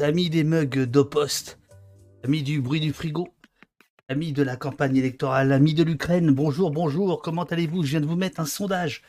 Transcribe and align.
tous, 0.00 0.04
amis 0.04 0.30
des 0.30 0.44
mugs 0.44 0.84
d'Opost, 0.84 1.58
amis 2.24 2.42
du 2.42 2.60
bruit 2.60 2.80
du 2.80 2.92
frigo, 2.92 3.28
amis 4.08 4.32
de 4.32 4.42
la 4.42 4.56
campagne 4.56 4.96
électorale, 4.96 5.52
amis 5.52 5.74
de 5.74 5.82
l'Ukraine, 5.82 6.30
bonjour, 6.30 6.70
bonjour, 6.70 7.20
comment 7.22 7.44
allez-vous? 7.44 7.82
Je 7.82 7.90
viens 7.90 8.00
de 8.00 8.06
vous 8.06 8.16
mettre 8.16 8.40
un 8.40 8.46
sondage. 8.46 9.02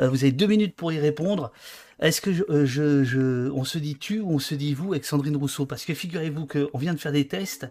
Euh, 0.00 0.08
vous 0.08 0.24
avez 0.24 0.32
deux 0.32 0.46
minutes 0.46 0.76
pour 0.76 0.92
y 0.92 0.98
répondre. 0.98 1.52
Est-ce 2.00 2.20
que 2.20 2.30
euh, 2.50 2.66
je, 2.66 3.50
on 3.50 3.64
se 3.64 3.78
dit 3.78 3.96
tu 3.96 4.20
ou 4.20 4.32
on 4.32 4.38
se 4.38 4.54
dit 4.54 4.74
vous 4.74 4.92
avec 4.92 5.04
Sandrine 5.04 5.36
Rousseau? 5.36 5.66
Parce 5.66 5.84
que 5.84 5.94
figurez-vous 5.94 6.46
qu'on 6.46 6.78
vient 6.78 6.94
de 6.94 7.00
faire 7.00 7.12
des 7.12 7.26
tests 7.26 7.66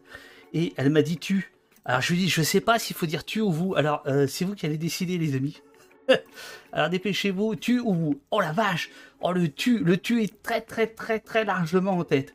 et 0.53 0.73
elle 0.77 0.89
m'a 0.89 1.01
dit 1.01 1.17
tu. 1.17 1.53
Alors 1.85 2.01
je 2.01 2.13
lui 2.13 2.19
dis, 2.19 2.29
je 2.29 2.41
sais 2.41 2.61
pas 2.61 2.79
s'il 2.79 2.95
faut 2.95 3.05
dire 3.05 3.25
tu 3.25 3.41
ou 3.41 3.51
vous. 3.51 3.75
Alors 3.75 4.03
euh, 4.07 4.25
c'est 4.27 4.45
vous 4.45 4.55
qui 4.55 4.65
allez 4.65 4.77
décider, 4.77 5.17
les 5.17 5.35
amis. 5.35 5.61
Alors 6.73 6.89
dépêchez-vous, 6.89 7.55
tu 7.55 7.79
ou 7.79 7.93
vous. 7.93 8.21
Oh 8.31 8.39
la 8.39 8.51
vache 8.51 8.89
Oh 9.21 9.31
le 9.31 9.47
tu, 9.47 9.79
le 9.79 9.97
tu 9.97 10.23
est 10.23 10.43
très 10.43 10.61
très 10.61 10.87
très 10.87 11.19
très 11.19 11.45
largement 11.45 11.97
en 11.97 12.03
tête. 12.03 12.33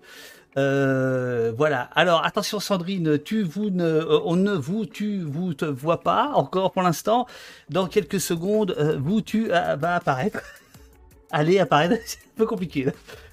Euh, 0.56 1.52
voilà. 1.56 1.90
Alors 1.94 2.24
attention 2.24 2.60
Sandrine, 2.60 3.18
tu 3.18 3.42
vous 3.42 3.70
ne, 3.70 3.84
euh, 3.84 4.20
on 4.24 4.36
ne 4.36 4.52
vous 4.52 4.86
vous 5.26 5.54
te 5.54 5.64
vois 5.64 6.00
pas 6.00 6.30
encore 6.34 6.72
pour 6.72 6.82
l'instant. 6.82 7.26
Dans 7.68 7.86
quelques 7.86 8.20
secondes, 8.20 8.74
vous 9.00 9.20
tu 9.20 9.48
va 9.48 9.94
apparaître. 9.94 10.40
Allez 11.30 11.58
apparaître. 11.58 11.96
C'est 12.06 12.18
un 12.18 12.36
peu 12.38 12.46
compliqué. 12.46 12.86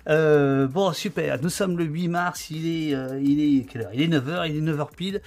bon 0.08 0.92
super. 0.94 1.42
Nous 1.42 1.50
sommes 1.50 1.78
le 1.78 1.86
8 1.86 2.08
mars. 2.10 2.50
Il 2.50 2.68
est 2.68 2.98
il 3.22 3.66
Il 3.94 4.02
est 4.02 4.08
9h. 4.08 4.50
Il 4.50 4.58
est 4.58 4.72
9h 4.74 4.88
pile. 4.96 5.22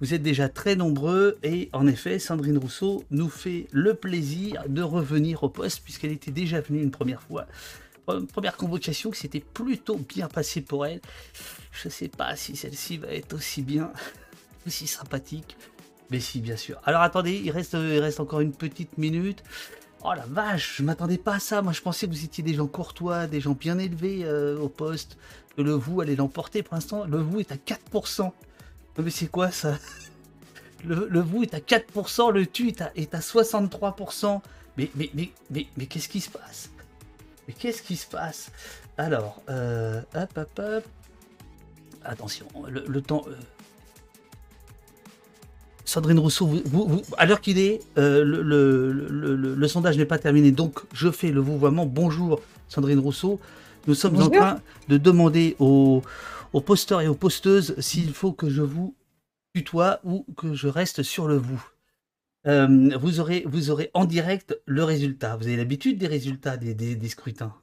Vous 0.00 0.14
êtes 0.14 0.22
déjà 0.22 0.48
très 0.48 0.76
nombreux 0.76 1.38
et 1.42 1.70
en 1.72 1.86
effet, 1.88 2.20
Sandrine 2.20 2.58
Rousseau 2.58 3.04
nous 3.10 3.28
fait 3.28 3.66
le 3.72 3.94
plaisir 3.94 4.62
de 4.68 4.82
revenir 4.82 5.42
au 5.42 5.48
poste 5.48 5.82
puisqu'elle 5.82 6.12
était 6.12 6.30
déjà 6.30 6.60
venue 6.60 6.82
une 6.82 6.92
première 6.92 7.20
fois. 7.20 7.46
Première 8.32 8.56
convocation 8.56 9.10
qui 9.10 9.20
s'était 9.20 9.40
plutôt 9.40 9.96
bien 9.96 10.28
passée 10.28 10.60
pour 10.60 10.86
elle. 10.86 11.00
Je 11.72 11.88
ne 11.88 11.92
sais 11.92 12.08
pas 12.08 12.36
si 12.36 12.56
celle-ci 12.56 12.98
va 12.98 13.08
être 13.08 13.34
aussi 13.34 13.60
bien, 13.60 13.92
aussi 14.66 14.86
sympathique. 14.86 15.56
Mais 16.10 16.20
si, 16.20 16.40
bien 16.40 16.56
sûr. 16.56 16.80
Alors 16.84 17.02
attendez, 17.02 17.34
il 17.44 17.50
reste, 17.50 17.74
il 17.74 17.98
reste 17.98 18.20
encore 18.20 18.40
une 18.40 18.52
petite 18.52 18.96
minute. 18.98 19.42
Oh 20.04 20.12
la 20.16 20.24
vache, 20.26 20.76
je 20.78 20.84
m'attendais 20.84 21.18
pas 21.18 21.34
à 21.34 21.38
ça. 21.40 21.60
Moi, 21.60 21.72
je 21.72 21.82
pensais 21.82 22.06
que 22.06 22.12
vous 22.12 22.24
étiez 22.24 22.44
des 22.44 22.54
gens 22.54 22.68
courtois, 22.68 23.26
des 23.26 23.40
gens 23.40 23.56
bien 23.58 23.78
élevés 23.78 24.20
euh, 24.22 24.56
au 24.58 24.68
poste, 24.68 25.18
que 25.56 25.62
le 25.62 25.72
vous 25.72 26.00
allait 26.00 26.14
l'emporter. 26.14 26.62
Pour 26.62 26.76
l'instant, 26.76 27.04
le 27.04 27.18
vous 27.18 27.40
est 27.40 27.50
à 27.50 27.56
4%. 27.56 28.32
Mais 29.02 29.10
c'est 29.10 29.28
quoi 29.28 29.50
ça? 29.50 29.78
Le, 30.84 31.20
vous 31.20 31.42
est 31.42 31.54
à 31.54 31.58
4%, 31.58 32.32
le 32.32 32.46
tu 32.46 32.68
est 32.68 32.82
à, 32.82 32.92
est 32.96 33.14
à 33.14 33.18
63%. 33.18 34.40
Mais, 34.76 34.90
mais, 34.94 35.10
mais, 35.14 35.30
mais, 35.50 35.66
mais 35.76 35.86
qu'est-ce 35.86 36.08
qui 36.08 36.20
se 36.20 36.30
passe? 36.30 36.70
Mais 37.46 37.54
qu'est-ce 37.54 37.82
qui 37.82 37.96
se 37.96 38.06
passe? 38.06 38.50
Alors, 38.96 39.42
euh, 39.48 40.00
hop, 40.14 40.30
hop, 40.36 40.58
hop. 40.58 40.84
Attention, 42.04 42.46
le, 42.68 43.02
temps. 43.02 43.24
Euh, 43.28 43.34
Sandrine 45.84 46.18
Rousseau, 46.18 46.46
vous, 46.46 47.02
à 47.16 47.26
l'heure 47.26 47.40
qu'il 47.40 47.58
est, 47.58 47.80
euh, 47.96 48.22
le, 48.24 49.68
sondage 49.68 49.96
n'est 49.98 50.04
pas 50.04 50.18
terminé, 50.18 50.52
donc 50.52 50.80
je 50.92 51.10
fais 51.10 51.30
le 51.30 51.40
vouvoiement. 51.40 51.86
Bonjour 51.86 52.40
Sandrine 52.68 52.98
Rousseau. 52.98 53.40
Nous 53.86 53.94
sommes 53.94 54.20
en 54.20 54.28
train 54.28 54.60
de 54.88 54.96
demander 54.96 55.56
aux, 55.58 56.02
aux 56.52 56.60
posteurs 56.60 57.00
et 57.00 57.08
aux 57.08 57.14
posteuses 57.14 57.78
s'il 57.78 58.12
faut 58.12 58.32
que 58.32 58.48
je 58.48 58.62
vous 58.62 58.94
tutoie 59.54 60.00
ou 60.04 60.24
que 60.36 60.54
je 60.54 60.68
reste 60.68 61.02
sur 61.02 61.28
le 61.28 61.36
vous. 61.36 61.62
Euh, 62.46 62.90
vous, 62.98 63.20
aurez, 63.20 63.44
vous 63.46 63.70
aurez 63.70 63.90
en 63.94 64.04
direct 64.04 64.58
le 64.64 64.84
résultat. 64.84 65.36
Vous 65.36 65.46
avez 65.46 65.56
l'habitude 65.56 65.98
des 65.98 66.06
résultats 66.06 66.56
des, 66.56 66.74
des, 66.74 67.08
scrutins? 67.08 67.54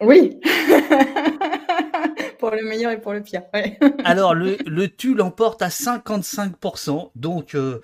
Oui. 0.00 0.38
pour 2.38 2.50
le 2.50 2.62
meilleur 2.62 2.92
et 2.92 3.00
pour 3.00 3.12
le 3.12 3.22
pire. 3.22 3.42
Alors, 4.04 4.34
le, 4.34 4.56
le 4.66 4.88
tu 4.88 5.14
l'emporte 5.14 5.62
à 5.62 5.68
55%. 5.68 7.10
Donc, 7.16 7.54
euh, 7.54 7.80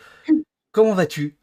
comment 0.72 0.94
vas-tu? 0.94 1.38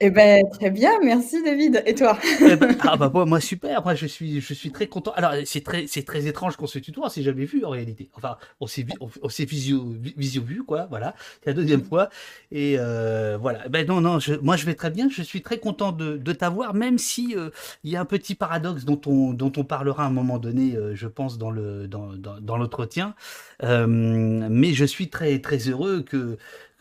Eh 0.00 0.10
ben, 0.10 0.42
très 0.50 0.70
bien, 0.72 0.90
merci 1.04 1.40
David. 1.44 1.82
Et 1.86 1.94
toi? 1.94 2.18
Eh 2.40 2.56
ben, 2.56 2.76
ah 2.82 2.96
bah 2.96 3.10
moi, 3.24 3.40
super, 3.40 3.84
moi 3.84 3.94
je 3.94 4.06
suis, 4.06 4.40
je 4.40 4.52
suis 4.52 4.72
très 4.72 4.88
content. 4.88 5.12
Alors 5.12 5.32
c'est 5.44 5.62
très, 5.62 5.86
c'est 5.86 6.02
très 6.02 6.26
étrange 6.26 6.56
qu'on 6.56 6.66
se 6.66 6.80
tutoie, 6.80 7.06
on 7.06 7.08
s'est 7.08 7.22
jamais 7.22 7.44
vu 7.44 7.64
en 7.64 7.70
réalité. 7.70 8.10
Enfin, 8.14 8.36
on 8.60 8.66
s'est, 8.66 8.84
on, 9.22 9.28
s'est 9.28 9.44
visio, 9.44 9.94
visio 10.16 10.42
vu 10.42 10.64
quoi, 10.64 10.86
voilà. 10.90 11.14
C'est 11.42 11.50
la 11.50 11.54
deuxième 11.54 11.84
fois. 11.84 12.10
Et 12.50 12.74
euh, 12.76 13.38
voilà. 13.40 13.68
Ben 13.68 13.86
non, 13.86 14.00
non, 14.00 14.18
moi 14.42 14.56
je 14.56 14.66
vais 14.66 14.74
très 14.74 14.90
bien. 14.90 15.08
Je 15.08 15.22
suis 15.22 15.42
très 15.42 15.58
content 15.58 15.92
de, 15.92 16.16
de 16.16 16.32
t'avoir, 16.32 16.74
même 16.74 16.98
si 16.98 17.36
euh, 17.36 17.50
il 17.84 17.92
y 17.92 17.96
a 17.96 18.00
un 18.00 18.04
petit 18.04 18.34
paradoxe 18.34 18.84
dont 18.84 19.00
on, 19.06 19.32
dont 19.32 19.52
on 19.56 19.64
parlera 19.64 20.02
à 20.04 20.06
un 20.08 20.10
moment 20.10 20.38
donné, 20.40 20.74
euh, 20.74 20.96
je 20.96 21.06
pense 21.06 21.38
dans 21.38 21.50
le, 21.50 21.86
dans, 21.86 22.14
dans, 22.14 22.40
dans 22.40 22.56
l'entretien. 22.56 23.14
mais 23.62 24.72
je 24.74 24.84
suis 24.84 25.08
très, 25.08 25.38
très 25.38 25.58
heureux 25.58 26.02
que 26.02 26.36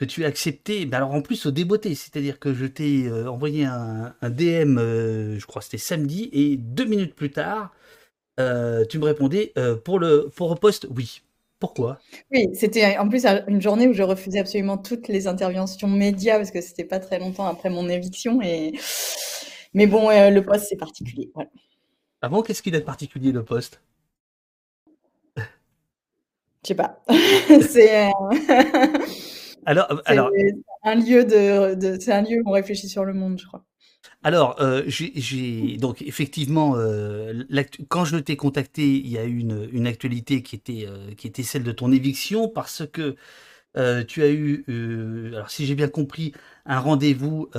que 0.06 0.10
tu 0.10 0.26
as 0.26 0.28
accepté, 0.28 0.86
mais 0.86 0.98
alors 0.98 1.14
en 1.14 1.22
plus 1.22 1.46
au 1.46 1.52
débeauté, 1.52 1.96
c'est-à-dire 1.96 2.40
que 2.40 2.54
je 2.54 2.66
t'ai 2.66 3.08
euh, 3.08 3.30
envoyé 3.30 3.64
un, 3.66 4.14
DM, 4.22 4.78
euh, 4.78 5.40
je 5.40 5.46
crois 5.46 5.62
que 5.62 5.66
c'était 5.66 5.78
samedi, 5.78 6.30
et 6.34 6.58
deux 6.58 6.84
minutes 6.86 7.16
plus 7.16 7.32
tard, 7.32 7.74
euh, 8.40 8.84
tu 8.86 9.00
me 9.00 9.06
répondais 9.06 9.54
pour 9.86 10.00
le 10.00 10.30
pour 10.36 10.50
le 10.50 10.56
poste, 10.56 10.88
oui. 10.96 11.22
Pourquoi? 11.60 12.00
Oui, 12.32 12.50
c'était 12.54 12.98
en 12.98 13.08
plus 13.08 13.26
une 13.26 13.62
journée 13.62 13.88
où 13.88 13.94
je 13.94 14.04
refusais 14.04 14.40
absolument 14.40 14.78
toutes 14.78 15.08
les 15.08 15.28
interventions 15.28 15.88
médias 15.88 16.36
parce 16.36 16.52
que 16.52 16.60
c'était 16.60 16.84
pas 16.84 17.00
très 17.00 17.20
longtemps 17.20 17.48
après 17.48 17.70
mon 17.70 17.88
éviction 17.88 18.42
et 18.42 18.74
mais 19.74 19.88
bon, 19.88 20.10
le 20.10 20.42
poste 20.42 20.66
c'est 20.68 20.76
particulier. 20.76 21.32
Voilà. 21.34 21.50
Avant, 22.22 22.42
qu'est-ce 22.42 22.62
qu'il 22.62 22.76
a 22.76 22.80
de 22.82 22.86
particulier 22.86 23.32
le 23.32 23.46
poste? 23.46 23.82
Je 25.38 26.70
sais 26.70 26.76
pas. 26.76 27.02
c'est 27.62 28.12
alors, 29.66 29.92
euh, 29.92 29.98
alors 30.06 30.30
un 30.84 30.96
lieu 30.96 31.24
de, 31.24 31.98
c'est 32.00 32.12
un 32.12 32.22
lieu 32.22 32.42
où 32.44 32.50
on 32.50 32.52
réfléchit 32.52 32.90
sur 32.90 33.06
le 33.06 33.14
monde, 33.14 33.40
je 33.40 33.46
crois. 33.46 33.64
Alors, 34.24 34.62
euh, 34.62 34.84
j'ai 34.88 35.78
donc 35.78 36.02
effectivement, 36.02 36.76
euh, 36.78 37.44
quand 37.90 38.06
je 38.06 38.18
t'ai 38.18 38.36
contacté, 38.36 38.84
il 38.84 39.10
y 39.10 39.18
a 39.18 39.26
eu 39.26 39.40
une, 39.40 39.68
une 39.72 39.88
actualité 39.88 40.42
qui 40.44 40.56
était, 40.56 40.88
qui 41.18 41.28
était 41.28 41.44
celle 41.44 41.64
de 41.64 41.72
ton 41.72 41.92
éviction 41.92 42.48
parce 42.48 42.84
que 42.92 43.16
tu 44.04 44.24
as 44.24 44.30
eu, 44.30 44.64
alors 45.34 45.50
si 45.50 45.66
j'ai 45.66 45.76
bien 45.76 45.90
compris, 45.90 46.34
un 46.66 46.80
rendez-vous 46.80 47.50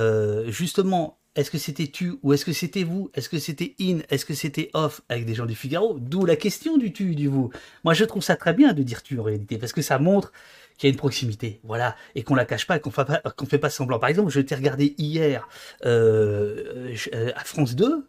justement. 0.47 1.19
Est-ce 1.35 1.51
que 1.51 1.57
c'était 1.57 1.87
tu 1.87 2.13
ou 2.23 2.31
est-ce 2.31 2.45
que 2.45 2.53
c'était 2.53 2.83
vous? 2.83 3.11
Est-ce 3.13 3.27
que 3.27 3.39
c'était 3.39 3.75
in? 3.81 3.97
Est-ce 4.09 4.23
que 4.23 4.33
c'était 4.33 4.69
off? 4.73 5.01
Avec 5.09 5.25
des 5.25 5.33
gens 5.33 5.45
du 5.45 5.53
Figaro? 5.53 5.99
D'où 5.99 6.23
la 6.25 6.37
question 6.37 6.77
du 6.77 6.93
tu, 6.93 7.13
du 7.13 7.27
vous. 7.27 7.49
Moi, 7.83 7.93
je 7.93 8.05
trouve 8.05 8.23
ça 8.23 8.37
très 8.37 8.53
bien 8.53 8.71
de 8.71 8.83
dire 8.83 9.03
tu 9.03 9.19
en 9.19 9.23
réalité 9.23 9.57
parce 9.57 9.73
que 9.73 9.81
ça 9.81 9.99
montre 9.99 10.31
qu'il 10.77 10.87
y 10.87 10.91
a 10.91 10.93
une 10.93 10.97
proximité, 10.97 11.59
voilà, 11.63 11.95
et 12.15 12.23
qu'on 12.23 12.35
la 12.35 12.45
cache 12.45 12.67
pas, 12.67 12.79
qu'on 12.79 12.91
qu'on 12.91 13.45
fait 13.45 13.57
pas 13.57 13.69
semblant. 13.69 13.99
Par 13.99 14.09
exemple, 14.09 14.29
je 14.29 14.41
t'ai 14.41 14.55
regardé 14.55 14.95
hier 14.97 15.47
euh, 15.85 16.93
euh, 17.13 17.31
à 17.35 17.43
France 17.43 17.75
2, 17.75 18.07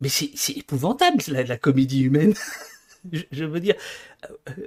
mais 0.00 0.08
c'est, 0.08 0.52
épouvantable 0.52 1.22
la, 1.28 1.44
la, 1.44 1.56
comédie 1.56 2.02
humaine. 2.02 2.34
je, 3.12 3.44
veux 3.44 3.60
dire, 3.60 3.74
euh, 4.48 4.66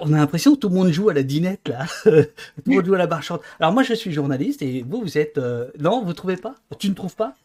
on 0.00 0.12
a 0.12 0.16
l'impression 0.16 0.54
que 0.54 0.60
tout 0.60 0.68
le 0.68 0.74
monde 0.74 0.90
joue 0.90 1.08
à 1.08 1.14
la 1.14 1.22
dinette 1.22 1.68
là, 1.68 1.86
tout 2.02 2.10
le 2.10 2.74
monde 2.74 2.84
joue 2.84 2.94
à 2.94 2.98
la 2.98 3.06
marchande. 3.06 3.40
Alors 3.60 3.72
moi, 3.72 3.84
je 3.84 3.94
suis 3.94 4.12
journaliste 4.12 4.62
et 4.62 4.82
vous, 4.82 5.00
vous 5.00 5.18
êtes, 5.18 5.38
non, 5.78 6.04
vous 6.04 6.14
trouvez 6.14 6.36
pas? 6.36 6.56
Tu 6.78 6.88
ne 6.88 6.94
trouves 6.94 7.16
pas? 7.16 7.36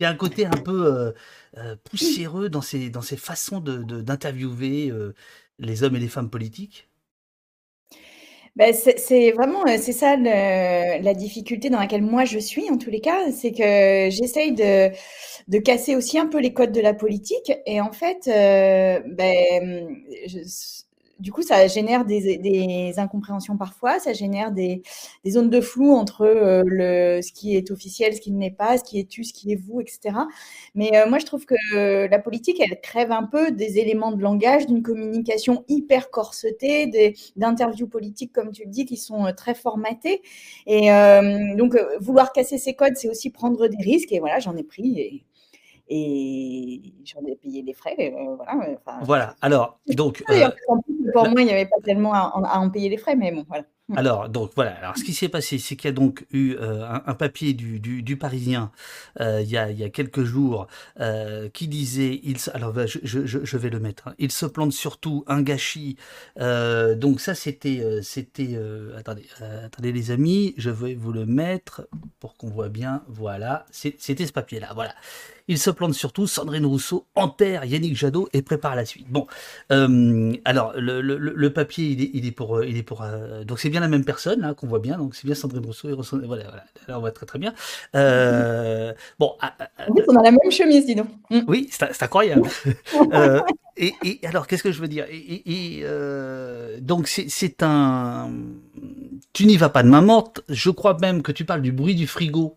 Il 0.00 0.04
y 0.04 0.06
a 0.06 0.10
un 0.10 0.16
côté 0.16 0.46
un 0.46 0.50
peu 0.50 1.12
poussiéreux 1.84 2.48
dans 2.48 2.62
ces, 2.62 2.88
dans 2.88 3.02
ces 3.02 3.16
façons 3.16 3.60
de, 3.60 3.76
d'interviewer 4.00 4.92
les 5.58 5.82
hommes 5.82 5.96
et 5.96 6.00
les 6.00 6.08
femmes 6.08 6.30
politiques? 6.30 6.88
Ben, 8.56 8.72
c'est 8.74 9.32
vraiment, 9.32 9.64
c'est 9.78 9.92
ça 9.92 10.16
la 10.16 11.14
difficulté 11.14 11.70
dans 11.70 11.78
laquelle 11.80 12.02
moi 12.02 12.24
je 12.24 12.38
suis 12.38 12.70
en 12.70 12.78
tous 12.78 12.90
les 12.90 13.00
cas, 13.00 13.30
c'est 13.32 13.52
que 13.52 14.10
j'essaye 14.14 14.52
de 14.52 14.90
de 15.48 15.58
casser 15.58 15.96
aussi 15.96 16.18
un 16.18 16.26
peu 16.26 16.40
les 16.40 16.54
codes 16.54 16.72
de 16.72 16.80
la 16.80 16.94
politique. 16.94 17.52
Et 17.66 17.80
en 17.80 17.92
fait, 17.92 18.28
euh, 18.28 19.00
ben, 19.06 19.88
je 20.26 20.38
du 21.18 21.32
coup, 21.32 21.42
ça 21.42 21.66
génère 21.66 22.04
des, 22.04 22.94
incompréhensions 22.96 23.56
parfois, 23.56 23.98
ça 23.98 24.12
génère 24.12 24.52
des, 24.52 24.82
zones 25.26 25.50
de 25.50 25.60
flou 25.60 25.92
entre 25.92 26.22
euh, 26.22 26.62
le, 26.66 27.22
ce 27.22 27.32
qui 27.32 27.56
est 27.56 27.70
officiel, 27.70 28.14
ce 28.14 28.20
qui 28.20 28.32
ne 28.32 28.40
l'est 28.40 28.50
pas, 28.50 28.78
ce 28.78 28.84
qui 28.84 28.98
est 28.98 29.08
tu, 29.08 29.24
ce 29.24 29.32
qui 29.32 29.52
est 29.52 29.56
vous, 29.56 29.80
etc. 29.80 30.16
Mais 30.74 30.96
euh, 30.96 31.08
moi, 31.08 31.18
je 31.18 31.26
trouve 31.26 31.46
que 31.46 32.06
la 32.06 32.18
politique, 32.18 32.60
elle 32.60 32.80
crève 32.80 33.12
un 33.12 33.24
peu 33.24 33.50
des 33.50 33.78
éléments 33.78 34.12
de 34.12 34.22
langage, 34.22 34.66
d'une 34.66 34.82
communication 34.82 35.64
hyper 35.68 36.10
corsetée, 36.10 37.14
d'interviews 37.36 37.88
politiques, 37.88 38.32
comme 38.32 38.50
tu 38.50 38.64
le 38.64 38.70
dis, 38.70 38.84
qui 38.86 38.96
sont 38.96 39.26
euh, 39.26 39.32
très 39.32 39.54
formatées. 39.54 40.22
Et 40.66 40.88
donc, 41.56 41.76
vouloir 42.00 42.32
casser 42.32 42.58
ces 42.58 42.74
codes, 42.74 42.96
c'est 42.96 43.08
aussi 43.08 43.30
prendre 43.30 43.68
des 43.68 43.82
risques. 43.82 44.12
Et 44.12 44.18
voilà, 44.18 44.38
j'en 44.38 44.56
ai 44.56 44.62
pris. 44.62 45.24
Et 45.88 46.94
j'en 47.04 47.20
ai 47.26 47.36
payé 47.36 47.62
les 47.62 47.74
frais. 47.74 47.94
Euh, 47.98 48.36
voilà, 48.36 48.78
voilà, 49.02 49.36
alors, 49.40 49.78
donc. 49.88 50.22
Euh, 50.34 50.50
pour 51.12 51.28
moi, 51.28 51.42
il 51.42 51.46
n'y 51.46 51.52
avait 51.52 51.66
pas 51.66 51.76
tellement 51.84 52.14
à, 52.14 52.32
en 52.58 52.70
payer 52.70 52.88
les 52.88 52.96
frais, 52.96 53.14
mais 53.14 53.30
bon, 53.30 53.44
voilà. 53.46 53.64
Mmh. 53.88 53.98
Alors, 53.98 54.28
donc 54.30 54.52
voilà. 54.54 54.72
Alors, 54.78 54.96
ce 54.96 55.04
qui 55.04 55.12
s'est 55.12 55.28
passé, 55.28 55.58
c'est 55.58 55.76
qu'il 55.76 55.88
y 55.88 55.92
a 55.92 55.92
donc 55.92 56.26
eu 56.32 56.54
euh, 56.54 56.88
un, 57.04 57.14
papier 57.14 57.52
du, 57.52 57.78
du, 57.80 58.16
Parisien 58.16 58.72
euh, 59.20 59.42
il, 59.42 59.50
y 59.50 59.58
a, 59.58 59.70
il, 59.70 59.78
y 59.78 59.84
a, 59.84 59.90
quelques 59.90 60.24
jours 60.24 60.68
euh, 61.00 61.50
qui 61.50 61.68
disait, 61.68 62.18
il, 62.22 62.38
alors 62.54 62.72
bah, 62.72 62.86
je, 62.86 62.98
je, 63.02 63.26
je, 63.26 63.56
vais 63.58 63.68
le 63.68 63.80
mettre. 63.80 64.08
Hein. 64.08 64.14
il 64.18 64.32
se 64.32 64.46
plante 64.46 64.72
surtout 64.72 65.22
un 65.26 65.42
gâchis. 65.42 65.96
donc 66.38 67.20
ça, 67.20 67.34
c'était, 67.34 68.00
c'était. 68.02 68.58
attendez, 68.96 69.26
attendez 69.64 69.92
les 69.92 70.10
amis, 70.10 70.54
je 70.56 70.70
vais 70.70 70.94
vous 70.94 71.12
le 71.12 71.26
mettre 71.26 71.86
pour 72.20 72.36
qu'on 72.38 72.48
voit 72.48 72.70
bien. 72.70 73.02
Voilà, 73.08 73.66
c'était 73.70 74.26
ce 74.26 74.32
papier-là. 74.32 74.70
Voilà. 74.74 74.94
Il 75.46 75.58
se 75.58 75.70
plante 75.70 75.94
surtout, 75.94 76.26
Sandrine 76.26 76.64
Rousseau 76.64 77.06
enterre 77.14 77.64
Yannick 77.64 77.96
Jadot 77.96 78.28
et 78.32 78.42
prépare 78.42 78.74
la 78.74 78.84
suite. 78.84 79.08
Bon, 79.10 79.26
euh, 79.72 80.32
alors 80.44 80.72
le, 80.76 81.00
le, 81.00 81.18
le, 81.18 81.52
papier, 81.52 81.86
il 81.86 82.02
est, 82.02 82.10
il 82.14 82.26
est 82.26 82.32
pour, 82.32 82.64
il 82.64 82.76
est 82.78 82.82
pour, 82.82 83.02
euh, 83.02 83.44
donc 83.44 83.58
c'est 83.58 83.68
bien 83.68 83.80
la 83.80 83.88
même 83.88 84.04
personne 84.04 84.40
là 84.40 84.54
qu'on 84.54 84.66
voit 84.66 84.78
bien, 84.78 84.96
donc 84.96 85.14
c'est 85.14 85.26
bien 85.26 85.34
Sandrine 85.34 85.64
Rousseau 85.64 85.90
et 85.90 85.92
voilà, 85.92 86.24
voilà, 86.26 86.64
là 86.88 86.96
on 86.96 87.00
voit 87.00 87.12
très 87.12 87.26
très 87.26 87.38
bien. 87.38 87.52
Euh, 87.94 88.92
bon, 89.18 89.34
ah, 89.40 89.54
ah, 89.58 89.68
ah, 89.78 89.86
on 90.08 90.16
a 90.16 90.22
la 90.22 90.30
même 90.30 90.50
chemise, 90.50 90.86
dis 90.86 90.94
donc. 90.94 91.08
Mm. 91.30 91.40
Oui, 91.46 91.68
c'est 91.70 92.02
incroyable. 92.02 92.48
euh, 93.12 93.40
et, 93.76 93.92
et, 94.04 94.20
alors, 94.26 94.46
qu'est-ce 94.46 94.62
que 94.62 94.72
je 94.72 94.80
veux 94.80 94.88
dire? 94.88 95.06
Et, 95.10 95.42
et 95.78 95.80
euh, 95.82 96.78
donc 96.80 97.08
c'est 97.08 97.62
un, 97.62 98.30
tu 99.32 99.46
n'y 99.46 99.56
vas 99.56 99.68
pas 99.68 99.82
de 99.82 99.88
main 99.88 100.02
morte. 100.02 100.42
Je 100.48 100.70
crois 100.70 100.96
même 100.98 101.22
que 101.22 101.32
tu 101.32 101.44
parles 101.44 101.62
du 101.62 101.72
bruit 101.72 101.94
du 101.94 102.06
frigo 102.06 102.56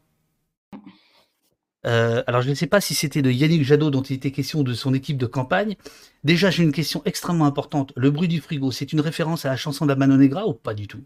euh, 1.88 2.24
alors 2.28 2.42
je 2.42 2.50
ne 2.50 2.56
sais 2.56 2.68
pas 2.68 2.82
si 2.82 2.94
c'était 2.94 3.22
de 3.22 3.32
Yannick 3.32 3.64
Jadot 3.64 3.90
dont 3.90 4.02
il 4.02 4.18
était 4.18 4.32
question 4.32 4.64
de 4.64 4.74
son 4.74 4.94
équipe 4.94 5.18
de 5.18 5.26
campagne. 5.26 5.76
Déjà 6.24 6.50
j'ai 6.50 6.64
une 6.64 6.74
question 6.74 7.02
extrêmement 7.06 7.46
importante. 7.46 7.94
Le 7.96 8.12
bruit 8.12 8.28
du 8.28 8.42
frigo, 8.42 8.72
c'est 8.72 8.92
une 8.94 9.00
référence 9.02 9.46
à 9.46 9.50
la 9.50 9.58
chanson 9.58 9.86
de 9.86 9.92
la 9.92 9.96
Mano 9.96 10.18
Negra 10.18 10.48
ou 10.48 10.54
pas 10.54 10.74
du 10.74 10.88
tout? 10.88 11.04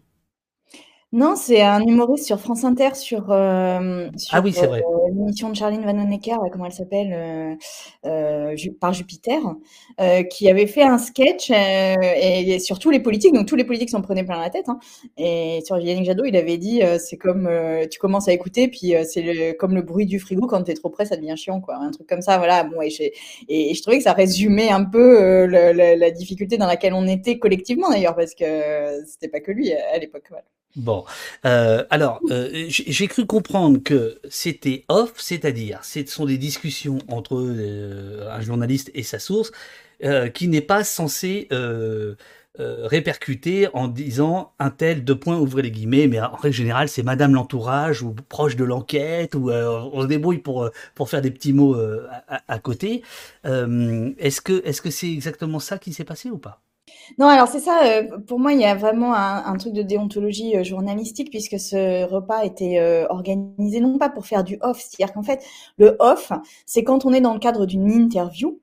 Non, 1.14 1.36
c'est 1.36 1.60
un 1.60 1.82
humoriste 1.82 2.24
sur 2.24 2.40
France 2.40 2.64
Inter 2.64 2.94
sur, 2.94 3.30
euh, 3.30 4.08
Ah 4.30 4.40
oui, 4.40 4.50
c'est 4.54 4.66
vrai. 4.66 4.80
Euh, 4.80 5.10
l'émission 5.14 5.50
de 5.50 5.54
Charline 5.54 5.82
Vanhoenacker, 5.82 6.38
comment 6.50 6.64
elle 6.64 6.72
s'appelle? 6.72 7.58
Euh, 8.06 8.56
par 8.80 8.94
Jupiter, 8.94 9.40
qui 10.30 10.48
avait 10.48 10.66
fait 10.66 10.82
un 10.82 10.96
sketch, 10.96 11.50
et 11.50 12.58
sur 12.60 12.78
tous 12.78 12.88
les 12.88 13.00
politiques, 13.00 13.34
donc 13.34 13.46
tous 13.46 13.56
les 13.56 13.64
politiques 13.64 13.90
s'en 13.90 14.00
prenaient 14.00 14.24
plein 14.24 14.40
la 14.40 14.48
tête, 14.48 14.70
hein 14.70 14.78
et 15.18 15.60
sur 15.66 15.78
Yannick 15.78 16.06
Jadot, 16.06 16.24
il 16.24 16.36
avait 16.36 16.56
dit, 16.56 16.80
c'est 16.98 17.18
comme, 17.18 17.48
tu 17.90 17.98
commences 17.98 18.28
à 18.28 18.32
écouter, 18.32 18.68
puis, 18.68 18.94
c'est 19.04 19.54
comme 19.58 19.74
le 19.74 19.82
bruit 19.82 20.06
du 20.06 20.18
frigo, 20.18 20.46
quand 20.46 20.62
tu 20.62 20.70
es 20.70 20.74
trop 20.74 20.88
près, 20.88 21.04
ça 21.04 21.16
devient 21.16 21.36
chiant, 21.36 21.60
quoi. 21.60 21.76
Un 21.76 21.90
truc 21.90 22.08
comme 22.08 22.22
ça, 22.22 22.38
voilà. 22.38 22.64
Bon 22.64 22.80
et 22.80 23.12
et 23.48 23.74
je 23.74 23.82
trouvais 23.82 23.98
que 23.98 24.04
ça 24.04 24.14
résumait 24.14 24.70
un 24.70 24.84
peu, 24.84 25.44
la 25.46 26.10
difficulté 26.10 26.56
dans 26.56 26.66
laquelle 26.66 26.94
on 26.94 27.06
était 27.06 27.38
collectivement 27.38 27.90
d'ailleurs, 27.90 28.16
parce 28.16 28.34
que 28.34 29.04
c'était 29.06 29.28
pas 29.28 29.40
que 29.40 29.52
lui 29.52 29.72
à 29.74 29.98
l'époque, 29.98 30.24
voilà. 30.30 30.44
Bon, 30.76 31.04
euh, 31.44 31.84
alors 31.90 32.20
euh, 32.30 32.48
j'ai 32.68 33.06
cru 33.06 33.26
comprendre 33.26 33.78
que 33.82 34.18
c'était 34.30 34.84
off, 34.88 35.12
c'est-à-dire 35.18 35.84
ce 35.84 36.06
sont 36.06 36.24
des 36.24 36.38
discussions 36.38 36.98
entre 37.08 37.36
euh, 37.36 38.26
un 38.30 38.40
journaliste 38.40 38.90
et 38.94 39.02
sa 39.02 39.18
source 39.18 39.52
qui 40.34 40.48
n'est 40.48 40.62
pas 40.62 40.82
censé 40.82 41.48
répercuter 42.58 43.68
en 43.72 43.86
disant 43.86 44.52
un 44.58 44.70
tel 44.70 45.04
deux 45.04 45.16
points 45.16 45.38
ouvrez 45.38 45.62
les 45.62 45.70
guillemets, 45.70 46.08
mais 46.08 46.20
en 46.20 46.34
règle 46.34 46.56
générale 46.56 46.88
c'est 46.88 47.04
Madame 47.04 47.34
l'entourage 47.34 48.02
ou 48.02 48.12
proche 48.28 48.56
de 48.56 48.64
l'enquête 48.64 49.36
ou 49.36 49.52
on 49.52 50.02
se 50.02 50.06
débrouille 50.08 50.38
pour 50.38 50.68
pour 50.96 51.08
faire 51.08 51.22
des 51.22 51.30
petits 51.30 51.52
mots 51.52 51.76
à, 52.26 52.42
à, 52.48 52.58
côté. 52.58 53.02
est-ce 53.44 54.40
que 54.40 54.60
est-ce 54.66 54.82
que 54.82 54.90
c'est 54.90 55.12
exactement 55.12 55.60
ça 55.60 55.78
qui 55.78 55.92
s'est 55.92 56.04
passé 56.04 56.30
ou 56.30 56.38
pas? 56.38 56.60
Non, 57.18 57.26
alors 57.26 57.48
c'est 57.48 57.60
ça, 57.60 57.80
euh, 57.84 58.18
pour 58.26 58.38
moi, 58.38 58.52
il 58.52 58.60
y 58.60 58.64
a 58.64 58.74
vraiment 58.74 59.14
un, 59.14 59.56
truc 59.56 59.72
de 59.72 59.82
déontologie 59.82 60.56
euh, 60.56 60.64
journalistique 60.64 61.30
puisque 61.30 61.58
ce 61.58 62.04
repas 62.04 62.44
était 62.44 62.78
euh, 62.78 63.06
organisé 63.08 63.80
non 63.80 63.98
pas 63.98 64.08
pour 64.08 64.26
faire 64.26 64.44
du 64.44 64.58
off, 64.62 64.80
c'est-à-dire 64.80 65.12
qu'en 65.12 65.22
fait, 65.22 65.44
le 65.76 65.96
off, 65.98 66.32
c'est 66.66 66.84
quand 66.84 67.04
on 67.04 67.12
est 67.12 67.20
dans 67.20 67.34
le 67.34 67.38
cadre 67.38 67.66
d'une 67.66 67.90
interview, 67.90 68.60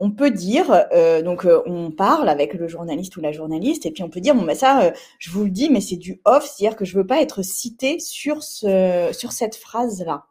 on 0.00 0.12
peut 0.12 0.30
dire, 0.30 0.86
donc 1.24 1.44
on 1.66 1.90
parle 1.90 2.28
avec 2.28 2.54
le 2.54 2.68
journaliste 2.68 3.16
ou 3.16 3.20
la 3.20 3.32
journaliste, 3.32 3.84
et 3.84 3.90
puis 3.90 4.04
on 4.04 4.08
peut 4.08 4.20
dire, 4.20 4.36
bon 4.36 4.44
ben 4.44 4.54
ça, 4.54 4.92
je 5.18 5.30
vous 5.30 5.42
le 5.42 5.50
dis, 5.50 5.70
mais 5.70 5.80
c'est 5.80 5.96
du 5.96 6.20
off, 6.24 6.44
c'est-à-dire 6.44 6.76
que 6.76 6.84
je 6.84 6.96
veux 6.96 7.06
pas 7.06 7.20
être 7.20 7.42
cité 7.42 7.98
sur, 7.98 8.44
ce, 8.44 9.08
sur 9.10 9.32
cette 9.32 9.56
phrase-là. 9.56 10.26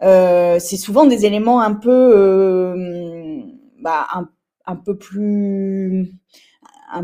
c'est 0.00 0.78
souvent 0.78 1.04
des 1.04 1.26
éléments 1.26 1.60
un 1.60 1.74
peu, 1.74 3.44
bah, 3.82 4.06
un 4.66 4.76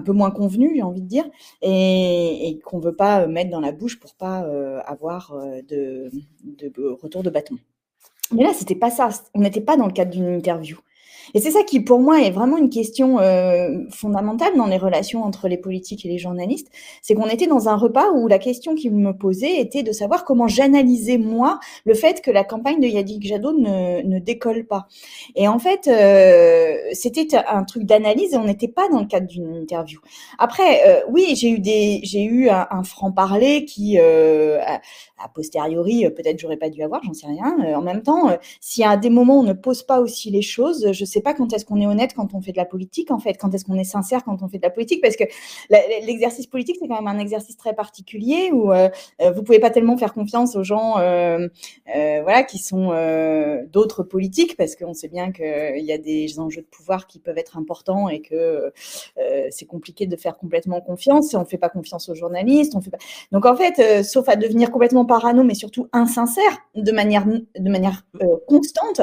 peu 0.01 0.13
moins 0.13 0.31
convenu, 0.31 0.73
j'ai 0.75 0.83
envie 0.83 1.03
de 1.03 1.07
dire, 1.09 1.25
et, 1.63 2.61
qu'on 2.65 2.79
veut 2.79 2.95
pas 2.95 3.27
mettre 3.27 3.51
dans 3.51 3.61
la 3.61 3.73
bouche 3.73 3.99
pour 3.99 4.15
pas 4.15 4.45
euh, 4.45 4.81
avoir 4.85 5.33
euh, 5.33 5.61
de, 5.69 6.11
de, 6.45 6.89
retour 7.03 7.23
de 7.23 7.31
bâton. 7.31 7.57
Mais 8.33 8.45
là, 8.45 8.53
c'était 8.55 8.77
pas 8.77 8.91
ça. 8.91 9.09
On 9.35 9.41
n'était 9.41 9.61
pas 9.61 9.77
dans 9.77 9.87
le 9.87 9.93
cadre 9.93 10.13
d'une 10.13 10.29
interview. 10.29 10.79
Et 11.35 11.41
c'est 11.41 11.51
ça 11.51 11.63
qui, 11.63 11.81
pour 11.81 12.01
moi, 12.01 12.21
est 12.23 12.31
vraiment 12.31 12.57
une 12.57 12.71
question 12.71 13.19
euh, 13.19 13.85
fondamentale 13.91 14.57
dans 14.57 14.67
les 14.67 14.77
relations 14.77 15.23
entre 15.23 15.49
les 15.49 15.57
politiques 15.57 16.05
et 16.05 16.09
les 16.09 16.19
journalistes. 16.19 16.69
C'est 17.03 17.15
qu'on 17.15 17.29
était 17.29 17.47
dans 17.47 17.69
un 17.69 17.77
repas 17.77 18.11
où 18.13 18.29
la 18.29 18.39
question 18.39 18.75
qui 18.75 18.91
me 18.91 19.13
posait 19.13 19.61
était 19.61 19.83
de 19.83 19.93
savoir 19.93 20.25
comment 20.25 20.49
j'analysais, 20.49 21.19
moi, 21.19 21.61
le 21.85 21.95
fait 21.95 22.21
que 22.23 22.31
la 22.31 22.45
campagne 22.45 22.81
de 22.81 22.87
Yadik 22.87 23.27
Jadot 23.27 23.53
ne, 23.53 24.19
décolle 24.19 24.67
pas. 24.67 24.87
Et 25.35 25.49
en 25.49 25.59
fait, 25.59 25.89
euh, 25.89 26.77
c'était 26.93 27.29
un 27.35 27.65
truc 27.65 27.85
d'analyse 27.85 28.35
et 28.35 28.37
on 28.37 28.45
n'était 28.45 28.69
pas 28.69 28.89
dans 28.89 29.01
le 29.01 29.07
cadre 29.07 29.27
d'une 29.27 29.55
interview. 29.57 30.01
Après, 30.39 30.87
euh, 30.87 31.01
oui, 31.09 31.35
j'ai 31.37 31.51
eu 31.51 31.59
des, 31.59 32.01
j'ai 32.03 32.25
eu 32.25 32.49
un, 32.51 32.83
franc-parler 32.83 33.65
qui, 33.67 33.99
a, 33.99 34.81
a, 35.19 35.29
posteriori, 35.35 36.07
peut-être 36.11 36.39
j'aurais 36.39 36.57
pas 36.57 36.71
dû 36.71 36.83
avoir, 36.83 37.03
j'en 37.05 37.13
sais 37.13 37.27
rien. 37.27 37.57
en 37.77 37.83
même 37.83 38.03
temps, 38.03 38.31
y 38.77 38.85
a 38.85 38.97
des 38.97 39.11
moments 39.11 39.41
on 39.41 39.43
ne 39.43 39.53
pose 39.53 39.83
pas 39.83 40.01
aussi 40.01 40.31
les 40.31 40.43
choses, 40.43 40.93
je 40.93 41.05
sais 41.05 41.20
pas 41.21 41.35
quand 41.35 41.53
est-ce 41.53 41.65
qu'on 41.65 41.81
est 41.81 41.87
honnête 41.87 42.15
quand 42.15 42.35
on 42.35 42.41
fait 42.41 42.53
de 42.53 42.57
la 42.57 42.65
politique, 42.65 43.11
en 43.11 43.19
fait, 43.19 43.35
quand 43.35 43.55
est-ce 43.55 43.65
qu'on 43.65 43.79
est 43.79 43.85
sincère 43.85 44.25
quand 44.25 44.43
on 44.43 44.49
fait 44.49 44.59
de 44.59 44.63
la 44.63 44.71
politique, 44.71 45.01
parce 45.03 45.17
que 45.17 45.25
l'exercice 45.71 46.47
politique, 46.47 46.77
c'est 46.81 46.89
quand 46.89 47.01
même 47.01 47.07
un 47.07 47.19
exercice 47.19 47.57
très 47.57 47.75
particulier 47.75 48.51
où 48.53 48.73
euh, 48.73 48.89
euh, 49.21 49.31
vous 49.33 49.43
pouvez 49.43 49.59
pas 49.59 49.71
tellement 49.71 49.97
faire 49.97 50.13
confiance 50.13 50.57
aux 50.57 50.65
gens, 50.65 50.99
euh, 50.99 51.49
voilà, 51.87 52.43
qui 52.43 52.59
sont 52.59 52.91
d'autres 53.73 54.03
politiques, 54.03 54.57
parce 54.57 54.77
qu'on 54.77 54.95
sait 54.95 55.09
bien 55.09 55.33
qu'il 55.33 55.85
y 55.85 55.93
a 55.93 55.99
des 55.99 56.39
enjeux 56.39 56.63
de 56.63 56.67
pouvoir 56.67 57.07
qui 57.07 57.19
peuvent 57.19 57.39
être 57.39 57.57
importants 57.57 58.09
et 58.09 58.21
que 58.21 58.73
c'est 59.51 59.67
compliqué 59.67 60.07
de 60.07 60.17
faire 60.17 60.37
complètement 60.37 60.81
confiance. 60.81 61.35
On 61.35 61.45
fait 61.45 61.59
pas 61.59 61.69
confiance 61.69 62.09
aux 62.09 62.15
journalistes. 62.15 62.75
Donc 63.33 63.47
en 63.47 63.57
fait, 63.57 64.03
sauf 64.03 64.29
à 64.29 64.37
devenir 64.37 64.71
complètement 64.71 65.05
parano, 65.05 65.45
mais 65.45 65.55
surtout 65.55 65.89
insincère 65.93 66.59
de 66.75 66.93
manière 66.93 67.27
de 67.27 67.71
manière 67.71 68.05
constante, 68.47 69.01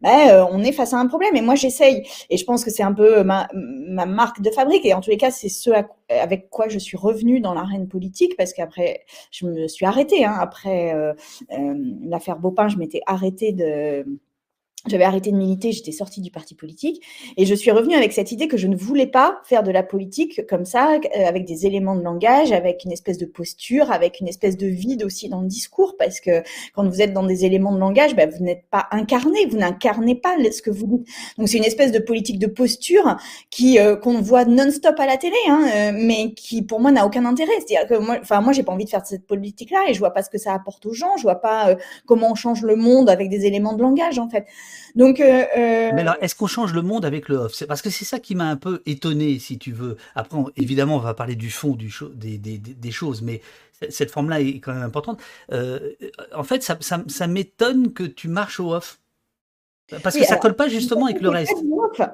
ben, 0.00 0.46
on 0.50 0.62
est 0.62 0.72
face 0.72 0.94
à 0.94 0.98
un 0.98 1.06
problème. 1.06 1.36
J'essaye, 1.54 2.06
et 2.30 2.36
je 2.36 2.44
pense 2.44 2.64
que 2.64 2.70
c'est 2.70 2.82
un 2.82 2.92
peu 2.92 3.22
ma, 3.22 3.48
ma, 3.54 4.06
marque 4.06 4.40
de 4.40 4.50
fabrique, 4.50 4.84
et 4.84 4.94
en 4.94 5.00
tous 5.00 5.10
les 5.10 5.16
cas, 5.16 5.30
c'est 5.30 5.48
ce 5.48 5.70
avec 6.08 6.50
quoi 6.50 6.68
je 6.68 6.78
suis 6.78 6.96
revenue 6.96 7.40
dans 7.40 7.54
l'arène 7.54 7.88
politique, 7.88 8.36
parce 8.36 8.52
qu'après, 8.52 9.04
je 9.30 9.46
me 9.46 9.68
suis 9.68 9.86
arrêtée. 9.86 10.24
Hein, 10.24 10.36
après 10.38 10.94
euh, 10.94 11.12
euh, 11.52 11.74
l'affaire 12.02 12.38
Beaupin, 12.38 12.68
je 12.68 12.76
m'étais 12.76 13.00
arrêtée 13.06 13.52
de 13.52 14.04
j'avais 14.86 15.04
arrêté 15.04 15.30
de 15.30 15.36
militer, 15.36 15.72
j'étais 15.72 15.92
sortie 15.92 16.22
du 16.22 16.30
parti 16.30 16.54
politique 16.54 17.04
et 17.36 17.44
je 17.44 17.54
suis 17.54 17.70
revenue 17.70 17.94
avec 17.94 18.14
cette 18.14 18.32
idée 18.32 18.48
que 18.48 18.56
je 18.56 18.66
ne 18.66 18.74
voulais 18.74 19.06
pas 19.06 19.40
faire 19.44 19.62
de 19.62 19.70
la 19.70 19.82
politique 19.82 20.46
comme 20.48 20.64
ça, 20.64 20.94
euh, 20.94 21.26
avec 21.26 21.44
des 21.44 21.66
éléments 21.66 21.94
de 21.94 22.02
langage, 22.02 22.50
avec 22.52 22.84
une 22.86 22.92
espèce 22.92 23.18
de 23.18 23.26
posture, 23.26 23.92
avec 23.92 24.20
une 24.20 24.28
espèce 24.28 24.56
de 24.56 24.66
vide 24.66 25.04
aussi 25.04 25.28
dans 25.28 25.42
le 25.42 25.48
discours, 25.48 25.96
parce 25.98 26.18
que 26.20 26.42
quand 26.74 26.88
vous 26.88 27.02
êtes 27.02 27.12
dans 27.12 27.24
des 27.24 27.44
éléments 27.44 27.74
de 27.74 27.78
langage, 27.78 28.16
ben, 28.16 28.30
vous 28.30 28.42
n'êtes 28.42 28.64
pas 28.70 28.86
incarné, 28.90 29.44
vous 29.50 29.58
n'incarnez 29.58 30.14
pas 30.14 30.34
ce 30.50 30.62
que 30.62 30.70
vous 30.70 30.86
dites. 30.86 31.08
Donc 31.36 31.50
c'est 31.50 31.58
une 31.58 31.64
espèce 31.64 31.92
de 31.92 31.98
politique 31.98 32.38
de 32.38 32.46
posture 32.46 33.18
qui 33.50 33.78
euh, 33.78 33.96
qu'on 33.96 34.22
voit 34.22 34.46
non-stop 34.46 34.98
à 34.98 35.04
la 35.04 35.18
télé, 35.18 35.36
hein, 35.46 35.66
euh, 35.74 35.92
mais 35.94 36.32
qui 36.32 36.62
pour 36.62 36.80
moi 36.80 36.90
n'a 36.90 37.04
aucun 37.04 37.26
intérêt. 37.26 37.52
C'est-à-dire 37.58 37.86
que 37.86 38.02
moi, 38.02 38.16
enfin 38.22 38.40
moi 38.40 38.54
j'ai 38.54 38.62
pas 38.62 38.72
envie 38.72 38.86
de 38.86 38.90
faire 38.90 39.04
cette 39.04 39.26
politique-là 39.26 39.90
et 39.90 39.94
je 39.94 39.98
vois 39.98 40.14
pas 40.14 40.22
ce 40.22 40.30
que 40.30 40.38
ça 40.38 40.54
apporte 40.54 40.86
aux 40.86 40.94
gens, 40.94 41.18
je 41.18 41.22
vois 41.22 41.42
pas 41.42 41.76
comment 42.06 42.30
on 42.30 42.34
change 42.34 42.62
le 42.62 42.76
monde 42.76 43.10
avec 43.10 43.28
des 43.28 43.44
éléments 43.44 43.74
de 43.74 43.82
langage 43.82 44.18
en 44.18 44.30
fait. 44.30 44.46
Donc, 44.94 45.20
euh, 45.20 45.44
euh, 45.56 45.90
Mais 45.94 46.00
alors, 46.02 46.16
est-ce 46.20 46.34
qu'on 46.34 46.46
change 46.46 46.72
le 46.72 46.82
monde 46.82 47.04
avec 47.04 47.28
le 47.28 47.36
off? 47.36 47.54
C'est 47.54 47.66
parce 47.66 47.82
que 47.82 47.90
c'est 47.90 48.04
ça 48.04 48.18
qui 48.18 48.34
m'a 48.34 48.48
un 48.48 48.56
peu 48.56 48.82
étonné, 48.86 49.38
si 49.38 49.58
tu 49.58 49.72
veux. 49.72 49.96
Après, 50.14 50.38
évidemment, 50.56 50.96
on 50.96 51.00
va 51.00 51.14
parler 51.14 51.36
du 51.36 51.50
fond 51.50 51.76
des, 51.76 52.90
choses, 52.90 53.22
mais 53.22 53.40
cette 53.88 54.10
forme-là 54.10 54.40
est 54.40 54.60
quand 54.60 54.74
même 54.74 54.82
importante. 54.82 55.20
Euh, 55.52 55.80
en 56.34 56.44
fait, 56.44 56.62
ça, 56.62 56.78
ça 56.80 57.26
m'étonne 57.26 57.92
que 57.92 58.04
tu 58.04 58.28
marches 58.28 58.60
au 58.60 58.74
off. 58.74 58.99
Parce 60.02 60.16
que 60.16 60.24
ça 60.24 60.36
colle 60.36 60.54
pas 60.54 60.68
justement 60.68 61.06
avec 61.06 61.20
le 61.20 61.28
reste. 61.28 61.54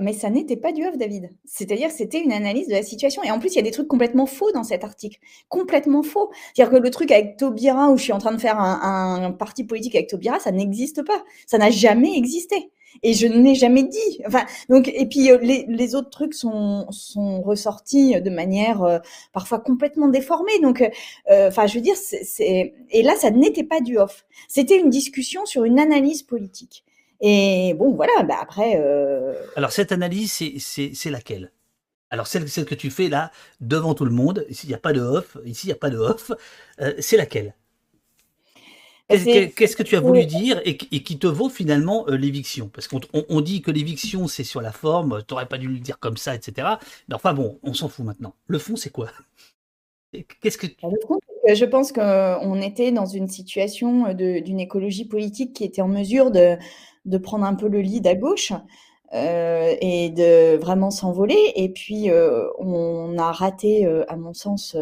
mais 0.00 0.12
ça 0.12 0.30
n'était 0.30 0.56
pas 0.56 0.72
du 0.72 0.86
off, 0.86 0.96
David. 0.96 1.30
C'est-à-dire 1.44 1.90
c'était 1.90 2.20
une 2.20 2.32
analyse 2.32 2.68
de 2.68 2.72
la 2.72 2.82
situation. 2.82 3.22
Et 3.22 3.30
en 3.30 3.38
plus, 3.38 3.50
il 3.50 3.56
y 3.56 3.60
a 3.60 3.62
des 3.62 3.70
trucs 3.70 3.88
complètement 3.88 4.26
faux 4.26 4.52
dans 4.52 4.64
cet 4.64 4.84
article. 4.84 5.18
Complètement 5.48 6.02
faux. 6.02 6.30
C'est-à-dire 6.54 6.76
que 6.76 6.82
le 6.82 6.90
truc 6.90 7.10
avec 7.10 7.36
Taubira, 7.36 7.90
où 7.90 7.96
je 7.96 8.02
suis 8.02 8.12
en 8.12 8.18
train 8.18 8.32
de 8.32 8.40
faire 8.40 8.58
un, 8.58 9.22
un 9.22 9.32
parti 9.32 9.64
politique 9.64 9.94
avec 9.94 10.08
Taubira, 10.08 10.38
ça 10.40 10.52
n'existe 10.52 11.04
pas. 11.04 11.22
Ça 11.46 11.58
n'a 11.58 11.70
jamais 11.70 12.16
existé. 12.16 12.70
Et 13.02 13.14
je 13.14 13.26
ne 13.26 13.42
l'ai 13.42 13.54
jamais 13.54 13.82
dit. 13.82 14.20
Enfin, 14.26 14.44
donc, 14.68 14.88
et 14.88 15.06
puis 15.06 15.30
euh, 15.30 15.38
les, 15.42 15.64
les, 15.68 15.94
autres 15.94 16.10
trucs 16.10 16.34
sont, 16.34 16.86
sont 16.90 17.42
ressortis 17.42 18.20
de 18.20 18.30
manière 18.30 18.82
euh, 18.82 18.98
parfois 19.32 19.58
complètement 19.58 20.08
déformée. 20.08 20.58
Donc, 20.62 20.82
euh, 21.30 21.48
enfin, 21.48 21.66
je 21.66 21.74
veux 21.74 21.80
dire, 21.80 21.96
c'est, 21.96 22.74
et 22.90 23.02
là, 23.02 23.14
ça 23.16 23.30
n'était 23.30 23.64
pas 23.64 23.80
du 23.80 23.98
off. 23.98 24.24
C'était 24.48 24.78
une 24.78 24.90
discussion 24.90 25.44
sur 25.46 25.64
une 25.64 25.78
analyse 25.78 26.22
politique. 26.22 26.84
Et 27.20 27.74
bon, 27.74 27.94
voilà. 27.94 28.22
Bah 28.22 28.38
après. 28.40 28.80
Alors 29.56 29.72
cette 29.72 29.92
analyse, 29.92 30.32
c'est 30.32 31.10
laquelle? 31.10 31.52
Alors 32.10 32.26
celle, 32.26 32.48
celle, 32.48 32.66
que 32.66 32.76
tu 32.76 32.90
fais 32.90 33.08
là 33.08 33.32
devant 33.60 33.94
tout 33.94 34.04
le 34.04 34.12
monde, 34.12 34.46
ici 34.48 34.66
il 34.66 34.68
n'y 34.68 34.74
a 34.74 34.78
pas 34.78 34.92
de 34.92 35.00
off, 35.00 35.36
ici 35.44 35.66
il 35.66 35.70
n'y 35.70 35.72
a 35.72 35.76
pas 35.76 35.90
de 35.90 35.98
off, 35.98 36.30
c'est 37.00 37.16
laquelle? 37.16 37.54
Qu'est-ce 39.08 39.76
que 39.76 39.82
tu 39.84 39.96
as 39.96 40.00
voulu 40.00 40.26
dire 40.26 40.60
et, 40.64 40.76
qui 40.76 41.18
te 41.18 41.26
vaut 41.26 41.48
finalement 41.48 42.06
euh, 42.08 42.16
l'éviction? 42.16 42.68
Parce 42.68 42.88
qu'on 42.88 43.40
dit 43.40 43.62
que 43.62 43.70
l'éviction 43.70 44.26
c'est 44.26 44.44
sur 44.44 44.60
la 44.60 44.72
forme, 44.72 45.22
tu 45.26 45.32
n'aurais 45.32 45.46
pas 45.46 45.58
dû 45.58 45.68
le 45.68 45.78
dire 45.78 45.98
comme 45.98 46.16
ça, 46.16 46.34
etc. 46.34 46.68
Mais 47.08 47.14
enfin 47.14 47.32
bon, 47.32 47.60
on 47.62 47.72
s'en 47.72 47.88
fout 47.88 48.04
maintenant. 48.04 48.34
Le 48.48 48.58
fond 48.58 48.74
c'est 48.74 48.90
quoi? 48.90 49.10
Qu'est-ce 50.40 50.58
que 50.58 50.66
bah, 50.66 50.88
Le 50.90 51.06
fond, 51.06 51.20
je 51.54 51.64
pense 51.64 51.92
qu'on 51.92 52.60
était 52.60 52.92
dans 52.92 53.06
une 53.06 53.28
situation 53.28 54.12
d'une 54.12 54.60
écologie 54.60 55.04
politique 55.04 55.54
qui 55.54 55.64
était 55.64 55.82
en 55.82 55.88
mesure 55.88 56.30
de, 56.30 56.56
prendre 57.18 57.44
un 57.44 57.54
peu 57.54 57.68
le 57.68 57.80
lead 57.80 58.06
à 58.06 58.14
gauche. 58.14 58.52
Euh, 59.14 59.76
et 59.80 60.10
de 60.10 60.56
vraiment 60.56 60.90
s'envoler. 60.90 61.38
Et 61.54 61.68
puis, 61.68 62.10
euh, 62.10 62.48
on 62.58 63.16
a 63.18 63.30
raté, 63.30 63.86
à 64.08 64.16
mon 64.16 64.34
sens, 64.34 64.76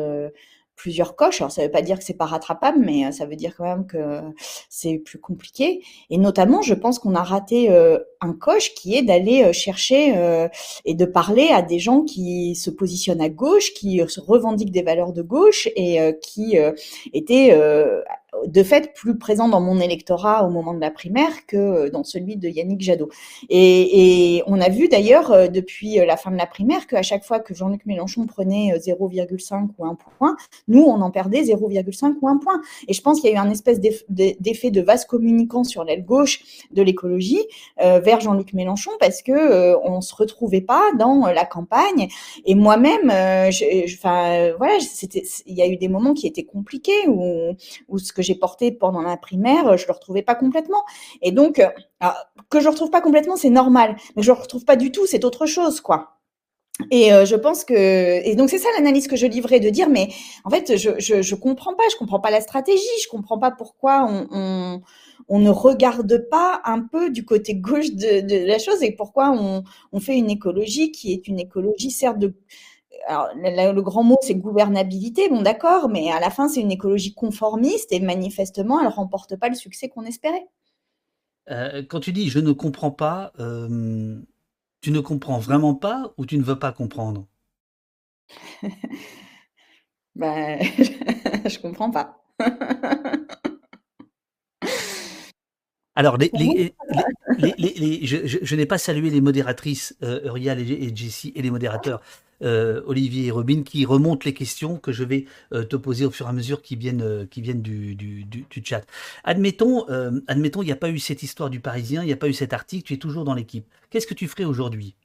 plusieurs 0.77 1.17
coches. 1.17 1.41
Alors, 1.41 1.53
ça 1.53 1.63
ne 1.63 1.67
veut 1.67 1.73
pas 1.73 1.83
dire 1.83 1.99
que 1.99 2.05
c'est 2.05 2.15
pas 2.17 2.27
rattrapable, 2.27 2.79
mais 2.85 3.07
euh, 3.07 3.11
ça 3.11 3.27
veut 3.27 3.37
dire 3.37 3.55
quand 3.57 3.65
même 3.65 3.87
que 3.87 4.21
c'est 4.69 4.99
plus 4.99 5.19
compliqué. 5.19 5.83
Et 6.11 6.19
notamment, 6.19 6.63
je 6.63 6.75
pense 6.75 6.99
qu'on 6.99 7.15
a 7.15 7.23
raté 7.23 7.71
euh, 7.71 7.99
un 8.21 8.33
coche 8.33 8.75
qui 8.75 8.97
est 8.97 9.03
d'aller 9.03 9.45
euh, 9.45 9.53
chercher 9.53 10.15
et 10.85 10.95
de 10.95 11.05
parler 11.05 11.49
à 11.49 11.63
des 11.63 11.79
gens 11.79 12.03
qui 12.03 12.55
se 12.55 12.71
positionnent 12.71 13.21
à 13.21 13.29
gauche, 13.29 13.73
qui 13.75 14.03
revendiquent 14.03 14.73
des 14.73 14.83
valeurs 14.83 15.13
de 15.13 15.23
gauche 15.23 15.69
et 15.77 15.99
qui 16.21 16.57
étaient 17.13 17.59
de 18.47 18.63
fait 18.63 18.93
plus 18.95 19.17
présent 19.17 19.49
dans 19.49 19.61
mon 19.61 19.81
électorat 19.81 20.45
au 20.45 20.51
moment 20.51 20.75
de 20.75 20.81
la 20.81 20.91
primaire 20.91 21.47
que 21.47 21.57
euh, 21.57 21.91
dans 21.91 22.05
celui 22.05 22.37
de 22.37 22.49
Yannick 22.49 22.81
Jadot. 22.81 23.09
Et, 23.49 24.43
on 24.47 24.61
a 24.61 24.69
vu 24.69 24.89
d'ailleurs 24.89 25.31
euh, 25.33 25.49
depuis 25.49 25.99
euh, 25.99 26.05
la 26.05 26.17
fin 26.17 26.31
de 26.31 26.37
la 26.37 26.47
primaire 26.47 26.87
qu'à 26.87 27.03
chaque 27.03 27.25
fois 27.25 27.41
que 27.41 27.55
Jean-Luc 27.55 27.87
Mélenchon 27.87 28.27
prenait 28.27 28.77
0,5 28.77 29.69
ou 29.79 29.85
1 29.85 29.97
point, 30.19 30.37
nous, 30.69 30.83
on 30.83 31.01
en 31.01 31.11
perdait 31.11 31.43
0,5 31.43 32.17
ou 32.21 32.29
1 32.29 32.39
point. 32.39 32.61
Et 32.89 32.93
je 32.93 33.01
pense 33.01 33.21
qu'il 33.21 33.31
y 33.31 33.33
a 33.33 33.37
eu 33.37 33.39
un 33.39 33.51
espèce 33.51 33.81
d'effet 33.81 34.71
de 34.71 34.81
vase 34.81 35.05
communicant 35.05 35.65
sur 35.65 35.85
l'aile 35.85 36.05
gauche 36.05 36.41
de 36.73 36.83
l'écologie 36.83 37.41
vers 37.79 38.21
Jean-Luc 38.21 38.53
Mélenchon 38.53 38.91
parce 39.01 39.23
que 39.23 39.75
on 39.87 40.01
se 40.01 40.15
retrouvait 40.15 40.61
pas 40.61 40.83
dans 40.99 41.27
la 41.27 41.45
campagne. 41.45 42.09
Et 42.45 42.55
moi-même, 42.55 43.07
enfin 43.07 44.53
voilà, 44.59 44.79
il 45.47 45.55
y 45.55 45.63
a 45.63 45.67
eu 45.67 45.77
des 45.77 45.89
moments 45.89 46.15
qui 46.15 46.27
étaient 46.27 46.45
compliqués 46.45 47.09
où, 47.09 47.55
où 47.89 47.99
ce 47.99 48.13
que 48.13 48.23
j'ai 48.25 48.35
porté 48.35 48.73
pendant 48.73 49.03
la 49.03 49.17
primaire, 49.17 49.77
je 49.77 49.87
le 49.87 49.93
retrouvais 49.93 50.23
pas 50.23 50.35
complètement. 50.35 50.83
Et 51.23 51.33
donc, 51.33 51.61
euh, 51.61 51.69
que 52.51 52.59
je 52.59 52.65
le 52.65 52.71
retrouve 52.71 52.91
pas 52.91 53.01
complètement, 53.01 53.37
c'est 53.37 53.51
normal. 53.51 53.97
Mais 54.17 54.23
je 54.23 54.33
le 54.33 54.39
retrouve 54.39 54.65
pas 54.65 54.77
du 54.77 54.91
tout, 54.93 55.07
c'est 55.07 55.25
autre 55.25 55.47
chose, 55.47 55.81
quoi. 55.81 56.15
Et 56.91 57.13
euh, 57.13 57.25
je 57.25 57.37
pense 57.37 57.65
que 57.65 57.75
et 57.75 58.35
donc 58.35 58.51
c'est 58.51 58.59
ça 58.59 58.69
l'analyse 58.77 59.07
que 59.07 59.15
je 59.15 59.27
livrais 59.27 59.61
de 59.61 59.71
dire 59.71 59.89
mais 59.89 60.09
en 60.43 60.51
fait 60.51 60.77
je, 60.77 60.91
je, 60.99 61.23
je 61.23 61.35
comprends 61.37 61.73
pas 61.75 61.85
je 61.89 61.97
comprends 61.97 62.19
pas 62.19 62.33
la 62.33 62.41
stratégie 62.41 62.83
je 63.01 63.09
comprends 63.09 63.39
pas 63.39 63.53
pourquoi 63.53 64.05
on, 64.11 64.27
on, 64.33 64.81
on 65.29 65.39
ne 65.39 65.51
regarde 65.51 66.29
pas 66.29 66.63
un 66.65 66.81
peu 66.81 67.11
du 67.11 67.25
côté 67.25 67.55
gauche 67.55 67.93
de, 67.93 68.23
de 68.23 68.45
la 68.45 68.59
chose 68.59 68.83
et 68.83 68.91
pourquoi 68.91 69.31
on, 69.31 69.63
on 69.93 70.01
fait 70.01 70.17
une 70.17 70.31
écologie 70.31 70.91
qui 70.91 71.13
est 71.13 71.29
une 71.29 71.39
écologie 71.39 71.93
certes 71.93 72.19
de 72.19 72.35
alors, 73.07 73.29
le, 73.35 73.81
grand 73.83 74.03
mot, 74.03 74.17
c'est 74.23 74.35
gouvernabilité, 74.35 75.29
bon 75.29 75.43
d'accord, 75.43 75.89
mais 75.89 76.11
à 76.11 76.21
la 76.21 76.31
fin, 76.31 76.49
c'est 76.49 76.61
une 76.61 76.73
écologie 76.73 77.15
conformiste 77.15 77.93
et 77.93 78.01
manifestement, 78.01 78.81
elle 78.81 78.87
ne 78.87 78.93
remporte 78.93 79.37
pas 79.37 79.49
le 79.49 79.55
succès 79.55 79.89
qu'on 79.89 80.05
espérait. 80.05 80.47
Euh, 81.51 81.83
quand 81.83 82.01
tu 82.01 82.13
dis 82.13 82.31
je 82.31 82.39
ne 82.39 82.53
comprends 82.53 82.91
pas, 82.91 83.33
euh, 83.39 84.19
tu 84.81 84.91
ne 84.91 85.01
comprends 85.01 85.39
vraiment 85.39 85.75
pas 85.75 86.15
ou 86.17 86.25
tu 86.25 86.39
ne 86.39 86.43
veux 86.43 86.59
pas 86.59 86.73
comprendre? 86.73 87.27
Ben, 90.17 90.61
je 90.79 91.59
comprends 91.59 91.91
pas. 91.91 92.23
Alors, 95.97 96.17
les, 96.17 96.31
je, 98.03 98.57
n'ai 98.57 98.67
pas 98.67 98.79
salué 98.79 99.11
les 99.11 99.21
modératrices 99.21 99.97
euh, 100.03 100.25
Uriel 100.25 100.59
et, 100.59 100.95
Jessie 100.95 101.33
et 101.37 101.43
les 101.43 101.51
modérateurs 101.51 102.01
euh, 102.43 102.83
Olivier 102.87 103.27
et 103.27 103.31
Robin 103.31 103.63
qui 103.63 103.85
remontent 103.85 104.23
les 104.25 104.35
questions 104.35 104.77
que 104.79 104.93
je 104.93 105.05
vais 105.05 105.27
euh, 105.53 105.65
te 105.65 105.77
poser 105.77 106.05
au 106.05 106.11
fur 106.11 106.27
et 106.27 106.29
à 106.29 106.33
mesure 106.33 106.63
qui 106.63 106.77
viennent, 106.77 107.03
euh, 107.03 107.27
qui 107.27 107.41
viennent 107.41 107.63
du, 107.63 107.95
du, 107.95 108.47
chat. 108.65 108.83
Admettons, 109.25 109.87
admettons, 110.27 110.63
il 110.63 110.67
n'y 110.67 110.73
a 110.73 110.77
pas 110.77 110.91
eu 110.91 110.99
cette 110.99 111.23
histoire 111.23 111.51
du 111.51 111.61
Parisien, 111.61 112.03
il 112.03 112.07
n'y 112.07 112.13
a 112.13 112.17
pas 112.17 112.29
eu 112.29 112.33
cet 112.33 112.53
article, 112.53 112.85
tu 112.85 112.95
es 112.95 112.99
toujours 112.99 113.25
dans 113.25 113.35
l'équipe. 113.35 113.67
Qu'est-ce 113.91 114.07
que 114.07 114.15
tu 114.15 114.29
ferais 114.29 114.45
aujourd'hui? 114.45 114.97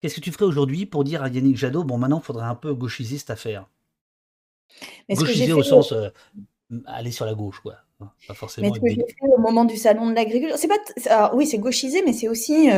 Qu'est-ce 0.00 0.16
que 0.16 0.20
tu 0.20 0.32
ferais 0.32 0.44
aujourd'hui 0.44 0.86
pour 0.86 1.04
dire 1.04 1.22
à 1.22 1.28
Yannick 1.28 1.56
Jadot, 1.56 1.84
bon, 1.84 1.98
maintenant, 1.98 2.20
il 2.22 2.24
faudrait 2.26 2.46
un 2.46 2.54
peu 2.54 2.74
gauchiser 2.74 3.18
cette 3.18 3.30
affaire? 3.30 3.68
Gauchiser 5.08 5.52
au 5.52 5.62
sens 5.62 5.94
aller 6.86 7.10
sur 7.10 7.24
la 7.24 7.34
gauche, 7.34 7.60
quoi. 7.60 7.76
Pas 8.26 8.34
forcément. 8.34 8.68
Mais 8.68 8.74
ce 8.74 8.80
que 8.80 8.88
j'ai 8.88 9.06
fait 9.06 9.26
au 9.36 9.40
moment 9.40 9.64
du 9.64 9.76
salon 9.76 10.10
de 10.10 10.14
l'agriculture, 10.14 10.58
c'est 10.58 10.68
pas, 10.68 11.30
oui, 11.34 11.46
c'est 11.46 11.58
gauchiser, 11.58 12.02
mais 12.04 12.12
c'est 12.12 12.28
aussi, 12.28 12.68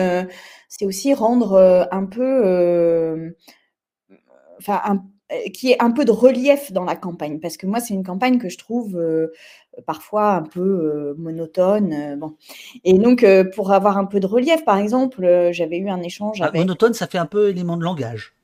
c'est 0.69 0.85
aussi 0.85 1.15
rendre 1.15 1.89
un 1.91 2.05
peu 2.05 3.35
enfin, 4.59 4.81
un, 4.85 5.03
euh, 5.33 5.49
qui 5.53 5.73
est 5.73 5.83
un 5.83 5.91
peu 5.91 6.05
de 6.05 6.13
relief 6.13 6.71
dans 6.71 6.85
la 6.85 6.95
campagne, 6.95 7.41
parce 7.41 7.57
que 7.57 7.67
moi, 7.67 7.81
c'est 7.81 7.95
une 7.95 8.05
campagne 8.05 8.39
que 8.39 8.49
je 8.49 8.59
trouve 8.59 8.97
euh, 8.97 9.33
parfois 9.85 10.35
un 10.35 10.43
peu 10.43 10.61
euh, 10.61 11.15
monotone. 11.19 12.17
bon. 12.17 12.37
Et 12.85 12.93
donc, 12.95 13.27
pour 13.55 13.73
avoir 13.73 13.99
un 13.99 14.05
peu 14.05 14.21
de 14.21 14.27
relief, 14.27 14.65
par 14.65 14.79
exemple, 14.79 15.51
j'avais 15.51 15.79
eu 15.79 15.89
un 15.89 16.01
échange 16.01 16.41
ah, 16.43 16.53
Monotone, 16.55 16.95
ça 16.95 17.09
fait 17.09 17.19
un 17.19 17.27
peu 17.27 17.49
élément 17.49 17.77
de 17.77 17.83
langage. 17.83 18.35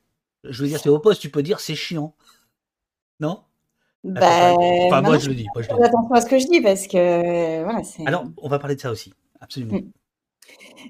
Je 0.42 0.62
veux 0.62 0.68
dire, 0.68 0.80
c'est 0.80 0.88
au 0.88 0.98
poste, 0.98 1.20
tu 1.20 1.30
peux 1.30 1.44
dire 1.44 1.60
c'est 1.60 1.76
chiant. 1.76 2.14
Non? 3.20 3.42
Bah, 4.02 4.54
enfin, 4.56 5.02
moi, 5.02 5.18
je 5.18 5.28
le 5.28 5.36
dis. 5.36 5.46
Moi, 5.54 5.62
je 5.62 5.70
attention 5.70 6.14
à 6.14 6.20
ce 6.20 6.26
que 6.26 6.40
je 6.40 6.46
dis, 6.48 6.60
parce 6.60 6.88
que 6.88 7.62
voilà, 7.62 7.82
Alors, 8.06 8.24
on 8.38 8.48
va 8.48 8.58
parler 8.58 8.74
de 8.74 8.80
ça 8.80 8.90
aussi, 8.90 9.14
absolument. 9.40 9.76
Mm. 9.76 9.92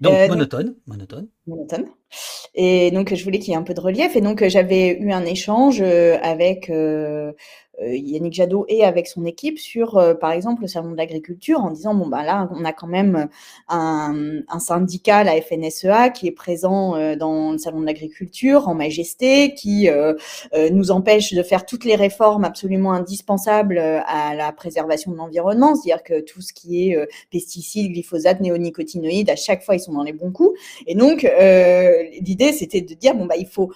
Donc, 0.01 0.29
monotone, 0.29 0.77
monotone. 0.87 1.29
Monotone. 1.47 1.87
Et 2.55 2.91
donc, 2.91 3.15
je 3.15 3.25
voulais 3.25 3.39
qu'il 3.39 3.51
y 3.51 3.55
ait 3.55 3.59
un 3.59 3.63
peu 3.63 3.75
de 3.75 3.81
relief. 3.81 4.17
Et 4.17 4.21
donc, 4.21 4.47
j'avais 4.47 4.99
eu 4.99 5.13
un 5.13 5.25
échange 5.25 5.81
euh, 5.81 6.19
avec 6.23 6.69
euh, 6.71 7.33
euh, 7.33 7.33
Yannick 7.81 8.35
Jadot 8.35 8.67
et 8.69 8.85
avec 8.85 9.07
son 9.07 9.25
équipe 9.25 9.59
sur, 9.59 9.97
euh, 9.97 10.15
par 10.15 10.33
exemple, 10.33 10.63
le 10.63 10.69
salon 10.69 10.91
de 10.91 10.97
l'agriculture 10.97 11.61
en 11.61 11.71
disant, 11.71 11.95
bon, 11.95 12.07
bah 12.07 12.23
là, 12.23 12.49
on 12.55 12.65
a 12.65 12.73
quand 12.73 12.87
même 12.87 13.29
un, 13.69 14.41
un 14.49 14.59
syndicat, 14.59 15.25
la 15.25 15.41
FNSEA, 15.41 16.11
qui 16.11 16.27
est 16.27 16.33
présent 16.33 16.95
euh, 16.97 17.17
dans 17.17 17.53
le 17.53 17.59
salon 17.59 17.81
de 17.81 17.87
l'agriculture 17.87 18.69
en 18.69 18.75
majesté, 18.75 19.55
qui 19.55 19.89
nous 20.71 20.91
empêche 20.91 21.33
de 21.33 21.43
faire 21.43 21.67
toutes 21.67 21.85
les 21.85 21.95
réformes 21.97 22.45
absolument 22.45 22.93
indispensables 22.93 23.79
à 23.79 24.35
la 24.35 24.53
préservation 24.53 25.13
de 25.13 25.17
l'environnement, 25.17 25.75
c'est-à-dire 25.75 26.03
que 26.03 26.21
tout 26.21 26.41
ce 26.41 26.53
qui 26.53 26.91
est 26.91 27.09
pesticides, 27.31 27.93
glyphosate, 27.93 28.41
néonicotinoïdes, 28.41 29.31
à 29.31 29.37
chaque 29.37 29.63
fois, 29.63 29.75
ils 29.75 29.81
sont 29.81 29.93
dans 29.93 30.03
les 30.03 30.13
bons 30.13 30.31
coups. 30.31 30.59
Et 30.87 30.95
donc, 30.95 31.23
l'idée, 31.23 32.53
c'était 32.53 32.81
de 32.81 32.95
dire, 32.95 33.15
bon, 33.15 33.27
bah, 33.27 33.37
il 33.37 33.47
faut 33.47 33.73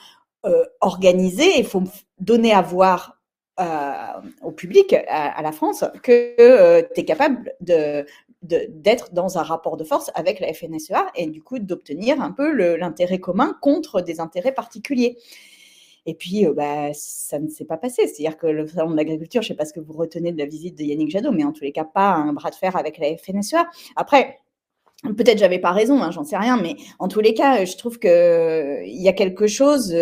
organiser, 0.80 1.58
il 1.58 1.64
faut 1.64 1.82
donner 2.20 2.52
à 2.52 2.62
voir 2.62 3.15
euh, 3.58 4.20
au 4.42 4.50
public, 4.50 4.94
à, 5.08 5.40
la 5.40 5.50
France, 5.50 5.82
que 6.02 6.34
euh, 6.38 6.82
tu 6.94 7.00
es 7.00 7.04
capable 7.06 7.54
de, 7.60 8.04
d'être 8.42 9.14
dans 9.14 9.38
un 9.38 9.42
rapport 9.42 9.78
de 9.78 9.84
force 9.84 10.10
avec 10.14 10.40
la 10.40 10.52
FNSEA 10.52 11.06
et 11.14 11.26
du 11.26 11.42
coup 11.42 11.58
d'obtenir 11.58 12.20
un 12.20 12.32
peu 12.32 12.52
l'intérêt 12.76 13.18
commun 13.18 13.56
contre 13.62 14.02
des 14.02 14.20
intérêts 14.20 14.52
particuliers. 14.52 15.16
Et 16.04 16.12
puis, 16.12 16.46
euh, 16.46 16.52
bah, 16.52 16.90
ça 16.92 17.38
ne 17.38 17.48
s'est 17.48 17.64
pas 17.64 17.78
passé. 17.78 18.06
C'est-à-dire 18.06 18.36
que 18.36 18.46
le 18.46 18.68
salon 18.68 18.90
de 18.90 18.96
l'agriculture, 18.96 19.40
je 19.40 19.46
ne 19.46 19.54
sais 19.54 19.56
pas 19.56 19.64
ce 19.64 19.72
que 19.72 19.80
vous 19.80 19.94
retenez 19.94 20.32
de 20.32 20.38
la 20.38 20.46
visite 20.46 20.76
de 20.76 20.84
Yannick 20.84 21.10
Jadot, 21.10 21.32
mais 21.32 21.44
en 21.44 21.52
tous 21.52 21.64
les 21.64 21.72
cas, 21.72 21.84
pas 21.84 22.12
un 22.12 22.34
bras 22.34 22.50
de 22.50 22.56
fer 22.56 22.76
avec 22.76 22.98
la 22.98 23.16
FNSEA. 23.16 23.66
Après, 23.96 24.40
Peut-être 25.02 25.38
j'avais 25.38 25.58
pas 25.58 25.72
raison, 25.72 26.02
hein, 26.02 26.10
j'en 26.10 26.24
sais 26.24 26.38
rien, 26.38 26.56
mais 26.56 26.74
en 26.98 27.06
tous 27.06 27.20
les 27.20 27.34
cas, 27.34 27.66
je 27.66 27.76
trouve 27.76 27.98
que 27.98 28.82
il 28.86 29.02
y 29.02 29.08
a 29.08 29.12
quelque 29.12 29.46
chose 29.46 29.94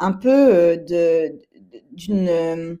un 0.00 0.12
peu 0.12 0.78
de 0.78 1.38
d'une. 1.92 2.28
Euh, 2.28 2.76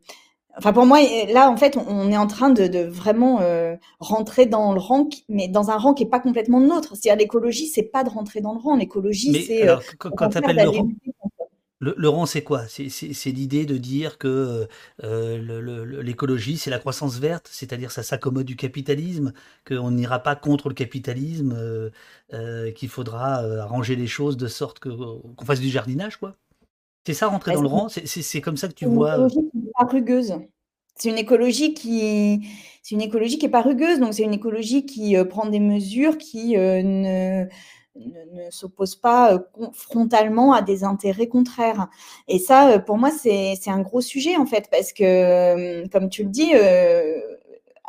enfin, 0.56 0.72
pour 0.72 0.86
moi, 0.86 1.00
là, 1.32 1.50
en 1.50 1.56
fait, 1.56 1.76
on 1.76 2.10
est 2.10 2.16
en 2.16 2.26
train 2.26 2.50
de, 2.50 2.84
vraiment 2.84 3.40
euh, 3.40 3.76
rentrer 4.00 4.46
dans 4.46 4.72
le 4.72 4.80
rang, 4.80 5.08
mais 5.28 5.48
dans 5.48 5.70
un 5.70 5.76
rang 5.76 5.94
qui 5.94 6.04
est 6.04 6.08
pas 6.08 6.20
complètement 6.20 6.60
nôtre. 6.60 6.94
C'est-à-dire, 6.96 7.20
l'écologie, 7.20 7.66
c'est 7.66 7.82
pas 7.82 8.04
de 8.04 8.10
rentrer 8.10 8.40
dans 8.40 8.54
le 8.54 8.60
rang. 8.60 8.76
L'écologie, 8.76 9.44
c'est. 9.46 9.68
Euh, 9.68 9.76
quand, 9.98 10.28
tu 10.28 10.38
appelles 10.38 10.56
le 10.56 10.68
rang. 10.68 10.88
Laurent, 11.80 12.26
c'est 12.26 12.42
quoi? 12.42 12.66
C'est 12.68 13.30
l'idée 13.30 13.66
de 13.66 13.76
dire 13.76 14.16
que 14.16 14.68
euh, 15.02 16.00
l'écologie, 16.00 16.56
c'est 16.56 16.70
la 16.70 16.78
croissance 16.78 17.18
verte, 17.18 17.48
c'est-à-dire 17.50 17.90
ça 17.90 18.04
s'accommode 18.04 18.46
du 18.46 18.54
capitalisme, 18.54 19.32
qu'on 19.66 19.90
n'ira 19.90 20.20
pas 20.20 20.36
contre 20.36 20.68
le 20.68 20.76
capitalisme, 20.76 21.90
qu'il 22.76 22.88
faudra 22.88 23.38
arranger 23.60 23.96
les 23.96 24.06
choses 24.06 24.36
de 24.36 24.46
sorte 24.46 24.78
qu'on 24.78 25.44
fasse 25.44 25.58
du 25.58 25.70
jardinage, 25.70 26.18
quoi. 26.18 26.36
C'est 27.06 27.14
ça 27.14 27.28
rentrer 27.28 27.54
dans 27.54 27.62
le 27.62 27.68
rang 27.68 27.88
C'est 27.88 28.40
comme 28.40 28.56
ça 28.56 28.68
que 28.68 28.74
tu 28.74 28.86
vois. 28.86 29.16
Une 29.16 29.26
écologie 29.26 29.50
qui 29.50 29.70
pas 29.78 29.86
rugueuse. 29.86 30.34
C'est 30.94 31.08
une 31.08 31.18
écologie 31.18 31.74
qui, 31.74 32.48
c'est 32.82 32.94
une 32.94 33.00
écologie 33.00 33.38
qui 33.38 33.46
est 33.46 33.50
pas 33.50 33.62
rugueuse. 33.62 33.98
Donc 33.98 34.14
c'est 34.14 34.22
une 34.22 34.34
écologie 34.34 34.86
qui 34.86 35.16
prend 35.28 35.46
des 35.46 35.60
mesures 35.60 36.18
qui 36.18 36.56
ne 36.56 37.46
ne, 37.96 38.50
s'oppose 38.50 38.96
pas 38.96 39.34
euh, 39.34 39.38
frontalement 39.72 40.52
à 40.52 40.62
des 40.62 40.84
intérêts 40.84 41.28
contraires. 41.28 41.88
Et 42.28 42.38
ça, 42.38 42.70
euh, 42.70 42.78
pour 42.78 42.98
moi, 42.98 43.10
c'est 43.10 43.58
un 43.66 43.80
gros 43.80 44.00
sujet, 44.00 44.36
en 44.36 44.46
fait, 44.46 44.68
parce 44.70 44.92
que, 44.92 45.04
euh, 45.04 45.86
comme 45.88 46.08
tu 46.08 46.24
le 46.24 46.30
dis, 46.30 46.52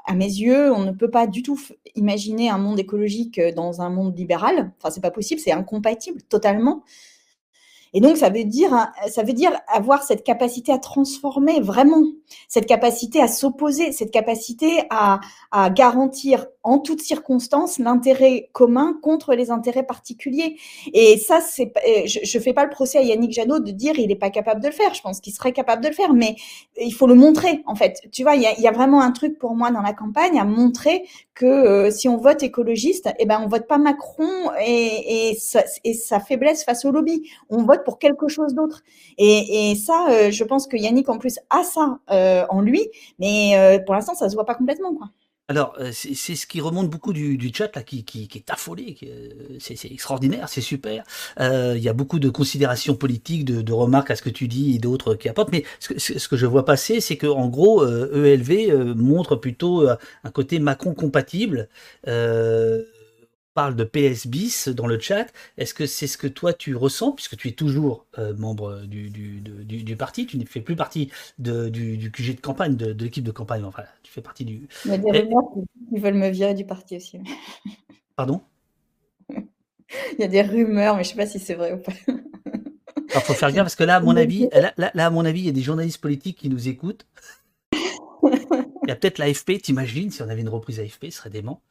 à 0.06 0.16
mes 0.16 0.26
yeux, 0.26 0.72
on 0.74 0.84
ne 0.84 0.92
peut 0.92 1.10
pas 1.10 1.28
du 1.28 1.44
tout 1.44 1.58
imaginer 1.96 2.50
un 2.50 2.58
monde 2.58 2.80
écologique 2.80 3.40
dans 3.56 3.82
un 3.82 3.90
monde 3.90 4.18
libéral. 4.18 4.74
Enfin, 4.78 4.92
c'est 4.92 5.02
pas 5.02 5.12
possible, 5.12 5.40
c'est 5.40 5.54
incompatible 5.54 6.22
totalement. 6.24 6.84
Et 7.94 8.02
donc, 8.02 8.18
ça 8.18 8.30
veut 8.30 8.44
dire, 8.44 8.74
hein, 8.74 8.92
ça 9.08 9.24
veut 9.24 9.34
dire 9.34 9.52
avoir 9.68 10.04
cette 10.04 10.24
capacité 10.24 10.72
à 10.72 10.80
transformer 10.80 11.60
vraiment, 11.62 12.04
cette 12.48 12.66
capacité 12.66 13.22
à 13.22 13.28
s'opposer, 13.28 13.92
cette 13.92 14.12
capacité 14.12 14.84
à, 14.90 15.20
garantir 15.70 16.48
en 16.64 16.80
toutes 16.80 17.02
circonstances 17.02 17.78
l'intérêt 17.78 18.50
commun 18.54 18.98
contre 19.02 19.36
les 19.36 19.52
intérêts 19.52 19.84
particuliers. 19.84 20.58
Et 20.94 21.18
ça, 21.18 21.42
c'est, 21.42 21.72
euh, 21.88 22.02
je, 22.06 22.20
je 22.24 22.40
fais 22.40 22.54
pas 22.54 22.64
le 22.64 22.70
procès 22.70 22.98
à 22.98 23.02
Yannick 23.02 23.32
Jadot 23.32 23.60
de 23.60 23.72
dire 23.72 23.94
il 24.00 24.08
n'est 24.08 24.16
pas 24.16 24.30
capable 24.30 24.62
de 24.62 24.68
le 24.68 24.74
faire. 24.74 24.94
Je 24.94 25.02
pense 25.02 25.20
qu'il 25.20 25.34
serait 25.34 25.52
capable 25.52 25.84
de 25.84 25.90
le 25.90 25.94
faire, 25.94 26.14
mais 26.14 26.36
il 26.82 26.94
faut 26.94 27.08
le 27.08 27.16
montrer 27.16 27.62
en 27.66 27.76
fait. 27.76 28.02
Tu 28.12 28.24
vois, 28.24 28.36
il 28.36 28.42
y 28.42 28.68
a, 28.68 28.72
vraiment 28.72 29.02
un 29.02 29.12
truc 29.12 29.38
pour 29.38 29.56
moi 29.56 29.70
dans 29.72 29.82
la 29.82 29.94
campagne 29.94 30.40
à 30.40 30.46
montrer 30.46 31.04
que 31.36 31.46
euh, 31.46 31.92
si 31.92 32.08
on 32.10 32.18
vote 32.18 32.42
écologiste, 32.42 33.10
eh 33.20 33.26
ben 33.26 33.40
on 33.44 33.48
vote 33.48 33.68
pas 33.68 33.78
Macron 33.78 34.30
et, 34.66 35.30
et, 35.30 35.36
sa, 35.36 35.64
et 35.84 35.94
sa 35.94 36.20
faiblesse 36.20 36.64
face 36.64 36.86
au 36.86 36.92
lobby. 36.92 37.30
On 37.50 37.64
vote 37.64 37.83
pour 37.84 38.00
quelque 38.00 38.28
chose 38.28 38.54
d'autre. 38.54 38.84
Et, 39.18 39.76
ça, 39.76 40.08
euh, 40.10 40.32
je 40.32 40.44
pense 40.44 40.68
que 40.68 40.78
Yannick 40.78 41.10
en 41.10 41.18
plus 41.18 41.40
a 41.50 41.64
ça 41.64 42.00
euh, 42.12 42.46
en 42.50 42.62
lui, 42.62 42.90
mais 43.20 43.58
euh, 43.58 43.80
pour 43.80 43.96
l'instant, 43.96 44.16
ça 44.16 44.30
se 44.30 44.36
voit 44.36 44.46
pas 44.46 44.56
complètement, 44.56 44.94
quoi. 44.94 45.10
Alors, 45.50 45.78
c'est 45.92 46.36
ce 46.36 46.48
qui 46.48 46.62
remonte 46.62 46.90
beaucoup 46.90 47.12
du, 47.12 47.52
chat 47.54 47.76
là, 47.76 47.84
qui, 47.84 48.30
est 48.34 48.50
affolé, 48.50 48.98
c'est 49.60 49.92
extraordinaire, 49.92 50.48
c'est 50.48 50.62
super. 50.62 51.04
Il 51.38 51.80
y 51.80 51.90
a 51.90 51.94
beaucoup 51.94 52.20
de 52.20 52.30
considérations 52.30 52.96
politiques, 52.96 53.44
de, 53.44 53.74
remarques 53.74 54.10
à 54.10 54.16
ce 54.16 54.22
que 54.22 54.30
tu 54.30 54.48
dis 54.48 54.74
et 54.76 54.80
d'autres 54.80 55.16
qui 55.16 55.28
apportent. 55.28 55.52
Mais 55.52 55.66
ce 55.80 56.28
que, 56.30 56.38
je 56.38 56.46
vois 56.46 56.64
passer, 56.64 57.02
c'est 57.02 57.18
que 57.18 57.28
en 57.28 57.50
gros, 57.50 57.86
ELV 57.86 58.70
e 58.72 58.94
montre 58.96 59.36
plutôt 59.36 59.86
un 59.86 60.32
côté 60.32 60.60
Macron 60.60 60.94
compatible. 60.94 61.68
Parle 63.54 63.76
de 63.76 63.84
PS 63.84 64.28
bis 64.28 64.68
dans 64.70 64.88
le 64.88 65.00
chat. 65.00 65.32
Est-ce 65.58 65.74
que 65.74 65.86
c'est 65.86 66.08
ce 66.08 66.18
que 66.18 66.28
toi 66.28 66.54
tu 66.54 66.76
ressens, 66.76 67.14
puisque 67.14 67.38
tu 67.38 67.50
es 67.50 67.52
toujours 67.52 68.06
euh, 68.18 68.36
membre 68.36 68.82
du, 68.82 69.10
du, 69.10 69.42
du, 69.42 69.84
du, 69.84 69.96
parti, 69.96 70.26
tu 70.26 70.38
ne 70.38 70.46
fais 70.46 70.62
plus 70.62 70.76
partie 70.76 71.12
de, 71.40 71.70
du, 71.70 72.12
QG 72.12 72.36
de 72.36 72.42
campagne, 72.42 72.76
de, 72.76 72.92
l'équipe 73.04 73.24
de 73.24 73.32
campagne, 73.32 73.64
enfin, 73.64 73.84
tu 74.04 74.12
fais 74.12 74.22
partie 74.22 74.46
du... 74.46 74.68
Il 74.86 74.92
y 74.92 74.94
a 74.94 74.98
des 74.98 75.12
rumeurs 75.12 75.44
qui 75.90 76.00
veulent 76.00 76.14
me 76.14 76.30
virer 76.30 76.54
du 76.54 76.66
parti 76.66 76.98
aussi. 76.98 77.20
Pardon? 78.16 78.42
Il 79.30 80.20
y 80.20 80.24
a 80.24 80.28
des 80.28 80.42
rumeurs, 80.42 80.96
mais 80.96 81.04
je 81.04 81.10
ne 81.10 81.12
sais 81.14 81.18
pas 81.18 81.28
si 81.28 81.40
c'est 81.40 81.56
vrai 81.56 81.74
ou 81.74 81.78
pas. 81.78 81.94
Il 83.16 83.22
faut 83.22 83.34
faire 83.34 83.52
gaffe, 83.52 83.66
parce 83.66 83.76
que 83.76 83.84
là, 83.84 83.98
à 83.98 84.00
mon 84.00 84.16
avis, 84.16 84.50
là, 84.52 84.74
là, 84.78 85.06
à 85.06 85.10
mon 85.10 85.26
avis, 85.26 85.42
il 85.42 85.46
y 85.46 85.50
a 85.50 85.54
des 85.54 85.62
journalistes 85.62 86.02
politiques 86.02 86.40
qui 86.40 86.50
nous 86.50 86.68
écoutent. 86.68 87.06
Il 88.86 88.90
y 88.90 88.92
a 88.92 88.98
peut-être 88.98 89.18
l'AFP, 89.18 89.62
t'imagines, 89.62 90.12
si 90.12 90.22
on 90.22 90.30
avait 90.30 90.42
une 90.42 90.50
reprise 90.50 90.82
AFP, 90.82 91.06
ce 91.06 91.12
serait 91.12 91.30
dément. 91.30 91.62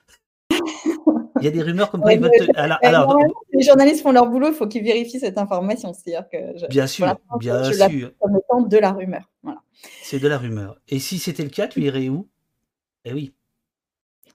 Il 1.40 1.44
y 1.44 1.48
a 1.48 1.50
des 1.50 1.62
rumeurs 1.62 1.90
comme 1.90 2.02
quoi 2.02 2.12
ils 2.12 2.20
veulent 2.20 2.30
alors, 2.56 3.18
les 3.52 3.62
journalistes 3.62 4.02
font 4.02 4.12
leur 4.12 4.26
boulot, 4.26 4.48
il 4.48 4.54
faut 4.54 4.66
qu'ils 4.66 4.84
vérifient 4.84 5.20
cette 5.20 5.38
information. 5.38 5.92
C'est-à-dire 5.92 6.28
que 6.28 6.68
bien 6.68 6.86
sûr, 6.86 7.14
bien 7.38 7.62
je 7.64 7.72
sûr. 7.72 8.12
Comme 8.48 8.68
de 8.68 8.78
la 8.78 8.92
rumeur. 8.92 9.30
Voilà. 9.42 9.60
C'est 10.02 10.18
de 10.18 10.28
la 10.28 10.38
rumeur. 10.38 10.78
Et 10.88 10.98
si 10.98 11.18
c'était 11.18 11.42
le 11.42 11.48
cas, 11.48 11.68
tu 11.68 11.80
irais 11.80 12.08
où? 12.08 12.28
Eh 13.04 13.12
oui. 13.12 13.34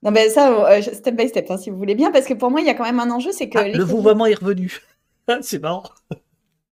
Non, 0.04 0.12
mais 0.12 0.30
ça, 0.30 0.72
euh, 0.72 0.82
step 0.82 1.16
by 1.16 1.28
step, 1.28 1.50
hein, 1.50 1.58
si 1.58 1.70
vous 1.70 1.78
voulez 1.78 1.96
bien, 1.96 2.12
parce 2.12 2.26
que 2.26 2.34
pour 2.34 2.52
moi, 2.52 2.62
il 2.62 2.68
y 2.68 2.70
a 2.70 2.76
quand 2.76 2.84
même 2.84 3.00
un 3.00 3.10
enjeu, 3.10 3.32
c'est 3.32 3.50
que. 3.50 3.58
Ah, 3.58 3.68
le 3.68 3.84
vouvoiement 3.84 4.26
est 4.26 4.36
revenu. 4.36 4.80
c'est 5.42 5.60
marrant. 5.60 5.84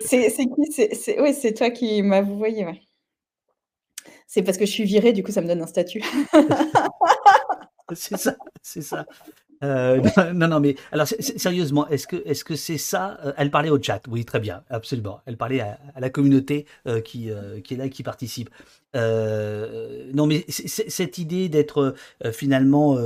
C'est 0.00 0.30
qui 0.30 1.32
c'est 1.32 1.54
toi 1.54 1.70
qui 1.70 2.02
m'as 2.02 2.20
vouvoyé, 2.20 2.66
ouais. 2.66 2.80
C'est 4.26 4.42
parce 4.42 4.58
que 4.58 4.66
je 4.66 4.70
suis 4.72 4.84
virée, 4.84 5.12
du 5.12 5.22
coup, 5.22 5.32
ça 5.32 5.40
me 5.40 5.46
donne 5.46 5.62
un 5.62 5.66
statut. 5.66 6.02
c'est 7.94 8.16
ça, 8.16 8.36
c'est 8.62 8.82
ça. 8.82 9.06
Euh, 9.62 10.00
non, 10.34 10.48
non, 10.48 10.60
mais 10.60 10.76
alors 10.92 11.06
sérieusement, 11.06 11.88
est-ce 11.88 12.06
que 12.06 12.16
est-ce 12.24 12.44
que 12.44 12.56
c'est 12.56 12.78
ça 12.78 13.18
euh, 13.24 13.32
Elle 13.36 13.50
parlait 13.50 13.70
au 13.70 13.80
chat, 13.82 14.02
oui, 14.08 14.24
très 14.24 14.40
bien, 14.40 14.62
absolument. 14.70 15.20
Elle 15.26 15.36
parlait 15.36 15.60
à, 15.60 15.78
la 15.98 16.10
communauté 16.10 16.66
euh, 16.86 17.00
qui 17.00 17.30
qui 17.62 17.74
est 17.74 17.76
là, 17.76 17.88
qui 17.88 18.02
participe. 18.02 18.50
Non, 18.94 20.26
mais 20.26 20.44
cette 20.48 21.18
idée 21.18 21.48
d'être 21.48 21.94
finalement 22.32 22.96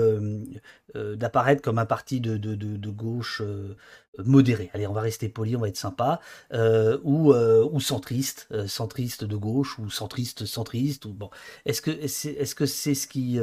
d'apparaître 0.94 1.62
comme 1.62 1.78
un 1.78 1.86
parti 1.86 2.20
de, 2.20 2.90
gauche 2.90 3.42
modéré. 4.24 4.70
Allez, 4.74 4.86
on 4.86 4.92
va 4.92 5.00
rester 5.00 5.28
poli, 5.28 5.56
on 5.56 5.60
va 5.60 5.68
être 5.68 5.76
sympa. 5.76 6.20
Euh, 6.52 6.98
ou, 7.04 7.32
euh, 7.32 7.78
centriste, 7.78 8.48
euh, 8.52 8.66
centriste 8.66 9.24
de 9.24 9.36
gauche, 9.36 9.78
ou 9.78 9.90
centriste 9.90 10.44
centriste. 10.44 11.04
Ou 11.04 11.12
bon, 11.12 11.30
est-ce 11.64 11.80
que 11.80 12.06
c'est 12.06 12.32
est-ce 12.32 12.54
que 12.54 12.66
c'est 12.66 12.94
ce 12.94 13.06
qui 13.06 13.38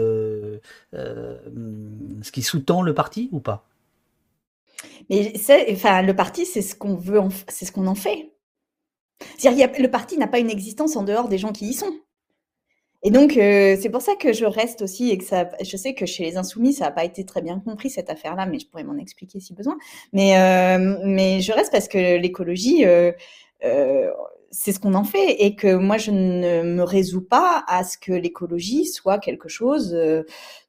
ce 0.93 2.31
qui 2.31 2.41
sous-tend 2.41 2.81
le 2.81 2.93
parti 2.93 3.29
ou 3.31 3.39
pas? 3.39 3.67
Mais 5.09 5.33
enfin, 5.71 6.01
le 6.01 6.15
parti, 6.15 6.45
c'est 6.45 6.61
ce 6.61 6.75
qu'on 6.75 6.95
veut, 6.95 7.19
c'est 7.47 7.65
ce 7.65 7.71
qu'on 7.71 7.87
en 7.87 7.95
fait. 7.95 8.31
le 9.43 9.87
parti 9.87 10.17
n'a 10.17 10.27
pas 10.27 10.39
une 10.39 10.49
existence 10.49 10.95
en 10.95 11.03
dehors 11.03 11.29
des 11.29 11.37
gens 11.37 11.51
qui 11.51 11.67
y 11.67 11.73
sont. 11.73 11.93
Et 13.05 13.11
donc, 13.11 13.37
euh, 13.37 13.77
c'est 13.79 13.89
pour 13.91 14.01
ça 14.01 14.15
que 14.15 14.33
je 14.33 14.45
reste 14.45 14.81
aussi 14.81 15.11
et 15.11 15.19
que 15.19 15.23
ça, 15.23 15.47
je 15.61 15.77
sais 15.77 15.93
que 15.93 16.07
chez 16.07 16.23
les 16.23 16.37
Insoumis, 16.37 16.73
ça 16.73 16.85
n'a 16.85 16.91
pas 16.91 17.05
été 17.05 17.23
très 17.23 17.43
bien 17.43 17.59
compris 17.59 17.91
cette 17.91 18.09
affaire-là, 18.09 18.47
mais 18.47 18.57
je 18.57 18.67
pourrais 18.67 18.83
m'en 18.83 18.97
expliquer 18.97 19.39
si 19.39 19.53
besoin. 19.53 19.77
Mais, 20.11 20.39
euh, 20.39 20.97
mais 21.03 21.39
je 21.39 21.51
reste 21.51 21.71
parce 21.71 21.87
que 21.87 22.17
l'écologie, 22.17 22.83
euh, 22.83 23.11
c'est 24.49 24.71
ce 24.71 24.79
qu'on 24.79 24.95
en 24.95 25.03
fait 25.03 25.35
et 25.43 25.55
que 25.55 25.75
moi, 25.75 25.99
je 25.99 26.09
ne 26.09 26.63
me 26.63 26.81
résous 26.81 27.21
pas 27.21 27.63
à 27.67 27.83
ce 27.83 27.99
que 27.99 28.11
l'écologie 28.11 28.87
soit 28.87 29.19
quelque 29.19 29.49
chose 29.49 29.95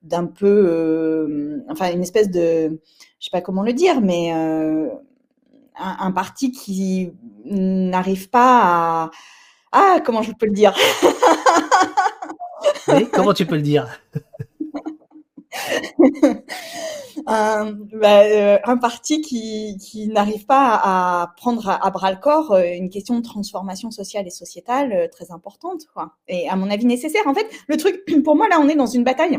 d'un 0.03 0.27
peu, 0.27 1.63
enfin, 1.71 1.91
une 1.91 2.03
espèce 2.03 2.31
de, 2.31 2.79
je 3.19 3.25
sais 3.25 3.31
pas 3.33 3.41
comment 3.41 3.63
le 3.63 3.73
dire, 3.73 4.03
mais 4.03 4.31
un, 4.31 4.91
un, 5.79 6.13
parti 6.13 6.53
qui 6.53 7.13
n'arrive 7.47 8.29
pas 8.29 8.61
à, 8.63 9.11
ah, 9.73 10.01
comment 10.05 10.21
je 10.21 10.33
peux 10.33 10.47
le 10.47 10.53
dire? 10.53 10.75
comment 13.13 13.35
tu 13.35 13.47
peux 13.47 13.57
le 13.57 13.63
dire? 13.63 13.89
Un, 17.27 17.73
bah, 17.93 18.23
euh, 18.23 18.59
un, 18.65 18.77
parti 18.77 19.21
qui, 19.21 19.77
qui 19.79 20.09
n'arrive 20.09 20.47
pas 20.47 20.81
à 20.83 21.33
prendre 21.37 21.69
à, 21.69 21.91
bras 21.91 22.11
le 22.11 22.19
corps 22.19 22.53
euh, 22.53 22.65
une 22.65 22.91
question 22.91 23.19
de 23.19 23.25
transformation 23.25 23.91
sociale 23.91 24.27
et 24.27 24.31
sociétale 24.31 24.93
euh, 24.93 25.09
très 25.09 25.31
importante, 25.33 25.87
quoi. 25.93 26.13
Et 26.29 26.49
à 26.49 26.57
mon 26.57 26.71
avis 26.71 26.87
nécessaire. 26.87 27.27
En 27.27 27.35
fait, 27.35 27.47
le 27.69 27.77
truc, 27.77 28.05
pour 28.25 28.37
moi, 28.37 28.49
là, 28.49 28.59
on 28.61 28.69
est 28.69 28.77
dans 28.77 28.87
une 28.87 29.05
bataille 29.05 29.39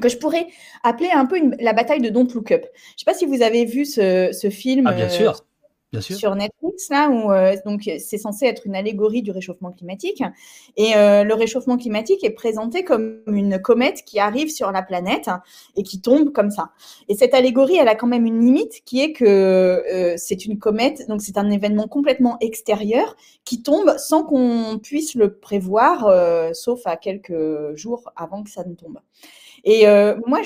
que 0.00 0.08
je 0.08 0.16
pourrais 0.16 0.46
appeler 0.84 1.10
un 1.12 1.26
peu 1.26 1.38
la 1.60 1.72
bataille 1.72 2.00
de 2.00 2.08
Don't 2.08 2.32
Look 2.34 2.50
Up. 2.52 2.64
Je 2.96 3.00
sais 3.00 3.04
pas 3.04 3.14
si 3.14 3.26
vous 3.26 3.42
avez 3.42 3.64
vu 3.64 3.84
ce, 3.84 4.30
ce 4.32 4.48
film. 4.48 4.86
Ah, 4.86 4.92
bien 4.92 5.08
sûr 5.08 5.44
sur 6.00 6.34
Netflix, 6.34 6.88
là, 6.90 7.08
où 7.10 7.32
euh, 7.32 7.54
c'est 7.98 8.18
censé 8.18 8.46
être 8.46 8.66
une 8.66 8.74
allégorie 8.74 9.22
du 9.22 9.30
réchauffement 9.30 9.70
climatique. 9.72 10.22
Et 10.76 10.96
euh, 10.96 11.24
le 11.24 11.34
réchauffement 11.34 11.76
climatique 11.76 12.24
est 12.24 12.30
présenté 12.30 12.84
comme 12.84 13.20
une 13.26 13.60
comète 13.60 14.02
qui 14.04 14.18
arrive 14.18 14.50
sur 14.50 14.72
la 14.72 14.82
planète 14.82 15.30
et 15.76 15.82
qui 15.82 16.00
tombe 16.00 16.32
comme 16.32 16.50
ça. 16.50 16.70
Et 17.08 17.14
cette 17.14 17.34
allégorie, 17.34 17.76
elle 17.76 17.88
a 17.88 17.94
quand 17.94 18.06
même 18.06 18.26
une 18.26 18.40
limite 18.40 18.82
qui 18.84 19.00
est 19.00 19.12
que 19.12 19.24
euh, 19.24 20.14
c'est 20.16 20.46
une 20.46 20.58
comète, 20.58 21.06
donc 21.08 21.20
c'est 21.20 21.36
un 21.36 21.50
événement 21.50 21.88
complètement 21.88 22.38
extérieur 22.40 23.16
qui 23.44 23.62
tombe 23.62 23.96
sans 23.98 24.24
qu'on 24.24 24.78
puisse 24.82 25.14
le 25.14 25.34
prévoir, 25.34 26.54
sauf 26.54 26.80
à 26.86 26.96
quelques 26.96 27.74
jours 27.74 28.10
avant 28.16 28.42
que 28.42 28.50
ça 28.50 28.64
ne 28.64 28.74
tombe. 28.74 28.98
Et 29.64 29.86
euh, 29.86 30.16
moi, 30.26 30.40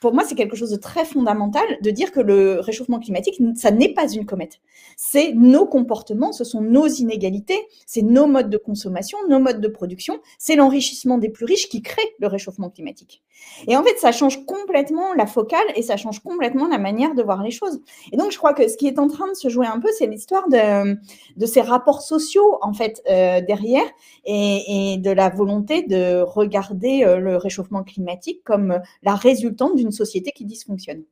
pour 0.00 0.12
moi, 0.12 0.24
c'est 0.24 0.34
quelque 0.34 0.56
chose 0.56 0.70
de 0.70 0.76
très 0.76 1.04
fondamental 1.04 1.64
de 1.82 1.90
dire 1.90 2.12
que 2.12 2.20
le 2.20 2.60
réchauffement 2.60 2.98
climatique, 2.98 3.40
ça 3.54 3.70
n'est 3.70 3.94
pas 3.94 4.10
une 4.12 4.26
comète. 4.26 4.60
C'est 4.96 5.32
nos 5.32 5.66
comportements, 5.66 6.32
ce 6.32 6.44
sont 6.44 6.60
nos 6.60 6.86
inégalités, 6.86 7.58
c'est 7.86 8.02
nos 8.02 8.26
modes 8.26 8.50
de 8.50 8.58
consommation, 8.58 9.18
nos 9.28 9.38
modes 9.38 9.60
de 9.60 9.68
production, 9.68 10.20
c'est 10.38 10.56
l'enrichissement 10.56 11.18
des 11.18 11.30
plus 11.30 11.46
riches 11.46 11.68
qui 11.68 11.82
crée 11.82 12.02
le 12.18 12.26
réchauffement 12.26 12.68
climatique. 12.68 13.22
Et 13.66 13.76
en 13.76 13.82
fait, 13.82 13.96
ça 13.98 14.12
change 14.12 14.44
complètement 14.44 15.14
la 15.14 15.26
focale 15.26 15.64
et 15.74 15.82
ça 15.82 15.96
change 15.96 16.20
complètement 16.20 16.68
la 16.68 16.78
manière 16.78 17.14
de 17.14 17.22
voir 17.22 17.42
les 17.42 17.50
choses. 17.50 17.80
Et 18.12 18.16
donc, 18.16 18.32
je 18.32 18.38
crois 18.38 18.52
que 18.52 18.68
ce 18.68 18.76
qui 18.76 18.86
est 18.86 18.98
en 18.98 19.08
train 19.08 19.28
de 19.28 19.36
se 19.36 19.48
jouer 19.48 19.66
un 19.66 19.80
peu, 19.80 19.88
c'est 19.96 20.06
l'histoire 20.06 20.48
de, 20.48 21.46
ces 21.46 21.60
rapports 21.60 22.02
sociaux, 22.02 22.58
en 22.62 22.72
fait, 22.72 23.02
euh, 23.08 23.40
derrière 23.40 23.86
et, 24.24 24.94
et, 24.94 24.98
de 24.98 25.10
la 25.10 25.28
volonté 25.28 25.82
de 25.82 26.20
regarder 26.20 27.04
euh, 27.04 27.18
le 27.18 27.36
réchauffement 27.36 27.77
climatique 27.82 28.42
comme 28.44 28.72
euh, 28.72 28.78
la 29.02 29.14
résultante 29.14 29.76
d'une 29.76 29.92
société 29.92 30.32
qui 30.32 30.44
dysfonctionne. 30.44 31.04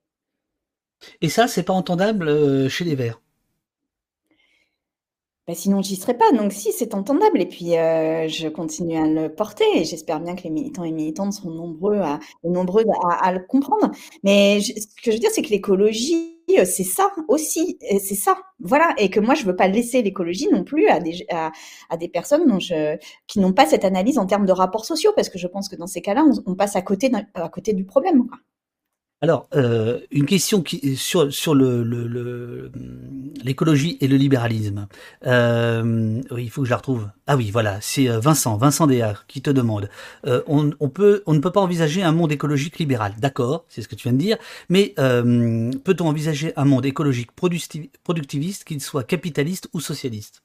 Et 1.20 1.28
ça, 1.28 1.46
c'est 1.46 1.62
pas 1.62 1.72
entendable 1.72 2.28
euh, 2.28 2.68
chez 2.68 2.84
les 2.84 2.94
Verts 2.94 3.20
bah, 5.46 5.54
sinon, 5.54 5.80
j'y 5.80 5.94
serais 5.94 6.16
pas. 6.18 6.30
Donc, 6.32 6.52
si, 6.52 6.72
c'est 6.72 6.92
entendable. 6.94 7.40
Et 7.40 7.46
puis, 7.46 7.76
euh, 7.76 8.26
je 8.26 8.48
continue 8.48 8.96
à 8.96 9.06
le 9.06 9.32
porter. 9.32 9.64
Et 9.76 9.84
j'espère 9.84 10.20
bien 10.20 10.34
que 10.34 10.42
les 10.42 10.50
militants 10.50 10.82
et 10.82 10.90
militantes 10.90 11.34
seront 11.34 11.50
nombreux 11.50 11.98
à, 11.98 12.18
nombreux 12.42 12.84
à, 13.20 13.32
le 13.32 13.40
comprendre. 13.46 13.92
Mais 14.24 14.60
ce 14.60 14.72
que 14.72 15.10
je 15.10 15.12
veux 15.12 15.18
dire, 15.18 15.30
c'est 15.32 15.42
que 15.42 15.50
l'écologie, 15.50 16.40
euh, 16.58 16.64
c'est 16.64 16.82
ça 16.82 17.12
aussi. 17.28 17.78
C'est 18.00 18.16
ça. 18.16 18.36
Voilà. 18.58 18.92
Et 18.98 19.08
que 19.08 19.20
moi, 19.20 19.34
je 19.34 19.44
veux 19.44 19.54
pas 19.54 19.68
laisser 19.68 20.02
l'écologie 20.02 20.48
non 20.50 20.64
plus 20.64 20.88
à 20.88 20.98
des, 20.98 21.24
à, 21.30 21.96
des 21.96 22.08
personnes 22.08 22.48
dont 22.48 22.58
je, 22.58 22.96
qui 23.28 23.38
n'ont 23.38 23.52
pas 23.52 23.66
cette 23.66 23.84
analyse 23.84 24.18
en 24.18 24.26
termes 24.26 24.46
de 24.46 24.52
rapports 24.52 24.84
sociaux. 24.84 25.12
Parce 25.14 25.28
que 25.28 25.38
je 25.38 25.46
pense 25.46 25.68
que 25.68 25.76
dans 25.76 25.86
ces 25.86 26.02
cas-là, 26.02 26.24
on, 26.46 26.54
passe 26.56 26.74
à 26.74 26.82
côté, 26.82 27.12
à 27.34 27.48
côté 27.48 27.72
du 27.72 27.84
problème. 27.84 28.26
Quoi. 28.26 28.38
Alors, 29.26 29.48
euh, 29.56 29.98
une 30.12 30.24
question 30.24 30.62
sur, 30.94 31.24
l'écologie 33.44 33.98
et 34.00 34.06
le 34.06 34.16
libéralisme. 34.16 34.86
Euh, 35.26 36.22
il 36.38 36.48
faut 36.48 36.60
que 36.60 36.66
je 36.66 36.70
la 36.70 36.76
retrouve. 36.76 37.10
Ah 37.26 37.36
oui, 37.36 37.50
voilà, 37.50 37.80
c'est 37.80 38.08
euh, 38.08 38.20
Vincent, 38.20 38.56
Vincent 38.56 38.86
Déard 38.86 39.26
qui 39.26 39.42
te 39.42 39.50
demande. 39.50 39.90
on, 40.24 40.70
peut, 40.88 41.24
on 41.26 41.34
ne 41.34 41.40
peut 41.40 41.50
pas 41.50 41.60
envisager 41.60 42.04
un 42.04 42.12
monde 42.12 42.30
écologique 42.30 42.78
libéral. 42.78 43.16
D'accord, 43.18 43.64
c'est 43.68 43.82
ce 43.82 43.88
que 43.88 43.96
tu 43.96 44.04
viens 44.04 44.12
de 44.12 44.18
dire. 44.18 44.36
Mais 44.68 44.94
peut-on 44.96 46.06
envisager 46.06 46.52
un 46.54 46.64
monde 46.64 46.86
écologique 46.86 47.32
productiviste, 47.32 48.62
qu'il 48.62 48.80
soit 48.80 49.02
capitaliste 49.02 49.68
ou 49.72 49.80
socialiste? 49.80 50.44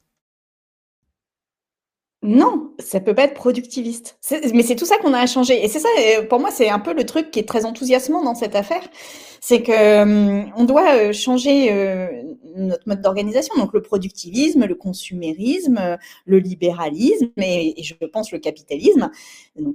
Non, 2.23 2.71
ça 2.77 2.99
peut 2.99 3.15
pas 3.15 3.23
être 3.23 3.33
productiviste. 3.33 4.19
Mais 4.53 4.61
c'est 4.61 4.75
tout 4.75 4.85
ça 4.85 4.97
qu'on 4.97 5.13
a 5.13 5.19
à 5.19 5.25
changer. 5.25 5.63
Et 5.63 5.67
c'est 5.67 5.79
ça, 5.79 5.89
pour 6.29 6.39
moi, 6.39 6.51
c'est 6.51 6.69
un 6.69 6.77
peu 6.77 6.93
le 6.93 7.03
truc 7.03 7.31
qui 7.31 7.39
est 7.39 7.47
très 7.47 7.65
enthousiasmant 7.65 8.23
dans 8.23 8.35
cette 8.35 8.55
affaire. 8.55 8.83
C'est 9.39 9.63
que 9.63 10.03
hum, 10.03 10.51
on 10.55 10.65
doit 10.65 10.93
euh, 10.93 11.13
changer 11.13 11.71
euh, 11.71 12.09
notre 12.55 12.87
mode 12.87 13.01
d'organisation. 13.01 13.55
Donc 13.57 13.73
le 13.73 13.81
productivisme, 13.81 14.65
le 14.65 14.75
consumérisme, 14.75 15.97
le 16.25 16.37
libéralisme 16.37 17.31
et, 17.37 17.73
je 17.81 17.95
pense 18.05 18.31
le 18.31 18.37
capitalisme. 18.37 19.09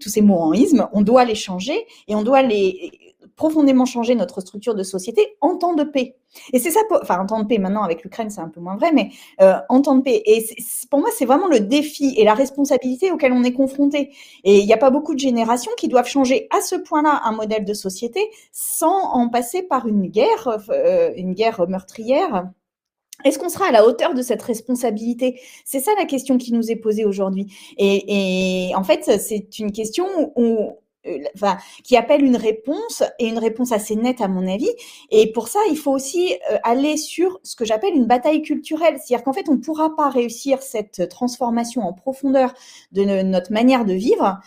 Tous 0.00 0.08
ces 0.08 0.22
mots 0.22 0.52
on 0.92 1.02
doit 1.02 1.24
les 1.24 1.34
changer 1.34 1.84
et 2.06 2.14
on 2.14 2.22
doit 2.22 2.42
les 2.42 3.05
profondément 3.36 3.84
changer 3.84 4.14
notre 4.14 4.40
structure 4.40 4.74
de 4.74 4.82
société 4.82 5.36
en 5.40 5.56
temps 5.56 5.74
de 5.74 5.84
paix. 5.84 6.16
Et 6.52 6.58
c'est 6.58 6.70
ça, 6.70 6.80
enfin 7.02 7.20
en 7.20 7.26
temps 7.26 7.40
de 7.40 7.46
paix 7.46 7.58
maintenant 7.58 7.82
avec 7.82 8.02
l'Ukraine 8.02 8.30
c'est 8.30 8.40
un 8.40 8.48
peu 8.48 8.60
moins 8.60 8.76
vrai, 8.76 8.92
mais 8.92 9.10
euh, 9.40 9.54
en 9.68 9.82
temps 9.82 9.96
de 9.96 10.02
paix. 10.02 10.22
Et 10.26 10.44
pour 10.90 11.00
moi 11.00 11.10
c'est 11.16 11.26
vraiment 11.26 11.46
le 11.46 11.60
défi 11.60 12.14
et 12.16 12.24
la 12.24 12.34
responsabilité 12.34 13.10
auquel 13.12 13.32
on 13.32 13.44
est 13.44 13.52
confronté. 13.52 14.10
Et 14.44 14.58
il 14.58 14.66
n'y 14.66 14.72
a 14.72 14.78
pas 14.78 14.90
beaucoup 14.90 15.14
de 15.14 15.20
générations 15.20 15.72
qui 15.76 15.88
doivent 15.88 16.08
changer 16.08 16.48
à 16.56 16.60
ce 16.60 16.76
point-là 16.76 17.20
un 17.24 17.32
modèle 17.32 17.64
de 17.64 17.74
société 17.74 18.20
sans 18.52 19.12
en 19.12 19.28
passer 19.28 19.62
par 19.62 19.86
une 19.86 20.06
guerre, 20.06 20.58
euh, 20.70 21.12
une 21.16 21.34
guerre 21.34 21.68
meurtrière. 21.68 22.48
Est-ce 23.24 23.38
qu'on 23.38 23.48
sera 23.48 23.66
à 23.66 23.72
la 23.72 23.86
hauteur 23.86 24.14
de 24.14 24.20
cette 24.20 24.42
responsabilité? 24.42 25.40
C'est 25.64 25.80
ça 25.80 25.92
la 25.98 26.04
question 26.04 26.36
qui 26.36 26.52
nous 26.52 26.70
est 26.70 26.76
posée 26.76 27.04
aujourd'hui. 27.06 27.46
Et, 27.78 28.68
et, 28.68 28.74
en 28.74 28.84
fait, 28.84 29.04
c'est 29.18 29.58
une 29.58 29.72
question 29.72 30.06
où 30.36 30.76
enfin, 31.34 31.56
qui 31.84 31.96
appelle 31.96 32.24
une 32.24 32.36
réponse 32.36 33.02
et 33.18 33.26
une 33.26 33.38
réponse 33.38 33.72
assez 33.72 33.96
nette 33.96 34.20
à 34.20 34.28
mon 34.28 34.46
avis. 34.46 34.70
Et 35.10 35.32
pour 35.32 35.48
ça, 35.48 35.60
il 35.70 35.76
faut 35.76 35.92
aussi 35.92 36.34
euh, 36.50 36.58
aller 36.62 36.96
sur 36.96 37.40
ce 37.42 37.56
que 37.56 37.64
j'appelle 37.64 37.94
une 37.94 38.06
bataille 38.06 38.42
culturelle. 38.42 38.96
C'est-à-dire 38.98 39.24
qu'en 39.24 39.32
fait, 39.32 39.48
on 39.48 39.54
ne 39.54 39.60
pourra 39.60 39.94
pas 39.96 40.08
réussir 40.08 40.62
cette 40.62 41.08
transformation 41.08 41.82
en 41.82 41.92
profondeur 41.92 42.54
de 42.92 43.04
notre 43.22 43.52
manière 43.52 43.84
de 43.84 43.92
vivre 43.92 44.40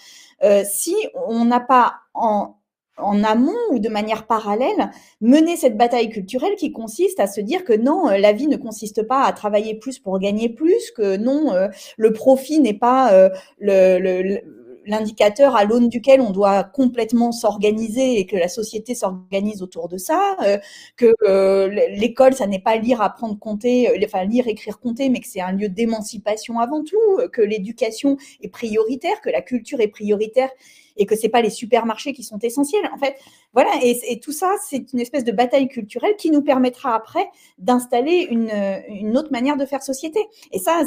euh, 0.43 0.63
si 0.69 0.95
on 1.27 1.45
n'a 1.45 1.59
pas 1.59 1.95
en, 2.13 2.55
en 2.97 3.23
amont 3.23 3.57
ou 3.71 3.79
de 3.79 3.89
manière 3.89 4.25
parallèle, 4.25 4.91
mené 5.21 5.55
cette 5.55 5.77
bataille 5.77 6.09
culturelle 6.09 6.55
qui 6.55 6.71
consiste 6.71 7.19
à 7.19 7.27
se 7.27 7.41
dire 7.41 7.63
que 7.63 7.73
non, 7.73 8.07
la 8.07 8.31
vie 8.31 8.47
ne 8.47 8.57
consiste 8.57 9.03
pas 9.03 9.23
à 9.23 9.33
travailler 9.33 9.75
plus 9.75 9.99
pour 9.99 10.19
gagner 10.19 10.49
plus, 10.49 10.91
que 10.91 11.17
non, 11.17 11.53
le 11.97 12.13
profit 12.13 12.59
n'est 12.59 12.73
pas 12.73 13.29
le, 13.57 13.99
le, 13.99 14.41
l'indicateur 14.85 15.55
à 15.55 15.65
l'aune 15.65 15.89
duquel 15.89 16.21
on 16.21 16.31
doit 16.31 16.63
complètement 16.63 17.31
s'organiser 17.31 18.19
et 18.19 18.25
que 18.25 18.35
la 18.35 18.47
société 18.47 18.95
s'organise 18.95 19.61
autour 19.61 19.87
de 19.87 19.97
ça, 19.97 20.37
euh, 20.45 20.57
que 20.97 21.13
euh, 21.23 21.67
l'école, 21.95 22.33
ça 22.33 22.47
n'est 22.47 22.59
pas 22.59 22.77
lire, 22.77 23.01
apprendre, 23.01 23.37
compter, 23.37 23.89
euh, 23.89 24.05
enfin 24.05 24.25
lire, 24.25 24.47
écrire, 24.47 24.79
compter, 24.79 25.09
mais 25.09 25.19
que 25.19 25.27
c'est 25.27 25.41
un 25.41 25.51
lieu 25.51 25.69
d'émancipation 25.69 26.59
avant 26.59 26.83
tout, 26.83 26.97
que 27.31 27.41
l'éducation 27.41 28.17
est 28.41 28.49
prioritaire, 28.49 29.21
que 29.21 29.29
la 29.29 29.41
culture 29.41 29.79
est 29.81 29.87
prioritaire 29.87 30.49
et 30.97 31.05
que 31.05 31.15
c'est 31.15 31.29
pas 31.29 31.41
les 31.41 31.49
supermarchés 31.49 32.13
qui 32.13 32.23
sont 32.23 32.39
essentiels. 32.39 32.89
En 32.93 32.97
fait, 32.97 33.15
voilà, 33.53 33.71
et, 33.81 34.19
tout 34.19 34.33
ça, 34.33 34.53
c'est 34.67 34.91
une 34.91 34.99
espèce 34.99 35.23
de 35.23 35.31
bataille 35.31 35.69
culturelle 35.69 36.15
qui 36.17 36.29
nous 36.29 36.41
permettra 36.41 36.93
après 36.93 37.25
d'installer 37.57 38.27
une, 38.29 38.51
une 38.89 39.17
autre 39.17 39.31
manière 39.31 39.55
de 39.55 39.65
faire 39.65 39.81
société. 39.81 40.19
Et 40.51 40.59
ça, 40.59 40.81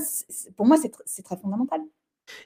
pour 0.57 0.66
moi, 0.66 0.76
c'est 1.07 1.22
très 1.22 1.37
fondamental. 1.37 1.81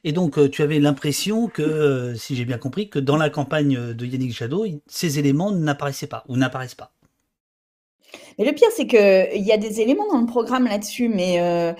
Et 0.05 0.13
donc, 0.13 0.39
euh, 0.39 0.49
tu 0.49 0.63
avais 0.63 0.79
l'impression 0.79 1.49
que, 1.49 1.63
euh, 1.63 2.15
si 2.15 2.37
j'ai 2.37 2.45
bien 2.45 2.59
compris, 2.59 2.89
que 2.89 2.99
dans 2.99 3.17
la 3.17 3.31
campagne 3.31 3.93
de 3.93 4.07
Yannick 4.07 4.33
Jadot, 4.33 4.67
ces 4.87 5.19
éléments 5.19 5.53
n'apparaissaient 5.53 6.07
pas 6.07 6.25
ou 6.29 6.37
n'apparaissent 6.37 6.75
pas. 6.75 6.93
Mais 8.39 8.45
le 8.45 8.53
pire, 8.53 8.69
c'est 8.75 8.87
qu'il 8.87 9.43
y 9.43 9.53
a 9.53 9.57
des 9.57 9.81
éléments 9.81 10.07
dans 10.09 10.21
le 10.21 10.27
programme 10.27 10.65
là-dessus, 10.65 11.09
mais, 11.09 11.41
euh, 11.41 11.73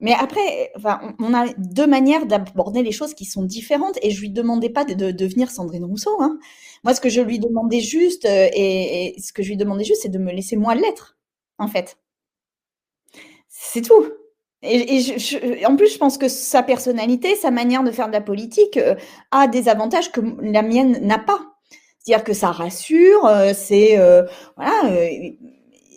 mais 0.00 0.12
après, 0.12 0.72
enfin, 0.76 1.14
on 1.18 1.34
a 1.34 1.46
deux 1.58 1.86
manières 1.86 2.26
d'aborder 2.26 2.82
les 2.82 2.92
choses 2.92 3.14
qui 3.14 3.24
sont 3.24 3.42
différentes, 3.42 3.98
et 4.02 4.10
je 4.10 4.20
lui 4.20 4.30
demandais 4.30 4.70
pas 4.70 4.84
de, 4.84 5.10
devenir 5.10 5.50
Sandrine 5.50 5.84
Rousseau. 5.84 6.16
Hein. 6.20 6.38
Moi, 6.84 6.94
ce 6.94 7.00
que 7.00 7.08
je 7.08 7.20
lui 7.20 7.38
demandais 7.38 7.80
juste, 7.80 8.24
et 8.24 9.14
ce 9.18 9.32
que 9.32 9.42
je 9.42 9.48
lui 9.48 9.56
demandais 9.56 9.84
juste, 9.84 10.02
c'est 10.02 10.08
de 10.08 10.18
me 10.18 10.32
laisser 10.32 10.56
moi 10.56 10.74
l'être, 10.74 11.18
en 11.58 11.68
fait. 11.68 11.98
C'est 13.48 13.82
tout. 13.82 14.06
Et, 14.66 15.66
en 15.66 15.76
plus, 15.76 15.92
je 15.92 15.98
pense 15.98 16.18
que 16.18 16.28
sa 16.28 16.62
personnalité, 16.62 17.34
sa 17.36 17.50
manière 17.50 17.82
de 17.82 17.90
faire 17.90 18.08
de 18.08 18.12
la 18.12 18.20
politique 18.20 18.76
euh, 18.76 18.94
a 19.30 19.46
des 19.46 19.68
avantages 19.68 20.12
que 20.12 20.20
la 20.42 20.62
mienne 20.62 20.98
n'a 21.02 21.18
pas. 21.18 21.38
C'est-à-dire 21.98 22.24
que 22.24 22.34
ça 22.34 22.52
rassure, 22.52 23.26
euh, 23.26 23.52
c'est 23.54 23.98
euh, 23.98 24.22
voilà, 24.56 24.90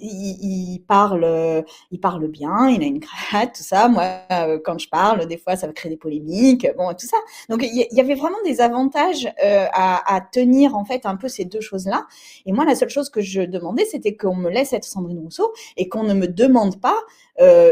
il, 0.01 0.81
parle, 0.87 1.23
euh, 1.23 1.61
il 1.91 1.99
parle 1.99 2.27
bien, 2.27 2.69
il 2.69 2.81
a 2.81 2.85
une 2.85 2.99
cravate, 2.99 3.55
tout 3.55 3.63
ça. 3.63 3.87
Moi, 3.87 4.19
euh, 4.31 4.59
quand 4.63 4.77
je 4.79 4.89
parle, 4.89 5.25
des 5.27 5.37
fois, 5.37 5.55
ça 5.55 5.67
va 5.67 5.73
créer 5.73 5.89
des 5.89 5.97
polémiques, 5.97 6.67
bon, 6.77 6.91
tout 6.93 7.07
ça. 7.07 7.17
Donc, 7.49 7.63
il 7.63 7.87
y, 7.91 7.99
avait 7.99 8.15
vraiment 8.15 8.37
des 8.45 8.61
avantages 8.61 9.25
euh, 9.43 9.65
à, 9.73 10.21
tenir 10.31 10.75
en 10.75 10.85
fait 10.85 11.05
un 11.05 11.15
peu 11.15 11.27
ces 11.27 11.45
deux 11.45 11.61
choses-là. 11.61 12.05
Et 12.45 12.51
moi, 12.51 12.65
la 12.65 12.75
seule 12.75 12.89
chose 12.89 13.09
que 13.09 13.21
je 13.21 13.41
demandais, 13.41 13.85
c'était 13.85 14.15
qu'on 14.15 14.35
me 14.35 14.49
laisse 14.49 14.73
être 14.73 14.85
Sandrine 14.85 15.19
Rousseau 15.19 15.53
et 15.77 15.89
qu'on 15.89 16.03
ne 16.03 16.13
me 16.13 16.27
demande 16.27 16.79
pas 16.79 16.97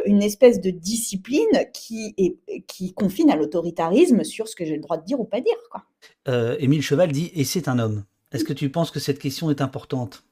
une 0.05 0.23
espèce 0.23 0.61
de 0.61 0.69
discipline 0.69 1.65
qui 1.73 2.15
est 2.17 2.37
qui 2.67 2.93
confine 2.93 3.29
à 3.29 3.35
l'autoritarisme 3.35 4.23
sur 4.23 4.47
ce 4.47 4.55
que 4.55 4.63
j'ai 4.63 4.75
le 4.75 4.81
droit 4.81 4.95
de 4.95 5.03
dire 5.03 5.19
ou 5.19 5.25
pas 5.25 5.41
dire, 5.41 5.57
quoi. 5.69 5.83
Émile 6.59 6.81
Cheval 6.81 7.11
dit 7.11 7.31
et 7.35 7.43
c'est 7.43 7.67
un 7.67 7.77
homme. 7.77 8.05
Est-ce 8.31 8.45
que 8.45 8.53
tu 8.53 8.69
penses 8.69 8.91
que 8.91 9.01
cette 9.01 9.19
question 9.19 9.49
est 9.49 9.59
importante, 9.59 10.23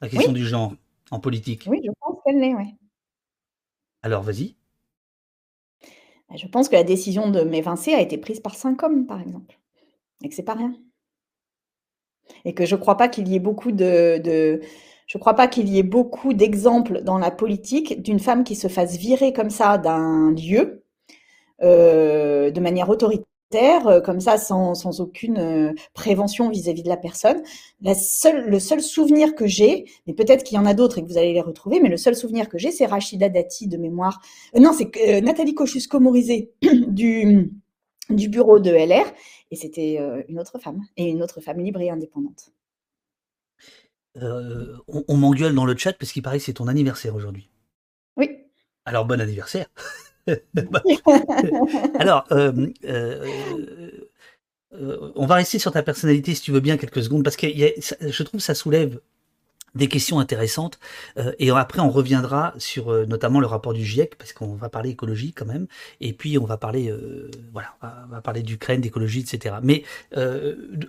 la 0.00 0.08
question 0.08 0.32
du 0.32 0.46
genre? 0.46 0.72
En 1.10 1.20
politique? 1.20 1.68
Oui, 1.68 1.80
je 1.84 1.90
pense 2.00 2.18
qu'elle 2.24 2.40
l'est, 2.40 2.54
oui. 2.54 2.74
Alors, 4.02 4.24
vas-y. 4.24 4.56
Bah, 6.28 6.36
je 6.36 6.46
pense 6.46 6.68
que 6.68 6.74
la 6.76 6.84
décision 6.84 7.30
de 7.30 7.40
m'évincer 7.42 7.94
a 7.94 8.00
été 8.00 8.18
prise 8.18 8.40
par 8.40 8.54
cinq 8.54 8.82
hommes, 8.82 9.06
par 9.06 9.20
exemple, 9.20 9.58
et 10.22 10.28
que 10.30 10.36
c'est 10.36 10.44
pas 10.44 10.54
rien. 10.54 10.74
Et 12.44 12.54
que 12.54 12.66
je 12.66 12.74
ne 12.76 12.80
crois 12.80 12.96
pas 12.96 13.08
qu'il 13.08 13.28
y 13.28 13.34
ait 13.36 13.38
beaucoup 13.40 13.72
de, 13.72 14.18
de 14.18 14.60
je 15.06 15.18
crois 15.18 15.34
pas 15.34 15.48
qu'il 15.48 15.68
y 15.68 15.78
ait 15.78 15.82
beaucoup 15.82 16.34
d'exemples 16.34 17.02
dans 17.02 17.18
la 17.18 17.30
politique 17.30 18.02
d'une 18.02 18.20
femme 18.20 18.44
qui 18.44 18.54
se 18.56 18.68
fasse 18.68 18.96
virer 18.96 19.32
comme 19.32 19.50
ça 19.50 19.78
d'un 19.78 20.32
lieu 20.32 20.84
euh, 21.62 22.50
de 22.52 22.60
manière 22.60 22.90
autoritaire 22.90 23.26
comme 24.04 24.20
ça, 24.20 24.36
sans, 24.36 24.74
sans 24.74 25.00
aucune 25.00 25.38
euh, 25.38 25.72
prévention 25.94 26.50
vis-à-vis 26.50 26.82
de 26.82 26.88
la 26.88 26.96
personne. 26.96 27.42
La 27.80 27.94
seule, 27.94 28.48
le 28.48 28.60
seul 28.60 28.82
souvenir 28.82 29.34
que 29.34 29.46
j'ai, 29.46 29.86
mais 30.06 30.12
peut-être 30.12 30.44
qu'il 30.44 30.56
y 30.56 30.58
en 30.58 30.66
a 30.66 30.74
d'autres 30.74 30.98
et 30.98 31.02
que 31.02 31.08
vous 31.08 31.18
allez 31.18 31.32
les 31.32 31.40
retrouver, 31.40 31.80
mais 31.80 31.88
le 31.88 31.96
seul 31.96 32.14
souvenir 32.14 32.48
que 32.48 32.58
j'ai, 32.58 32.70
c'est 32.70 32.86
Rachida 32.86 33.28
Dati 33.28 33.66
de 33.66 33.76
mémoire. 33.76 34.20
Euh, 34.54 34.60
non, 34.60 34.72
c'est 34.72 35.20
Nathalie 35.22 35.54
Kosciusko-Morizet 35.54 36.50
du 36.62 37.52
du 38.10 38.30
bureau 38.30 38.58
de 38.58 38.70
LR, 38.70 39.04
et 39.50 39.56
c'était 39.56 40.00
une 40.28 40.40
autre 40.40 40.58
femme, 40.58 40.80
et 40.96 41.10
une 41.10 41.22
autre 41.22 41.42
femme 41.42 41.60
libre 41.60 41.82
et 41.82 41.90
indépendante. 41.90 42.52
on, 44.14 45.16
m'engueule 45.18 45.54
dans 45.54 45.66
le 45.66 45.76
chat 45.76 45.92
parce 45.92 46.12
qu'il 46.12 46.22
paraît 46.22 46.38
que 46.38 46.44
c'est 46.44 46.54
ton 46.54 46.68
anniversaire 46.68 47.14
aujourd'hui. 47.14 47.50
Oui. 48.16 48.30
Alors 48.86 49.04
bon 49.04 49.20
anniversaire. 49.20 49.66
Alors, 51.98 52.26
on 54.72 55.26
va 55.26 55.34
rester 55.36 55.58
sur 55.58 55.72
ta 55.72 55.82
personnalité 55.82 56.34
si 56.34 56.42
tu 56.42 56.52
veux 56.52 56.60
bien 56.60 56.76
quelques 56.76 57.02
secondes 57.02 57.24
parce 57.24 57.36
que 57.36 57.46
je 57.48 58.22
trouve 58.22 58.40
ça 58.40 58.54
soulève 58.54 59.00
des 59.74 59.88
questions 59.88 60.18
intéressantes 60.18 60.78
euh, 61.16 61.32
et 61.38 61.50
après 61.50 61.80
on 61.80 61.90
reviendra 61.90 62.54
sur 62.58 62.92
euh, 62.92 63.06
notamment 63.06 63.40
le 63.40 63.46
rapport 63.46 63.72
du 63.72 63.84
GIEC 63.84 64.16
parce 64.16 64.32
qu'on 64.32 64.54
va 64.54 64.68
parler 64.68 64.90
écologie 64.90 65.32
quand 65.32 65.46
même 65.46 65.66
et 66.00 66.12
puis 66.12 66.38
on 66.38 66.44
va 66.44 66.56
parler 66.56 66.90
euh, 66.90 67.30
voilà 67.52 67.74
on 67.82 68.12
va, 68.12 68.20
parler 68.20 68.42
d'Ukraine 68.42 68.80
d'écologie 68.80 69.20
etc 69.20 69.56
mais 69.62 69.84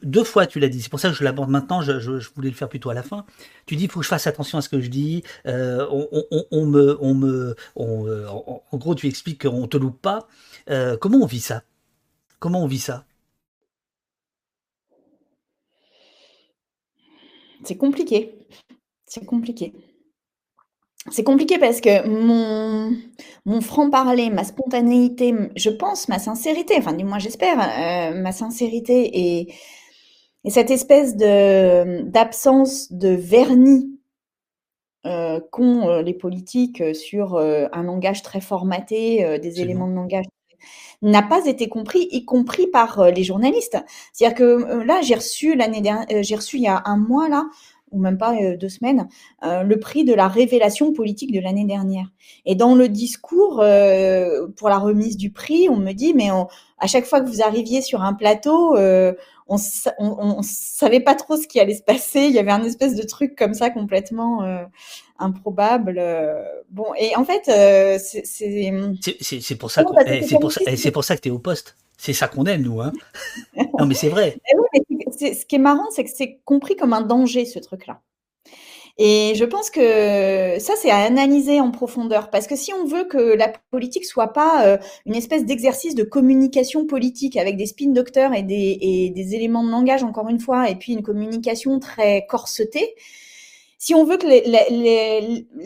deux 0.04 0.24
fois 0.24 0.46
tu 0.46 0.60
l'as 0.60 0.70
dit 0.70 0.82
c'est 0.82 0.90
pour 0.90 1.00
ça 1.00 1.10
que 1.10 1.16
je 1.16 1.24
l'aborde 1.24 1.50
maintenant 1.50 1.82
je, 1.82 2.00
je, 2.00 2.30
voulais 2.36 2.50
le 2.50 2.56
faire 2.56 2.70
plutôt 2.70 2.90
à 2.90 2.94
la 2.94 3.04
fin. 3.04 3.26
Tu 3.66 3.76
dis 3.76 3.86
il 3.86 3.92
faut 3.92 4.00
que 4.00 4.04
je 4.04 4.10
fasse 4.10 4.28
attention 4.28 4.58
à 4.58 4.62
ce 4.62 4.70
que 4.70 4.82
je 4.82 4.90
dis 4.90 5.24
on, 5.46 6.08
on, 6.12 6.46
on, 6.52 6.66
me 6.66 6.98
on 7.02 7.14
me 7.14 7.56
on, 7.76 8.62
en 8.72 8.78
gros 8.78 8.96
tu 8.96 9.08
expliques 9.08 9.44
qu'on 9.44 9.68
te 9.68 9.78
loupe 9.78 10.02
pas. 10.02 10.28
Comment 11.00 11.20
on 11.20 11.26
vit 11.26 11.40
ça? 11.40 11.64
Comment 12.40 12.64
on 12.64 12.68
vit 12.68 12.80
ça? 12.80 13.06
C'est 17.64 17.78
compliqué 17.78 18.40
c'est 19.10 19.26
compliqué. 19.26 19.74
C'est 21.12 21.24
compliqué 21.24 21.58
parce 21.58 21.82
que 21.82 22.08
mon, 22.08 22.96
mon 23.46 23.62
franc-parler, 23.62 24.30
ma 24.30 24.44
spontanéité, 24.44 25.34
je 25.56 25.70
pense, 25.70 26.08
ma 26.08 26.20
sincérité, 26.20 26.76
enfin 26.78 26.94
du 26.94 27.04
moins 27.04 27.20
j'espère, 27.20 27.58
euh, 27.60 28.22
ma 28.22 28.32
sincérité 28.32 29.10
et, 29.18 29.54
et 30.44 30.50
cette 30.50 30.70
espèce 30.70 31.16
d'absence 31.16 32.92
de 32.92 33.10
vernis 33.10 33.90
euh, 35.06 35.40
qu'ont 35.52 35.90
euh, 35.90 36.02
les 36.04 36.14
politiques 36.14 36.84
sur 36.96 37.38
un 37.38 37.84
langage 37.84 38.22
très 38.22 38.42
formaté, 38.42 39.40
des 39.40 39.62
éléments 39.62 39.88
de 39.88 39.96
langage 39.96 40.26
n'a 41.02 41.22
pas 41.22 41.46
été 41.46 41.70
compris, 41.70 42.08
y 42.12 42.26
compris 42.26 42.68
par 42.68 43.12
les 43.12 43.24
journalistes. 43.24 43.78
C'est-à-dire 44.14 44.38
que 44.38 44.84
là, 44.84 45.02
j'ai 45.02 45.16
reçu 45.16 45.56
l'année 45.56 45.82
dernière, 45.82 46.24
j'ai 46.24 46.36
reçu 46.36 46.58
il 46.58 46.64
y 46.64 46.68
a 46.68 46.82
un 46.86 46.98
mois 46.98 47.30
là 47.30 47.46
ou 47.92 48.00
même 48.00 48.18
pas 48.18 48.36
euh, 48.36 48.58
deux 48.58 48.70
semaines, 48.70 49.08
euh, 49.44 49.64
le 49.64 49.80
prix 49.80 50.04
de 50.04 50.14
la 50.14 50.28
révélation 50.28 50.94
politique 50.94 51.32
de 51.32 51.40
l'année 51.40 51.66
dernière. 51.66 52.08
Et 52.46 52.56
dans 52.56 52.76
le 52.76 52.90
discours 52.90 53.62
euh, 53.62 54.48
pour 54.56 54.70
la 54.70 54.78
remise 54.78 55.18
du 55.18 55.32
prix, 55.32 55.70
on 55.70 55.78
me 55.78 55.94
dit, 55.94 56.14
mais 56.14 56.30
à 56.78 56.88
chaque 56.88 57.06
fois 57.06 57.22
que 57.22 57.28
vous 57.28 57.42
arriviez 57.42 57.82
sur 57.82 58.02
un 58.02 58.14
plateau, 58.14 58.76
on, 59.50 59.58
on, 60.00 60.42
savait 60.42 61.00
pas 61.00 61.16
trop 61.16 61.38
ce 61.38 61.48
qui 61.48 61.60
allait 61.60 61.76
se 61.76 61.84
passer. 61.84 62.22
Il 62.22 62.32
y 62.32 62.40
avait 62.40 62.52
un 62.52 62.64
espèce 62.64 62.96
de 62.96 63.04
truc 63.04 63.36
comme 63.36 63.54
ça 63.54 63.70
complètement 63.70 64.44
improbable. 65.18 66.02
bon, 66.70 66.86
et 66.98 67.16
en 67.16 67.26
fait, 67.26 67.44
c'est 68.00 68.26
c'est 68.26 69.56
pour 69.56 69.72
ça 69.72 69.84
eh, 70.08 70.24
c'est 70.24 70.40
pour 70.40 70.52
ça 70.52 70.62
eh, 70.68 70.78
c'est 70.78 70.92
pour 70.92 71.04
ça 71.04 71.16
que 71.16 71.22
tu 71.22 71.30
es 71.30 71.32
au 71.32 71.40
poste. 71.40 71.76
C'est 71.98 72.14
ça 72.14 72.30
qu'on 72.30 72.46
aime, 72.46 72.62
nous. 72.62 72.80
Hein 72.80 72.94
non, 73.78 73.86
mais 73.86 73.94
c'est 73.94 74.08
vrai. 74.08 74.38
ce 75.12 75.46
qui 75.46 75.56
est 75.56 75.60
marrant, 75.60 75.90
c'est 75.92 76.06
que 76.06 76.12
c'est 76.14 76.40
compris 76.46 76.78
comme 76.78 76.94
un 76.94 77.02
danger, 77.02 77.46
ce 77.46 77.60
truc-là. 77.60 78.00
Et 79.02 79.34
je 79.36 79.46
pense 79.46 79.70
que 79.70 80.60
ça, 80.60 80.74
c'est 80.76 80.92
à 80.92 80.98
analyser 80.98 81.62
en 81.62 81.72
profondeur. 81.72 82.30
Parce 82.30 82.48
que 82.48 82.58
si 82.58 82.74
on 82.74 82.84
veut 82.84 83.06
que 83.06 83.18
la 83.18 83.48
politique 83.72 84.04
soit 84.04 84.34
pas 84.34 84.66
euh, 84.66 84.78
une 85.06 85.16
espèce 85.16 85.46
d'exercice 85.46 85.96
de 85.96 86.04
communication 86.04 86.86
politique 86.86 87.38
avec 87.38 87.56
des 87.56 87.66
spin 87.66 87.92
docteurs 87.92 88.34
et 88.34 88.44
des, 88.44 89.12
des, 89.16 89.36
éléments 89.36 89.64
de 89.64 89.72
langage, 89.72 90.04
encore 90.04 90.28
une 90.28 90.42
fois, 90.42 90.70
et 90.70 90.76
puis 90.76 90.92
une 90.92 91.02
communication 91.02 91.80
très 91.80 92.26
corsetée, 92.28 92.94
si 93.78 93.96
on 93.96 94.04
veut 94.04 94.18
que 94.18 94.28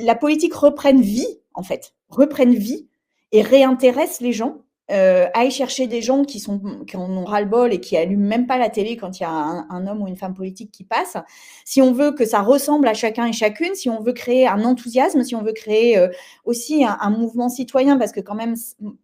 la 0.05 0.15
politique 0.15 0.53
reprenne 0.53 1.01
vie, 1.01 1.39
en 1.55 1.63
fait, 1.63 1.95
reprenne 2.09 2.53
vie 2.53 2.87
et 3.31 3.41
réintéresse 3.41 4.21
les 4.21 4.31
gens, 4.31 4.62
euh, 4.91 5.27
aille 5.33 5.51
chercher 5.51 5.87
des 5.87 6.01
gens 6.01 6.23
qui, 6.25 6.39
sont, 6.39 6.59
qui 6.85 6.97
en 6.97 7.09
ont 7.09 7.23
ras-le-bol 7.23 7.73
et 7.73 7.79
qui 7.79 7.95
allument 7.95 8.27
même 8.27 8.47
pas 8.47 8.57
la 8.57 8.69
télé 8.69 8.97
quand 8.97 9.17
il 9.17 9.23
y 9.23 9.25
a 9.25 9.29
un, 9.31 9.87
homme 9.87 10.01
ou 10.01 10.07
une 10.07 10.17
femme 10.17 10.33
politique 10.33 10.71
qui 10.71 10.83
passe. 10.83 11.15
Si 11.63 11.81
on 11.81 11.93
veut 11.93 12.11
que 12.11 12.25
ça 12.25 12.41
ressemble 12.41 12.87
à 12.87 12.93
chacun 12.93 13.25
et 13.25 13.33
chacune, 13.33 13.75
si 13.75 13.89
on 13.89 14.01
veut 14.01 14.11
créer 14.11 14.45
un 14.45 14.63
enthousiasme, 14.65 15.23
si 15.23 15.35
on 15.35 15.41
veut 15.41 15.53
créer 15.53 15.97
euh, 15.97 16.09
aussi 16.43 16.83
un, 16.85 17.09
mouvement 17.09 17.47
citoyen, 17.47 17.97
parce 17.97 18.11
que 18.11 18.19
quand 18.19 18.35
même, 18.35 18.55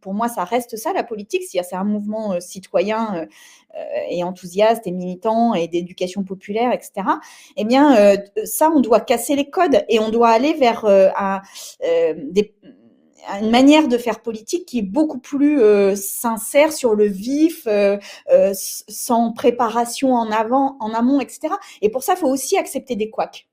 pour 0.01 0.13
moi, 0.13 0.27
ça 0.27 0.43
reste 0.43 0.75
ça, 0.75 0.91
la 0.91 1.03
politique, 1.03 1.43
c'est 1.49 1.75
un 1.75 1.83
mouvement 1.85 2.33
euh, 2.33 2.39
citoyen 2.39 3.15
euh, 3.15 3.75
et 4.09 4.23
enthousiaste 4.23 4.85
et 4.85 4.91
militant 4.91 5.53
et 5.53 5.67
d'éducation 5.67 6.23
populaire, 6.23 6.73
etc. 6.73 7.07
Eh 7.55 7.63
bien, 7.63 8.17
ça, 8.43 8.71
on 8.73 8.79
doit 8.79 8.99
casser 8.99 9.35
les 9.35 9.49
codes 9.49 9.85
et 9.87 9.99
on 9.99 10.09
doit 10.09 10.29
aller 10.29 10.53
vers 10.53 10.85
un, 10.85 11.41
des 12.31 12.55
une 13.41 13.49
manière 13.49 13.88
de 13.88 13.97
faire 13.97 14.21
politique 14.21 14.65
qui 14.65 14.79
est 14.79 14.84
beaucoup 14.84 15.19
plus 15.19 15.62
euh, 15.62 15.95
sincère 15.95 16.71
sur 16.71 16.95
le 16.95 17.05
vif, 17.05 17.63
euh, 17.67 17.97
euh, 18.32 18.53
sans 18.53 19.32
préparation 19.34 20.13
en 20.13 20.32
avant, 20.32 20.77
en 20.79 20.93
amont, 20.93 21.19
etc. 21.19 21.53
Et 21.82 21.89
pour 21.89 22.03
ça, 22.03 22.13
il 22.15 22.19
faut 22.19 22.29
aussi 22.29 22.58
accepter 22.58 22.95
des 22.95 23.10
couacs. 23.10 23.47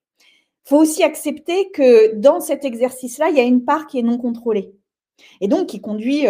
Il 0.67 0.69
faut 0.71 0.79
aussi 0.79 1.03
accepter 1.03 1.71
que 1.71 2.15
dans 2.17 2.41
cet 2.41 2.65
exercice-là, 2.65 3.29
il 3.31 3.37
y 3.37 3.41
a 3.41 3.45
une 3.45 3.65
part 3.65 3.87
qui 3.87 3.99
est 3.99 4.03
non 4.03 4.19
contrôlée. 4.19 4.73
Et 5.41 5.49
donc 5.49 5.69
qui 5.69 5.81
conduit, 5.81 6.27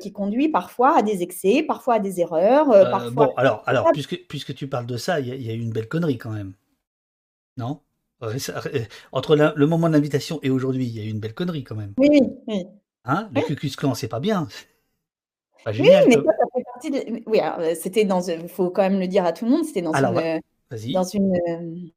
qui 0.00 0.12
conduit 0.12 0.48
parfois 0.48 0.98
à 0.98 1.02
des 1.02 1.22
excès, 1.22 1.64
parfois 1.66 1.94
à 1.94 1.98
des 1.98 2.20
erreurs. 2.20 2.68
parfois 2.68 3.10
bon, 3.10 3.32
alors, 3.36 3.64
alors 3.66 3.90
puisque, 3.92 4.26
puisque 4.28 4.54
tu 4.54 4.68
parles 4.68 4.86
de 4.86 4.96
ça, 4.96 5.18
il 5.18 5.42
y, 5.42 5.50
a 5.50 5.54
eu 5.54 5.58
une 5.58 5.72
belle 5.72 5.88
connerie 5.88 6.18
quand 6.18 6.30
même. 6.30 6.52
Non? 7.56 7.80
Entre 9.12 9.36
le 9.36 9.66
moment 9.66 9.88
de 9.88 9.94
l'invitation 9.94 10.40
et 10.42 10.50
aujourd'hui, 10.50 10.86
il 10.86 10.96
y 10.96 11.00
a 11.00 11.04
eu 11.04 11.10
une 11.10 11.20
belle 11.20 11.34
connerie 11.34 11.64
quand 11.64 11.76
même. 11.76 11.94
Oui, 11.98 12.08
oui. 12.46 12.66
Hein 13.04 13.30
Le 13.34 13.42
Cucus 13.42 13.76
Clan, 13.76 13.94
c'est 13.94 14.08
pas 14.08 14.20
bien. 14.20 14.48
Pas 15.64 15.72
génial, 15.72 16.04
oui, 16.04 16.16
mais 16.16 16.16
ça, 16.16 16.22
ça 16.22 16.46
fait 16.54 16.64
partie 16.64 16.90
de. 16.90 17.22
Oui, 17.26 17.40
euh, 17.40 17.74
c'était 17.74 18.04
dans. 18.04 18.20
Il 18.20 18.48
faut 18.48 18.70
quand 18.70 18.82
même 18.82 19.00
le 19.00 19.08
dire 19.08 19.24
à 19.24 19.32
tout 19.32 19.44
le 19.44 19.50
monde, 19.50 19.64
c'était 19.64 19.82
dans 19.82 19.92
une. 19.92 20.40
Dans 20.92 21.04
une, 21.04 21.34
euh, 21.48 21.88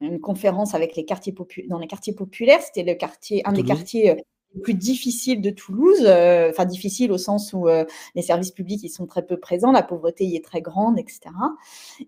une 0.00 0.20
conférence 0.20 0.74
avec 0.74 0.96
les 0.96 1.04
quartiers 1.04 1.32
populaires, 1.32 1.68
dans 1.68 1.78
les 1.78 1.86
quartiers 1.86 2.14
populaires, 2.14 2.62
c'était 2.62 2.82
le 2.82 2.94
quartier, 2.94 3.42
un 3.44 3.52
des 3.52 3.62
quartiers 3.62 4.10
euh, 4.10 4.14
plus 4.62 4.74
difficile 4.74 5.40
de 5.40 5.50
Toulouse, 5.50 6.02
euh, 6.02 6.50
enfin 6.50 6.64
difficile 6.64 7.12
au 7.12 7.18
sens 7.18 7.52
où 7.52 7.68
euh, 7.68 7.84
les 8.14 8.22
services 8.22 8.50
publics 8.50 8.80
ils 8.82 8.90
sont 8.90 9.06
très 9.06 9.22
peu 9.22 9.36
présents, 9.38 9.70
la 9.70 9.82
pauvreté 9.82 10.24
y 10.24 10.36
est 10.36 10.44
très 10.44 10.60
grande, 10.60 10.98
etc. 10.98 11.20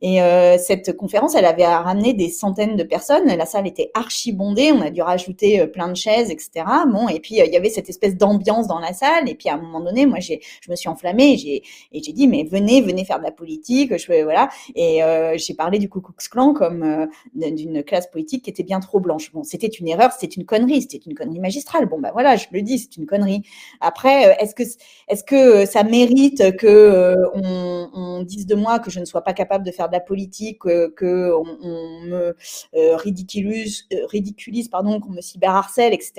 Et 0.01 0.21
euh, 0.23 0.59
cette 0.59 0.97
conférence, 0.97 1.35
elle 1.37 1.45
avait 1.45 1.67
ramené 1.67 2.15
des 2.15 2.29
centaines 2.29 2.77
de 2.77 2.83
personnes. 2.83 3.27
La 3.27 3.47
salle 3.47 3.67
était 3.67 3.91
archi 3.95 4.33
bondée, 4.33 4.73
on 4.73 4.81
a 4.81 4.91
dû 4.91 5.03
rajouter 5.03 5.67
plein 5.69 5.89
de 5.89 5.95
chaises, 5.95 6.31
etc. 6.31 6.67
Bon, 6.91 7.09
et 7.09 7.21
puis 7.21 7.37
il 7.37 7.53
y 7.53 7.57
avait 7.57 7.71
cette 7.71 7.89
espèce 7.89 8.17
d'ambiance 8.17 8.67
dans 8.67 8.81
la 8.81 8.93
salle. 8.93 9.29
Et 9.29 9.35
puis 9.35 9.49
à 9.49 9.55
un 9.55 9.59
moment 9.59 9.81
donné, 9.81 10.07
moi 10.07 10.19
j'ai, 10.19 10.41
je 10.61 10.71
me 10.71 10.77
suis 10.77 10.89
enflammée 10.89 11.35
et 11.35 11.63
j'ai, 11.93 12.13
dit 12.13 12.27
mais 12.27 12.45
venez, 12.45 12.83
venez 12.83 13.05
faire 13.05 13.19
de 13.19 13.25
la 13.25 13.31
politique. 13.31 13.97
Je 13.97 14.25
voilà. 14.25 14.49
Et 14.75 15.01
j'ai 15.37 15.55
parlé 15.55 15.79
du 15.79 15.89
Ku 15.89 16.01
Klux 16.01 16.53
comme 16.55 17.09
d'une 17.35 17.83
classe 17.85 18.11
politique 18.11 18.45
qui 18.45 18.51
était 18.51 18.63
bien 18.65 18.81
trop 18.81 19.01
blanche. 19.01 19.33
Bon, 19.33 19.45
c'était 19.45 19.69
une 19.69 19.89
erreur, 19.89 20.13
c'était 20.13 20.35
une 20.35 20.45
connerie, 20.45 20.83
c'était 20.83 20.99
une 20.99 21.15
connerie 21.15 21.41
magistrale. 21.41 21.87
Bon 21.87 22.01
bah 22.01 22.11
voilà 22.13 22.32
je 22.37 22.47
le 22.53 22.63
dis, 22.63 22.79
c'est 22.79 22.97
une 22.97 23.07
connerie. 23.07 23.43
Après, 23.81 24.29
euh, 24.29 24.35
est-ce 24.39 24.55
que, 24.55 24.63
est-ce 25.09 25.25
que 25.25 25.35
euh, 25.35 25.67
ça 25.67 25.83
mérite 25.83 26.57
que 26.57 26.67
euh, 26.67 27.15
on, 27.35 28.23
dise 28.23 28.47
de 28.47 28.55
moi 28.55 28.79
que 28.79 28.91
je 28.91 29.01
ne 29.01 29.05
sois 29.05 29.23
pas 29.23 29.33
capable 29.33 29.65
de 29.67 29.73
faire 29.73 29.89
de 29.89 29.95
la 29.95 30.01
politique, 30.01 30.61
que 30.61 31.33
on, 31.33 32.01
me 32.03 32.37
ridiculise, 32.73 33.89
ridiculise, 34.09 34.69
pardon, 34.69 35.01
qu'on 35.01 35.11
me 35.11 35.21
cyberharcèle, 35.21 35.93
etc. 35.93 36.13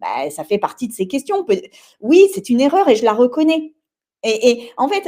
Bah, 0.00 0.30
ça 0.30 0.42
fait 0.42 0.58
partie 0.58 0.88
de 0.88 0.92
ces 0.92 1.06
questions. 1.06 1.46
Oui, 2.00 2.26
c'est 2.34 2.50
une 2.50 2.60
erreur 2.60 2.88
et 2.88 2.96
je 2.96 3.04
la 3.04 3.12
reconnais. 3.12 3.74
Et, 4.24 4.70
en 4.76 4.88
fait, 4.88 5.06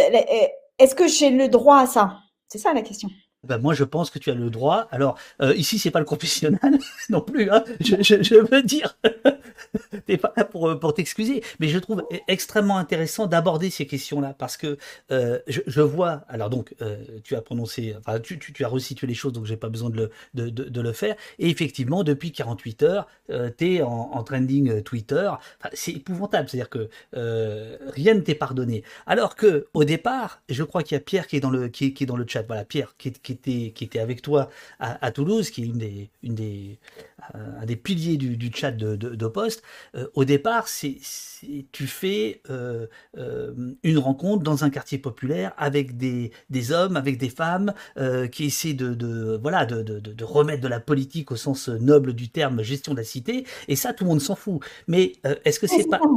est-ce 0.79 0.95
que 0.95 1.09
j'ai 1.09 1.31
le 1.31 1.49
droit 1.49 1.81
à 1.81 1.87
ça? 1.87 2.19
C'est 2.49 2.59
ça 2.59 2.73
la 2.73 2.83
question. 2.83 3.09
Ben 3.47 3.59
moi, 3.59 3.75
je 3.75 3.85
pense 3.85 4.11
que 4.11 4.19
tu 4.19 4.31
as 4.31 4.35
le 4.35 4.51
droit. 4.51 4.89
Alors, 4.91 5.19
ici, 5.55 5.79
c'est 5.79 5.91
pas 5.91 6.01
le 6.01 6.05
confessionnal 6.05 6.79
non 7.11 7.21
plus. 7.21 7.51
Hein. 7.51 7.65
Je, 7.81 8.35
veux 8.35 8.63
dire, 8.63 8.97
t'es 10.07 10.17
pas 10.17 10.33
là 10.37 10.45
pour, 10.45 10.69
euh, 10.69 10.79
pour 10.79 10.95
t'excuser, 10.95 11.43
mais 11.61 11.69
je 11.69 11.79
trouve 11.79 12.05
e-, 12.13 12.17
extrêmement 12.29 12.79
intéressant 12.79 13.27
d'aborder 13.27 13.71
ces 13.71 13.87
questions-là 13.87 14.35
parce 14.39 14.57
que 14.57 14.79
euh, 15.11 15.39
je, 15.47 15.81
vois. 15.81 16.25
Alors 16.29 16.51
donc, 16.51 16.75
euh, 16.83 16.97
tu 17.25 17.37
as 17.37 17.41
prononcé, 17.41 17.97
tu, 18.23 18.39
tu, 18.39 18.65
as 18.65 18.69
resitué 18.69 19.07
les 19.07 19.15
choses, 19.15 19.33
donc 19.33 19.47
j'ai 19.47 19.57
pas 19.57 19.69
besoin 19.69 19.91
de 19.91 19.97
le, 19.97 20.11
de, 20.35 20.69
de, 20.69 20.81
le 20.81 20.93
faire. 20.93 21.17
Et 21.39 21.49
effectivement, 21.49 22.05
depuis 22.05 22.33
48 22.33 22.83
heures, 22.83 23.07
euh, 23.31 23.51
tu 23.57 23.75
es 23.75 23.83
en, 23.83 24.11
en, 24.13 24.23
trending 24.23 24.83
Twitter. 24.83 25.31
C'est 25.73 25.93
épouvantable, 25.93 26.49
c'est-à-dire 26.49 26.71
que 26.71 26.89
euh, 27.17 27.77
rien 27.95 28.15
ne 28.15 28.21
t'est 28.21 28.35
pardonné. 28.35 28.83
Alors 29.07 29.37
que 29.37 29.67
au 29.75 29.85
départ, 29.85 30.43
je 30.49 30.63
crois 30.63 30.83
qu'il 30.83 30.95
y 30.95 30.99
a 30.99 31.01
Pierre 31.01 31.27
qui 31.27 31.37
est 31.37 31.41
dans 31.41 31.51
le 31.51 31.69
qui 31.69 31.95
qui 31.95 32.05
est 32.05 32.07
dans 32.07 32.17
le 32.17 32.27
chat. 32.27 32.43
Voilà, 32.47 32.65
Pierre 32.65 32.95
qui 32.99 33.09
est 33.09 33.36
était, 33.37 33.73
qui 33.75 33.85
était 33.85 33.99
avec 33.99 34.23
toi 34.23 34.51
à, 34.79 35.11
Toulouse, 35.11 35.51
qui 35.51 35.63
est 35.63 35.67
une 35.67 35.79
des, 35.79 36.11
une 36.23 36.35
des, 36.35 36.79
un 37.35 37.65
des 37.65 37.77
piliers 37.77 38.17
du, 38.17 38.37
du 38.37 38.51
chat 38.53 38.73
de, 38.73 38.97
de, 38.97 39.27
Poste, 39.27 39.63
au 40.15 40.25
départ, 40.25 40.69
c'est, 40.69 40.99
tu 41.73 41.87
fais 41.87 42.41
une 43.83 43.99
rencontre 43.99 44.43
dans 44.43 44.65
un 44.65 44.71
quartier 44.71 44.99
populaire 44.99 45.53
avec 45.57 45.97
des, 45.97 46.31
des 46.51 46.73
hommes, 46.73 46.97
avec 46.97 47.19
des 47.19 47.31
femmes 47.31 47.73
qui 48.33 48.45
essaient 48.45 48.75
de, 48.75 48.95
de 48.95 49.39
voilà, 49.41 49.67
de, 49.67 49.83
de, 49.83 50.25
remettre 50.25 50.63
de 50.63 50.69
la 50.69 50.81
politique 50.81 51.33
au 51.33 51.37
sens 51.37 51.69
noble 51.69 52.13
du 52.13 52.29
terme 52.29 52.63
gestion 52.63 52.93
de 52.93 52.99
la 52.99 53.05
cité, 53.05 53.47
et 53.69 53.77
ça, 53.77 53.93
tout 53.93 54.05
le 54.05 54.11
monde 54.11 54.21
s'en 54.21 54.37
fout. 54.37 54.61
Mais 54.87 55.15
est-ce 55.45 55.61
que 55.61 55.67
c'est 55.67 55.89
pas... 55.89 56.01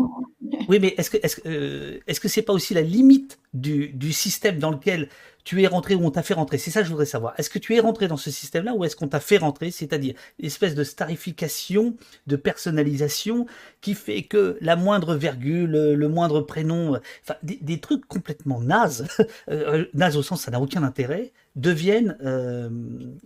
Oui, 0.70 0.78
mais 0.80 0.94
est-ce 0.98 1.10
que 1.10 1.18
est-ce 1.22 1.42
euh, 1.48 2.00
est-ce 2.06 2.20
que 2.20 2.28
c'est 2.28 2.44
pas 2.44 2.54
aussi 2.54 2.76
la 2.76 2.82
limite 2.82 3.40
du, 3.54 3.90
du, 3.90 4.14
système 4.14 4.60
dans 4.60 4.70
lequel 4.70 5.10
tu 5.50 5.64
es 5.64 5.68
rentré 5.68 5.96
ou 5.96 6.06
on 6.06 6.12
t'a 6.12 6.22
fait 6.22 6.36
rentrer 6.36 6.60
C'est 6.60 6.70
ça 6.70 6.82
que 6.82 6.86
je 6.86 6.92
voudrais 6.92 7.08
savoir. 7.08 7.34
Est-ce 7.40 7.50
que 7.50 7.58
tu 7.58 7.76
es 7.76 7.80
rentré 7.80 8.08
dans 8.08 8.18
ce 8.18 8.30
système-là 8.30 8.76
ou 8.76 8.86
est-ce 8.86 8.96
qu'on 8.96 9.08
t'a 9.08 9.20
fait 9.20 9.38
rentrer? 9.38 9.72
C'est-à-dire 9.72 10.14
espèce 10.38 10.76
de 10.76 10.84
starification, 10.84 11.96
de 12.28 12.36
personnalisation 12.36 13.48
qui 13.82 13.96
fait 13.96 14.22
que 14.22 14.60
la 14.62 14.76
moindre 14.76 15.16
virgule, 15.16 15.72
le 15.72 16.08
moindre 16.08 16.42
prénom, 16.42 17.00
des, 17.42 17.80
trucs 17.80 18.06
complètement 18.06 18.62
nazes, 18.62 19.08
euh, 19.50 19.86
nazes 19.96 20.18
au 20.18 20.22
sens 20.22 20.44
ça 20.44 20.52
n'a 20.52 20.62
aucun 20.62 20.84
intérêt, 20.84 21.34
deviennent 21.56 22.16
euh, 22.24 22.70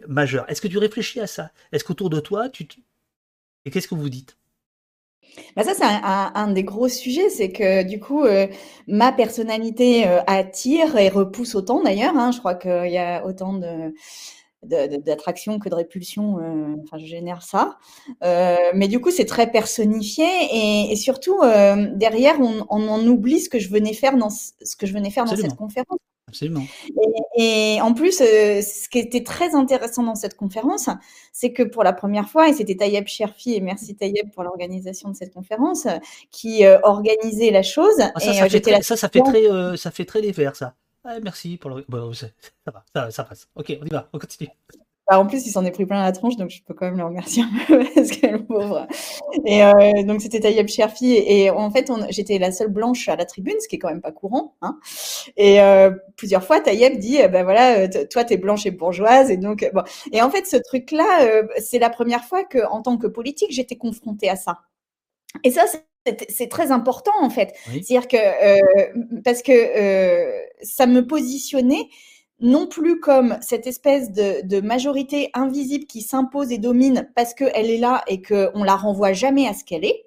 majeurs. 0.07 0.49
Est-ce 0.49 0.61
que 0.61 0.69
tu 0.69 0.77
réfléchis 0.77 1.19
à 1.19 1.27
ça? 1.27 1.51
Est-ce 1.73 1.83
qu'autour 1.83 2.09
de 2.09 2.21
toi, 2.21 2.47
tu 2.47 2.65
et 3.65 3.71
qu'est-ce 3.71 3.89
que 3.89 3.95
vous 3.95 4.09
dites? 4.09 4.37
Bah, 5.55 5.63
ça, 5.63 5.73
c'est 5.73 5.83
un 5.83 6.47
des 6.49 6.63
gros 6.63 6.87
sujets, 6.87 7.29
c'est 7.29 7.51
que 7.51 7.83
du 7.83 7.99
coup, 7.99 8.23
euh, 8.23 8.47
ma 8.87 9.11
personnalité, 9.11 10.07
euh, 10.07 10.21
attire 10.27 10.97
et 10.97 11.09
repousse 11.09 11.55
autant 11.55 11.83
d'ailleurs, 11.83 12.17
hein. 12.17 12.31
Je 12.31 12.39
crois 12.39 12.55
qu'il 12.55 12.91
y 12.91 12.97
a 12.97 13.25
autant 13.25 13.53
de 13.53 13.93
d'attraction 14.65 15.59
que 15.59 15.67
de 15.67 15.75
répulsion, 15.75 16.39
euh, 16.39 16.75
enfin 16.83 16.97
je 16.97 17.05
génère 17.05 17.41
ça. 17.41 17.77
mais 18.21 18.87
du 18.87 19.01
coup, 19.01 19.11
c'est 19.11 19.25
très 19.25 19.51
personnifié 19.51 20.25
et 20.89 20.95
surtout, 20.95 21.37
derrière 21.95 22.37
on 22.39 22.87
en 22.87 23.05
oublie 23.05 23.41
ce 23.41 23.49
que 23.49 23.59
je 23.59 23.67
venais 23.69 23.93
faire 23.93 24.15
dans 24.15 24.29
ce 24.29 24.75
que 24.77 24.87
je 24.87 24.93
venais 24.93 25.09
faire 25.09 25.25
dans 25.25 25.35
cette 25.35 25.57
conférence. 25.57 25.99
Absolument. 26.27 26.63
Et, 27.37 27.79
en 27.81 27.93
plus, 27.93 28.21
euh, 28.21 28.61
ce 28.61 28.87
qui 28.89 28.99
était 28.99 29.23
très 29.23 29.53
intéressant 29.55 30.03
dans 30.03 30.15
cette 30.15 30.35
conférence, 30.35 30.89
c'est 31.31 31.51
que 31.51 31.63
pour 31.63 31.83
la 31.83 31.93
première 31.93 32.29
fois, 32.29 32.49
et 32.49 32.53
c'était 32.53 32.75
Tayeb 32.75 33.07
Cherfi, 33.07 33.53
et 33.53 33.59
merci 33.61 33.95
Tayeb 33.95 34.31
pour 34.31 34.43
l'organisation 34.43 35.09
de 35.09 35.15
cette 35.15 35.33
conférence, 35.33 35.87
qui 36.31 36.65
euh, 36.65 36.79
organisait 36.83 37.51
la 37.51 37.61
chose. 37.61 37.99
Ah, 37.99 38.19
ça, 38.19 38.33
ça, 38.33 38.49
fait 38.49 38.61
très, 38.61 38.81
ça, 38.81 38.95
ça, 38.95 39.09
fait 39.09 39.21
très, 39.21 39.51
euh, 39.51 39.75
ça 39.75 39.91
fait 39.91 40.05
très 40.05 40.21
les 40.21 40.31
verts, 40.31 40.55
ça. 40.55 40.75
Ah, 41.03 41.19
merci 41.21 41.57
pour 41.57 41.71
le. 41.71 41.85
Bon, 41.89 42.13
ça 42.13 42.27
va, 42.65 42.83
ça, 42.93 43.11
ça 43.11 43.23
passe. 43.25 43.49
Ok, 43.55 43.77
on 43.81 43.85
y 43.85 43.89
va, 43.89 44.09
on 44.13 44.19
continue. 44.19 44.49
Bah, 45.09 45.19
en 45.19 45.25
plus, 45.25 45.45
il 45.45 45.51
s'en 45.51 45.65
est 45.65 45.71
pris 45.71 45.85
plein 45.85 46.01
la 46.01 46.13
tronche, 46.13 46.37
donc 46.37 46.49
je 46.49 46.63
peux 46.63 46.73
quand 46.73 46.85
même 46.85 46.97
le 46.97 47.03
remercier 47.03 47.43
un 47.43 47.65
peu 47.67 47.83
parce 47.95 48.11
que 48.11 48.25
le 48.27 48.45
pauvre. 48.45 48.87
Et 49.45 49.61
euh, 49.61 50.03
donc 50.03 50.21
c'était 50.21 50.39
Tayeb 50.39 50.69
Cherfi 50.69 51.13
et, 51.15 51.49
en 51.49 51.69
fait, 51.71 51.91
j'étais 52.09 52.39
la 52.39 52.53
seule 52.53 52.69
blanche 52.69 53.09
à 53.09 53.17
la 53.17 53.25
tribune, 53.25 53.55
ce 53.59 53.67
qui 53.67 53.75
est 53.75 53.79
quand 53.79 53.89
même 53.89 54.01
pas 54.01 54.13
courant. 54.13 54.55
Hein. 54.61 54.79
Et 55.35 55.61
euh, 55.61 55.91
plusieurs 56.15 56.43
fois, 56.43 56.61
Tayeb 56.61 56.99
dit, 56.99 57.17
ben 57.29 57.43
voilà, 57.43 57.89
toi 57.89 58.23
t'es 58.23 58.37
blanche 58.37 58.65
et 58.65 58.71
bourgeoise, 58.71 59.29
et 59.29 59.37
donc 59.37 59.69
bon. 59.73 59.83
Et 60.13 60.21
en 60.21 60.29
fait, 60.29 60.47
ce 60.47 60.57
truc-là, 60.57 61.43
c'est 61.57 61.79
la 61.79 61.89
première 61.89 62.23
fois 62.23 62.45
que, 62.45 62.59
en 62.71 62.81
tant 62.81 62.97
que 62.97 63.07
politique, 63.07 63.51
j'étais 63.51 63.75
confrontée 63.75 64.29
à 64.29 64.37
ça. 64.37 64.59
Et 65.43 65.51
ça, 65.51 65.65
c'est 66.29 66.47
très 66.49 66.71
important 66.71 67.11
en 67.19 67.29
fait. 67.29 67.53
C'est-à-dire 67.65 68.07
que 68.07 69.21
parce 69.21 69.41
que 69.41 69.51
ça 70.61 70.85
me 70.85 71.05
positionnait 71.05 71.89
non 72.43 72.67
plus 72.67 72.99
comme 72.99 73.37
cette 73.41 73.65
espèce 73.67 74.11
de, 74.11 74.61
majorité 74.61 75.29
invisible 75.33 75.85
qui 75.85 76.01
s'impose 76.01 76.51
et 76.51 76.57
domine 76.57 77.09
parce 77.15 77.33
qu'elle 77.33 77.71
est 77.71 77.77
là 77.77 78.03
et 78.07 78.21
qu'on 78.21 78.63
la 78.63 78.75
renvoie 78.75 79.13
jamais 79.13 79.47
à 79.47 79.53
ce 79.53 79.63
qu'elle 79.63 79.85
est. 79.85 80.05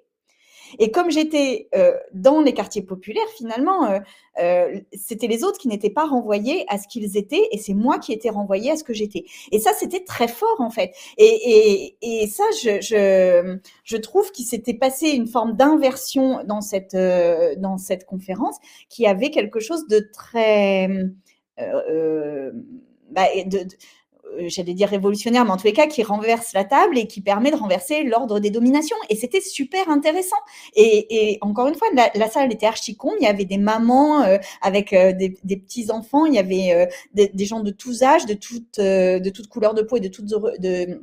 Et 0.79 0.91
comme 0.91 1.09
j'étais 1.09 1.69
euh, 1.75 1.93
dans 2.13 2.41
les 2.41 2.53
quartiers 2.53 2.81
populaires, 2.81 3.27
finalement, 3.37 3.85
euh, 3.85 3.99
euh, 4.39 4.79
c'était 4.93 5.27
les 5.27 5.45
autres 5.45 5.57
qui 5.57 5.69
n'étaient 5.69 5.89
pas 5.89 6.05
renvoyés 6.05 6.65
à 6.67 6.77
ce 6.77 6.89
qu'ils 6.89 7.17
étaient, 7.17 7.47
et 7.51 7.57
c'est 7.57 7.73
moi 7.73 7.99
qui 7.99 8.11
étais 8.11 8.29
renvoyée 8.29 8.71
à 8.71 8.75
ce 8.75 8.83
que 8.83 8.93
j'étais. 8.93 9.23
Et 9.53 9.59
ça, 9.59 9.71
c'était 9.73 10.03
très 10.03 10.27
fort 10.27 10.59
en 10.59 10.69
fait. 10.69 10.93
Et, 11.17 11.95
ça, 12.27 12.43
je, 12.61 13.57
je 13.83 13.97
trouve 13.97 14.31
qu'il 14.31 14.45
s'était 14.45 14.73
passé 14.73 15.07
une 15.07 15.27
forme 15.27 15.55
d'inversion 15.55 16.43
dans 16.43 16.61
cette 16.61 16.97
dans 16.97 17.77
cette 17.77 18.05
conférence, 18.05 18.57
qui 18.89 19.07
avait 19.07 19.31
quelque 19.31 19.61
chose 19.61 19.87
de 19.87 20.05
très 20.13 20.89
euh, 20.89 21.03
euh, 21.03 21.09
bah, 21.57 23.27
de, 23.45 23.59
euh, 24.37 24.49
j'allais 24.49 24.73
dire 24.73 24.89
révolutionnaire, 24.89 25.45
mais 25.45 25.51
en 25.51 25.57
tous 25.57 25.65
les 25.65 25.73
cas, 25.73 25.87
qui 25.87 26.03
renverse 26.03 26.53
la 26.53 26.63
table 26.63 26.97
et 26.97 27.07
qui 27.07 27.21
permet 27.21 27.51
de 27.51 27.55
renverser 27.55 28.03
l'ordre 28.03 28.39
des 28.39 28.49
dominations. 28.49 28.95
Et 29.09 29.15
c'était 29.15 29.41
super 29.41 29.89
intéressant. 29.89 30.37
Et, 30.75 31.37
encore 31.41 31.67
une 31.67 31.75
fois, 31.75 31.87
la, 31.93 32.29
salle 32.29 32.51
était 32.51 32.65
archi 32.65 32.97
Il 33.19 33.23
y 33.23 33.27
avait 33.27 33.45
des 33.45 33.57
mamans 33.57 34.23
avec 34.61 34.91
des, 34.91 35.57
petits-enfants. 35.57 36.25
Il 36.25 36.33
y 36.33 36.39
avait 36.39 36.89
des, 37.13 37.45
gens 37.45 37.61
de 37.61 37.71
tous 37.71 38.03
âges, 38.03 38.25
de 38.25 38.33
toutes, 38.33 38.79
de 38.79 39.29
toutes 39.29 39.47
couleurs 39.47 39.73
de 39.73 39.81
peau 39.81 39.97
et 39.97 40.01
de 40.01 40.09
toutes, 40.09 40.25
de, 40.25 41.01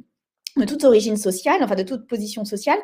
de 0.57 0.65
toute 0.65 0.85
origine 0.85 1.17
sociale, 1.17 1.63
enfin 1.63 1.75
de 1.75 1.83
toute 1.83 2.07
position 2.07 2.45
sociale. 2.45 2.79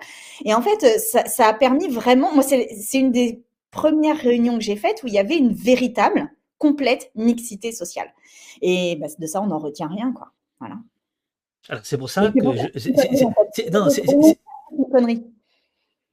Et 0.44 0.54
en 0.54 0.62
fait, 0.62 0.98
ça, 0.98 1.24
ça 1.26 1.48
a 1.48 1.54
permis 1.54 1.88
vraiment, 1.88 2.32
moi, 2.32 2.42
c'est 2.42 2.98
une 2.98 3.12
des 3.12 3.42
premières 3.70 4.16
réunions 4.16 4.58
que 4.58 4.64
j'ai 4.64 4.76
faites 4.76 5.02
où 5.02 5.06
il 5.06 5.14
y 5.14 5.18
avait 5.18 5.36
une 5.36 5.52
véritable 5.52 6.30
complète 6.60 7.10
mixité 7.16 7.72
sociale. 7.72 8.12
Et 8.62 8.96
bah, 9.00 9.08
de 9.18 9.26
ça, 9.26 9.42
on 9.42 9.48
n'en 9.48 9.58
retient 9.58 9.88
rien, 9.88 10.12
quoi. 10.12 10.32
Voilà. 10.60 10.76
c'est 11.82 11.98
pour 11.98 12.10
ça 12.10 12.30
que 12.30 12.38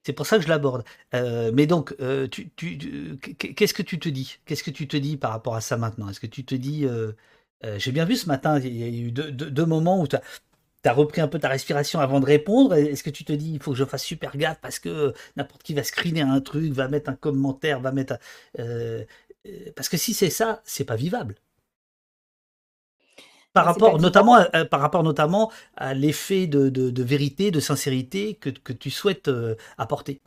c'est 0.07 0.13
pour 0.13 0.25
ça 0.25 0.37
que 0.37 0.43
je 0.43 0.47
l'aborde. 0.47 0.85
Euh, 1.13 1.51
mais 1.53 1.67
donc, 1.67 1.93
euh, 1.99 2.29
tu, 2.29 2.49
qu'est-ce 3.37 3.73
que 3.73 3.83
tu 3.83 3.99
te 3.99 4.07
dis? 4.07 4.37
Qu'est-ce 4.45 4.63
que 4.63 4.71
tu 4.71 4.87
te 4.87 4.95
dis 4.95 5.17
par 5.17 5.31
rapport 5.31 5.53
à 5.55 5.59
ça 5.59 5.75
maintenant? 5.75 6.07
Est-ce 6.07 6.21
que 6.21 6.27
tu 6.27 6.45
te 6.45 6.55
dis, 6.55 6.85
euh, 6.85 7.11
j'ai 7.77 7.91
bien 7.91 8.05
vu 8.05 8.15
ce 8.15 8.27
matin, 8.27 8.57
il 8.57 8.77
y 8.77 8.83
a 8.83 8.87
eu 8.87 9.11
deux, 9.11 9.65
moments 9.65 10.01
où 10.01 10.07
tu 10.07 10.15
as, 10.15 10.93
repris 10.93 11.19
un 11.19 11.27
peu 11.27 11.39
ta 11.39 11.49
respiration 11.49 11.99
avant 11.99 12.21
de 12.21 12.25
répondre. 12.25 12.73
Est-ce 12.73 13.03
que 13.03 13.09
tu 13.09 13.25
te 13.25 13.33
dis, 13.33 13.51
il 13.51 13.61
faut 13.61 13.71
que 13.71 13.77
je 13.77 13.83
fasse 13.83 14.03
super 14.03 14.37
gaffe 14.37 14.59
parce 14.61 14.79
que 14.79 15.13
n'importe 15.35 15.63
qui 15.63 15.73
va 15.73 15.83
screener 15.83 16.21
un 16.21 16.39
truc, 16.39 16.71
va 16.71 16.87
mettre 16.87 17.09
un 17.09 17.15
commentaire, 17.15 17.81
va 17.81 17.91
mettre. 17.91 18.17
Euh, 18.59 19.03
parce 19.75 19.89
que 19.89 19.97
si 19.97 20.13
c'est 20.13 20.29
ça, 20.29 20.61
c'est 20.65 20.85
pas 20.85 20.95
vivable. 20.95 21.35
Par 23.53 23.65
rapport, 23.65 23.99
notamment 23.99 24.35
à, 24.35 24.65
par 24.65 24.81
rapport 24.81 25.03
notamment 25.03 25.51
à 25.75 25.93
l'effet 25.93 26.45
de, 26.45 27.03
vérité, 27.03 27.49
de 27.49 27.59
sincérité 27.59 28.35
que, 28.35 28.49
tu 28.49 28.91
souhaites 28.91 29.29
euh, 29.29 29.55
apporter. 29.77 30.21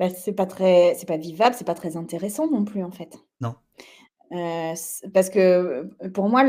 Bah, 0.00 0.10
c'est 0.10 0.32
pas 0.32 0.46
très, 0.46 0.94
c'est 0.96 1.06
pas 1.06 1.18
vivable, 1.18 1.54
c'est 1.56 1.66
pas 1.66 1.74
très 1.74 1.96
intéressant 1.96 2.50
non 2.50 2.64
plus 2.64 2.82
en 2.82 2.90
fait. 2.90 3.18
Non. 3.40 3.54
Euh, 4.32 4.74
parce 5.12 5.28
que 5.28 5.88
pour 6.14 6.28
moi, 6.28 6.42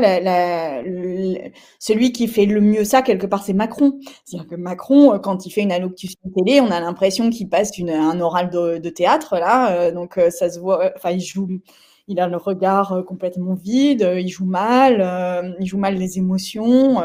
celui 1.78 2.12
qui 2.12 2.28
fait 2.28 2.46
le 2.46 2.60
mieux 2.60 2.84
ça 2.84 3.02
quelque 3.02 3.26
part, 3.26 3.42
c'est 3.42 3.52
Macron. 3.52 3.98
C'est-à-dire 4.24 4.48
que 4.48 4.54
Macron, 4.54 5.18
quand 5.18 5.46
il 5.46 5.50
fait 5.50 5.62
une 5.62 5.72
allocution 5.72 6.20
télé, 6.36 6.60
on 6.60 6.70
a 6.70 6.80
l'impression 6.80 7.30
qu'il 7.30 7.48
passe 7.48 7.76
une, 7.78 7.90
un 7.90 8.20
oral 8.20 8.50
de, 8.50 8.88
théâtre 8.88 9.36
là, 9.38 9.90
donc 9.90 10.20
ça 10.30 10.50
se 10.50 10.60
voit. 10.60 10.92
Enfin, 10.96 11.10
il 11.10 11.20
joue, 11.20 11.48
il 12.06 12.20
a 12.20 12.28
le 12.28 12.36
regard 12.36 13.04
complètement 13.06 13.54
vide, 13.54 14.08
il 14.16 14.28
joue 14.28 14.46
mal, 14.46 15.56
il 15.58 15.66
joue 15.66 15.78
mal 15.78 15.96
les 15.96 16.18
émotions. 16.18 17.02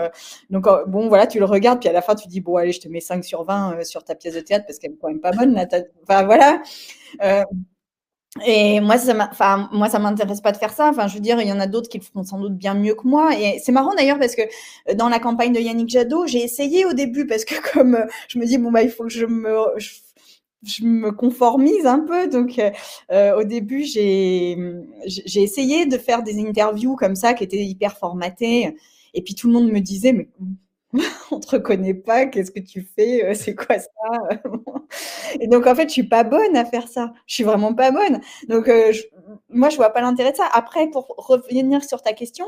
donc 0.52 0.68
bon, 0.88 1.08
voilà, 1.08 1.26
tu 1.26 1.40
le 1.40 1.46
regardes, 1.46 1.80
puis 1.80 1.90
à 1.90 1.94
la 1.94 2.04
fin 2.04 2.14
tu 2.14 2.28
dis 2.28 2.42
bon 2.42 2.58
allez, 2.58 2.72
je 2.72 2.82
te 2.82 2.88
mets 2.88 3.00
5 3.00 3.24
sur 3.24 3.44
20 3.44 3.84
sur 3.84 4.04
ta 4.04 4.14
pièce 4.14 4.36
de 4.36 4.42
théâtre 4.42 4.66
parce 4.68 4.78
qu'elle 4.78 4.92
est 4.92 4.98
quand 5.02 5.08
même 5.08 5.22
pas 5.22 5.32
bonne 5.32 5.54
là. 5.56 5.66
Enfin 6.04 6.24
voilà. 6.24 6.62
Et 8.46 8.80
moi, 8.82 8.98
ça 8.98 9.30
enfin, 9.32 9.70
moi, 9.72 9.90
ça 9.90 10.00
m'intéresse 10.00 10.42
pas 10.42 10.52
de 10.52 10.58
faire 10.58 10.72
ça. 10.74 10.90
Enfin, 10.90 11.08
je 11.08 11.16
veux 11.16 11.20
dire, 11.22 11.40
il 11.42 11.48
y 11.48 11.52
en 11.52 11.60
a 11.60 11.68
d'autres 11.68 11.90
qui 11.90 11.98
le 11.98 12.04
feront 12.04 12.24
sans 12.24 12.40
doute 12.40 12.56
bien 12.56 12.74
mieux 12.74 12.94
que 12.96 13.08
moi. 13.08 13.32
Et 13.40 13.60
c'est 13.64 13.72
marrant 13.72 13.96
d'ailleurs 13.96 14.20
parce 14.20 14.36
que 14.36 14.42
euh, 14.90 14.94
dans 14.96 15.10
la 15.10 15.20
campagne 15.20 15.54
de 15.54 15.60
Yannick 15.60 15.90
Jadot, 15.90 16.28
j'ai 16.28 16.44
essayé 16.44 16.86
au 16.86 16.94
début 16.94 17.26
parce 17.26 17.46
que 17.46 17.56
comme 17.74 17.96
euh, 17.96 18.06
je 18.28 18.40
me 18.40 18.46
dis 18.46 18.58
bon 18.58 18.72
bah 18.72 18.84
il 18.84 18.90
faut 18.90 19.04
que 19.04 19.10
je 19.10 19.26
me 19.26 19.50
je, 19.78 20.84
me 20.84 21.12
conformise 21.12 21.86
un 21.86 22.00
peu. 22.00 22.28
Donc 22.28 22.60
euh, 23.12 23.36
au 23.40 23.44
début, 23.44 23.84
j'ai 23.84 24.58
j'ai 25.06 25.42
essayé 25.42 25.86
de 25.86 25.98
faire 25.98 26.24
des 26.24 26.40
interviews 26.40 26.96
comme 26.96 27.16
ça 27.16 27.34
qui 27.34 27.44
étaient 27.44 27.58
hyper 27.64 27.98
formatées. 27.98 28.76
Et 29.14 29.22
puis 29.24 29.36
tout 29.36 29.48
le 29.48 29.54
monde 29.54 29.72
me 29.72 29.80
disait 29.80 30.14
mais 30.14 30.28
on 31.32 31.40
te 31.40 31.52
reconnaît 31.52 31.94
pas, 31.94 32.26
qu'est-ce 32.26 32.52
que 32.52 32.60
tu 32.60 32.82
fais, 32.82 33.24
euh, 33.26 33.34
c'est 33.34 33.56
quoi 33.56 33.78
ça 33.80 33.90
Et 35.40 35.48
donc 35.48 35.68
en 35.68 35.76
fait, 35.76 35.90
je 35.90 35.94
suis 35.94 36.08
pas 36.08 36.24
bonne 36.24 36.56
à 36.56 36.66
faire 36.66 36.88
ça. 36.88 37.14
Je 37.26 37.36
suis 37.36 37.44
vraiment 37.44 37.74
pas 37.74 37.92
bonne. 37.92 38.22
Donc 38.48 38.68
euh, 38.68 38.94
moi, 39.50 39.70
je 39.70 39.76
vois 39.78 39.90
pas 39.90 40.02
l'intérêt 40.02 40.32
de 40.32 40.38
ça. 40.38 40.50
Après, 40.54 40.90
pour 40.90 41.14
revenir 41.18 41.84
sur 41.84 42.02
ta 42.02 42.14
question, 42.14 42.46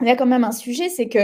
il 0.00 0.06
y 0.06 0.10
a 0.10 0.16
quand 0.16 0.26
même 0.26 0.44
un 0.44 0.52
sujet, 0.52 0.88
c'est 0.88 1.08
que 1.08 1.18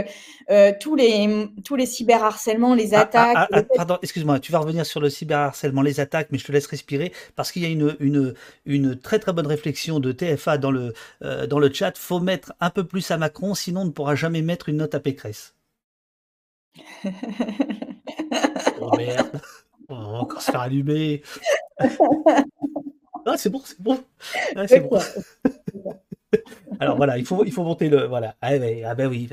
euh, 0.50 0.72
tous 0.80 0.96
les 0.96 1.48
tous 1.64 1.76
les 1.76 1.86
cyberharcèlements, 1.86 2.74
les 2.74 2.92
Ah, 2.92 2.98
ah, 2.98 3.02
attaques, 3.02 3.36
ah, 3.36 3.48
ah, 3.52 3.62
pardon, 3.76 3.98
excuse-moi, 4.02 4.40
tu 4.40 4.50
vas 4.50 4.58
revenir 4.58 4.84
sur 4.84 5.00
le 5.00 5.10
cyberharcèlement, 5.10 5.82
les 5.82 6.00
attaques, 6.00 6.28
mais 6.32 6.38
je 6.38 6.44
te 6.44 6.50
laisse 6.50 6.66
respirer 6.66 7.12
parce 7.36 7.52
qu'il 7.52 7.62
y 7.62 7.66
a 7.66 7.68
une, 7.68 7.96
une, 8.00 8.34
une 8.66 8.98
très 8.98 9.20
très 9.20 9.32
bonne 9.32 9.46
réflexion 9.46 10.00
de 10.00 10.10
TFA 10.10 10.58
dans 10.58 10.72
le, 10.72 10.92
euh, 11.22 11.46
dans 11.46 11.60
le 11.60 11.72
chat. 11.72 11.96
Faut 11.96 12.18
mettre 12.18 12.52
un 12.60 12.70
peu 12.70 12.84
plus 12.84 13.08
à 13.12 13.16
Macron, 13.16 13.54
sinon 13.54 13.82
on 13.82 13.86
ne 13.86 13.90
pourra 13.90 14.16
jamais 14.16 14.42
mettre 14.42 14.68
une 14.68 14.78
note 14.78 14.94
à 14.96 15.00
Pécresse. 15.00 15.54
Oh 18.80 18.96
merde, 18.96 19.40
on 19.88 19.94
va 19.94 20.18
encore 20.18 20.42
se 20.42 20.50
faire 20.50 20.60
allumer. 20.60 21.22
Ah, 23.26 23.38
c'est 23.38 23.48
bon, 23.48 23.62
c'est 23.64 23.80
bon. 23.80 24.04
Ah, 24.54 24.68
c'est 24.68 24.80
bon. 24.80 24.98
Alors 26.80 26.96
voilà, 26.98 27.16
il 27.16 27.24
faut, 27.24 27.42
il 27.44 27.52
faut 27.52 27.64
monter 27.64 27.88
le. 27.88 28.06
Voilà. 28.06 28.36
Ah, 28.42 28.50
ouais, 28.52 28.82
ah 28.84 28.94
ben 28.94 29.08
oui. 29.08 29.30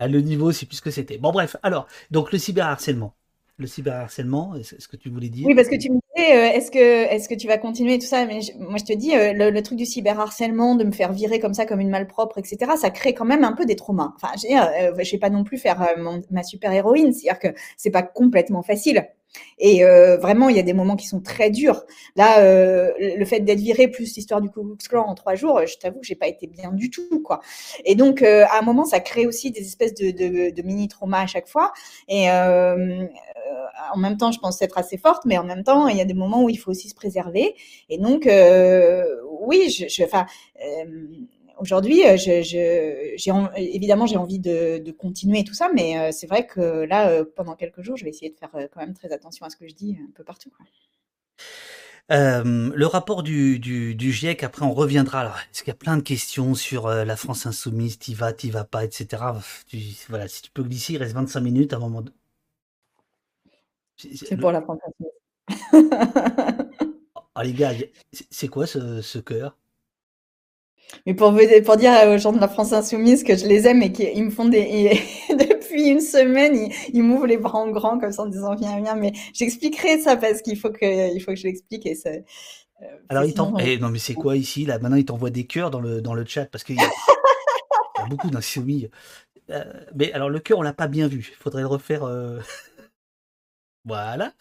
Le 0.00 0.20
niveau, 0.20 0.50
c'est 0.50 0.66
plus 0.66 0.78
ce 0.78 0.82
que 0.82 0.90
c'était. 0.90 1.16
Bon, 1.16 1.30
bref, 1.30 1.56
alors, 1.62 1.86
donc 2.10 2.32
le 2.32 2.38
cyberharcèlement. 2.38 3.14
Le 3.58 3.66
cyberharcèlement, 3.66 4.56
est-ce 4.56 4.80
ce 4.80 4.88
que 4.88 4.96
tu 4.96 5.08
voulais 5.08 5.28
dire? 5.28 5.46
Oui, 5.46 5.54
parce 5.54 5.68
que 5.68 5.76
tu 5.76 5.90
me 5.90 6.00
est-ce 6.22 6.70
que, 6.70 6.78
est-ce 6.78 7.28
que 7.28 7.34
tu 7.34 7.46
vas 7.46 7.58
continuer 7.58 7.98
tout 7.98 8.06
ça? 8.06 8.24
Mais 8.26 8.40
je- 8.40 8.52
moi, 8.58 8.78
je 8.78 8.84
te 8.84 8.92
dis, 8.94 9.14
euh, 9.14 9.32
le, 9.34 9.50
le 9.50 9.62
truc 9.62 9.76
du 9.76 9.84
cyberharcèlement, 9.84 10.74
de 10.74 10.84
me 10.84 10.92
faire 10.92 11.12
virer 11.12 11.40
comme 11.40 11.52
ça, 11.52 11.66
comme 11.66 11.80
une 11.80 11.90
malpropre, 11.90 12.38
etc., 12.38 12.76
ça 12.78 12.90
crée 12.90 13.12
quand 13.12 13.26
même 13.26 13.44
un 13.44 13.52
peu 13.52 13.66
des 13.66 13.76
traumas. 13.76 14.12
Enfin, 14.16 14.28
je 14.36 14.46
dire, 14.48 14.66
euh, 14.80 14.92
vais 14.92 15.18
pas 15.18 15.30
non 15.30 15.44
plus 15.44 15.58
faire 15.58 15.82
euh, 15.82 16.00
ma 16.30 16.42
super-héroïne, 16.42 17.12
c'est-à-dire 17.12 17.38
que 17.38 17.48
c'est 17.76 17.90
pas 17.90 18.02
complètement 18.02 18.62
facile. 18.62 19.06
Et 19.58 19.84
euh, 19.84 20.16
vraiment, 20.16 20.48
il 20.48 20.56
y 20.56 20.58
a 20.58 20.62
des 20.62 20.72
moments 20.72 20.96
qui 20.96 21.06
sont 21.06 21.20
très 21.20 21.50
durs. 21.50 21.84
Là, 22.14 22.40
euh, 22.40 22.92
le 22.98 23.24
fait 23.24 23.40
d'être 23.40 23.60
viré 23.60 23.88
plus 23.88 24.14
l'histoire 24.16 24.40
du 24.40 24.48
Ku 24.50 24.60
Klux 24.60 24.88
Klan 24.88 25.06
en 25.06 25.14
trois 25.14 25.34
jours, 25.34 25.60
je 25.66 25.76
t'avoue 25.78 26.00
que 26.00 26.06
j'ai 26.06 26.14
pas 26.14 26.28
été 26.28 26.46
bien 26.46 26.72
du 26.72 26.90
tout, 26.90 27.22
quoi. 27.24 27.40
Et 27.84 27.94
donc, 27.94 28.22
euh, 28.22 28.44
à 28.50 28.58
un 28.58 28.62
moment, 28.62 28.84
ça 28.84 29.00
crée 29.00 29.26
aussi 29.26 29.50
des 29.50 29.60
espèces 29.60 29.94
de, 29.94 30.10
de, 30.10 30.50
de 30.54 30.62
mini-traumas 30.62 31.22
à 31.22 31.26
chaque 31.26 31.48
fois. 31.48 31.72
Et 32.08 32.30
euh, 32.30 33.04
euh, 33.04 33.06
en 33.94 33.98
même 33.98 34.16
temps, 34.16 34.32
je 34.32 34.38
pense 34.38 34.60
être 34.62 34.78
assez 34.78 34.98
forte, 34.98 35.24
mais 35.26 35.38
en 35.38 35.44
même 35.44 35.64
temps, 35.64 35.88
il 35.88 35.96
y 35.96 36.00
a 36.00 36.04
des 36.04 36.14
moments 36.14 36.42
où 36.44 36.50
il 36.50 36.56
faut 36.56 36.70
aussi 36.70 36.88
se 36.88 36.94
préserver. 36.94 37.54
Et 37.88 37.98
donc, 37.98 38.26
euh, 38.26 39.04
oui, 39.40 39.70
je, 39.70 39.86
je, 39.88 40.04
aujourd'hui, 41.58 42.04
euh, 42.06 42.16
je, 42.16 42.42
je, 42.42 43.54
évidemment, 43.56 44.06
j'ai 44.06 44.16
envie 44.16 44.38
de, 44.38 44.78
de 44.78 44.92
continuer 44.92 45.44
tout 45.44 45.54
ça, 45.54 45.70
mais 45.74 45.98
euh, 45.98 46.12
c'est 46.12 46.26
vrai 46.26 46.46
que 46.46 46.60
là, 46.84 47.08
euh, 47.10 47.24
pendant 47.36 47.54
quelques 47.56 47.82
jours, 47.82 47.96
je 47.96 48.04
vais 48.04 48.10
essayer 48.10 48.30
de 48.30 48.36
faire 48.36 48.50
quand 48.52 48.80
même 48.80 48.94
très 48.94 49.12
attention 49.12 49.46
à 49.46 49.50
ce 49.50 49.56
que 49.56 49.66
je 49.68 49.74
dis 49.74 49.96
un 50.00 50.10
peu 50.14 50.24
partout. 50.24 50.50
Quoi. 50.56 50.66
Euh, 52.12 52.70
le 52.74 52.86
rapport 52.86 53.22
du, 53.22 53.58
du, 53.58 53.94
du 53.94 54.12
GIEC, 54.12 54.42
après 54.44 54.62
on 54.64 54.72
reviendra. 54.72 55.20
Alors, 55.20 55.32
parce 55.34 55.60
qu'il 55.62 55.68
y 55.68 55.70
a 55.70 55.74
plein 55.74 55.96
de 55.96 56.02
questions 56.02 56.54
sur 56.54 56.86
euh, 56.86 57.04
la 57.04 57.16
France 57.16 57.46
insoumise, 57.46 57.98
t'y 57.98 58.14
vas, 58.14 58.32
t'y 58.32 58.50
vas 58.50 58.64
pas, 58.64 58.84
etc. 58.84 59.40
Tu, 59.66 59.78
voilà, 60.08 60.28
si 60.28 60.42
tu 60.42 60.50
peux 60.50 60.62
glisser, 60.62 60.94
il 60.94 60.98
reste 60.98 61.14
25 61.14 61.40
minutes 61.40 61.72
à 61.72 61.76
un 61.76 61.80
moment. 61.80 62.02
de- 62.02 62.12
C'est- 63.96 64.30
le- 64.32 64.40
pour 64.40 64.52
la 64.52 64.62
France. 64.62 64.78
Ah, 67.34 67.44
les 67.44 67.52
gars, 67.52 67.72
c'est 68.12 68.26
c'est 68.30 68.48
quoi 68.48 68.66
ce, 68.66 69.02
ce 69.02 69.18
cœur? 69.18 69.56
Mais 71.06 71.14
pour, 71.14 71.32
dire 71.32 71.92
aux 72.08 72.18
gens 72.18 72.32
de 72.32 72.40
la 72.40 72.48
France 72.48 72.72
insoumise 72.72 73.24
que 73.24 73.36
je 73.36 73.46
les 73.46 73.66
aime 73.66 73.82
et 73.82 73.92
qu'ils 73.92 74.24
me 74.24 74.30
font 74.30 74.46
des... 74.46 75.00
depuis 75.30 75.88
une 75.88 76.00
semaine, 76.00 76.56
ils, 76.56 76.72
ils 76.94 77.02
m'ouvrent 77.02 77.26
les 77.26 77.36
bras 77.38 77.58
en 77.58 77.70
grand 77.70 77.98
comme 77.98 78.12
ça 78.12 78.22
en 78.22 78.26
disant 78.26 78.54
viens, 78.56 78.80
viens. 78.80 78.94
Mais 78.96 79.12
j'expliquerai 79.34 80.00
ça 80.00 80.16
parce 80.16 80.42
qu'il 80.42 80.58
faut 80.58 80.70
que, 80.70 81.14
il 81.14 81.20
faut 81.20 81.32
que 81.32 81.36
je 81.38 81.44
l'explique. 81.44 81.86
Et 81.86 81.94
ça, 81.94 82.10
euh, 82.10 82.86
Alors, 83.08 83.24
il 83.24 83.34
t'en... 83.34 83.56
eh, 83.58 83.78
non, 83.78 83.88
mais 83.90 83.98
c'est 83.98 84.14
quoi 84.14 84.36
ici 84.36 84.64
là? 84.66 84.78
Maintenant, 84.78 84.96
il 84.96 85.04
t'envoie 85.04 85.30
des 85.30 85.46
cœurs 85.46 85.70
dans 85.70 85.80
le, 85.80 86.00
dans 86.00 86.14
le 86.14 86.24
chat 86.24 86.46
parce 86.46 86.64
qu'il 86.64 86.76
y, 86.76 86.80
a 86.80 86.84
il 87.98 88.02
y 88.02 88.04
a 88.04 88.08
beaucoup 88.08 88.30
d'insoumis. 88.30 88.88
Euh, 89.50 89.64
mais 89.94 90.12
alors, 90.12 90.30
le 90.30 90.40
cœur, 90.40 90.58
on 90.58 90.62
l'a 90.62 90.72
pas 90.74 90.88
bien 90.88 91.08
vu. 91.08 91.28
Il 91.32 91.36
faudrait 91.42 91.62
le 91.62 91.68
refaire. 91.68 92.04
euh, 92.04 92.40
Voilà. 93.84 94.32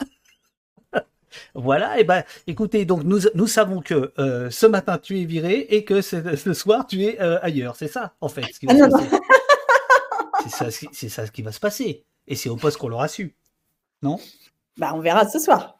Voilà, 1.54 2.00
et 2.00 2.04
ben, 2.04 2.24
écoutez, 2.48 2.86
donc 2.86 3.04
nous, 3.04 3.20
nous 3.34 3.48
savons 3.48 3.82
que 3.82 4.14
euh, 4.20 4.50
ce 4.50 4.66
matin 4.66 4.98
tu 4.98 5.20
es 5.22 5.26
viré 5.26 5.60
et 5.70 5.84
que 5.86 6.02
ce, 6.02 6.36
ce 6.36 6.54
soir 6.54 6.86
tu 6.88 7.04
es 7.04 7.22
euh, 7.22 7.40
ailleurs. 7.42 7.76
C'est 7.76 7.88
ça, 7.88 8.14
en 8.22 8.30
fait, 8.30 8.44
ce 8.54 8.60
qui 8.60 8.66
va 8.66 8.74
Ah. 8.82 8.90
C'est 10.44 10.50
ça, 10.50 10.70
ce 10.72 10.80
qui- 10.80 10.90
c'est 10.94 11.10
ça 11.10 11.26
ce 11.26 11.32
qui 11.32 11.42
va 11.42 11.52
se 11.52 11.60
passer. 11.60 12.04
Et 12.28 12.36
c'est 12.36 12.50
au 12.50 12.56
poste 12.56 12.78
qu'on 12.78 12.88
l'aura 12.88 13.08
su. 13.08 13.36
Non? 14.04 14.20
Bah, 14.78 14.92
on 14.94 15.00
verra 15.00 15.28
ce 15.28 15.40
soir. 15.40 15.80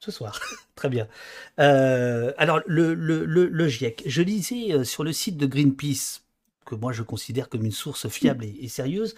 Ce 0.00 0.10
soir. 0.10 0.40
Très 0.74 0.88
bien. 0.88 1.06
Euh, 1.60 2.32
alors, 2.38 2.60
le, 2.66 2.94
le, 2.94 3.24
le, 3.26 3.46
le 3.46 3.68
GIEC. 3.68 4.02
Je 4.06 4.22
lisais 4.22 4.84
sur 4.84 5.04
le 5.04 5.12
site 5.12 5.36
de 5.36 5.46
Greenpeace, 5.46 6.22
que 6.64 6.74
moi 6.74 6.92
je 6.92 7.02
considère 7.02 7.48
comme 7.50 7.64
une 7.64 7.72
source 7.72 8.08
fiable 8.08 8.44
et, 8.44 8.56
et 8.62 8.68
sérieuse, 8.68 9.14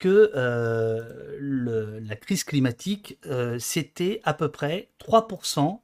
que 0.00 0.32
euh, 0.34 2.00
la 2.02 2.16
crise 2.16 2.42
climatique, 2.42 3.18
euh, 3.26 3.58
c'était 3.60 4.20
à 4.24 4.34
peu 4.34 4.50
près 4.50 4.88
3% 4.98 5.80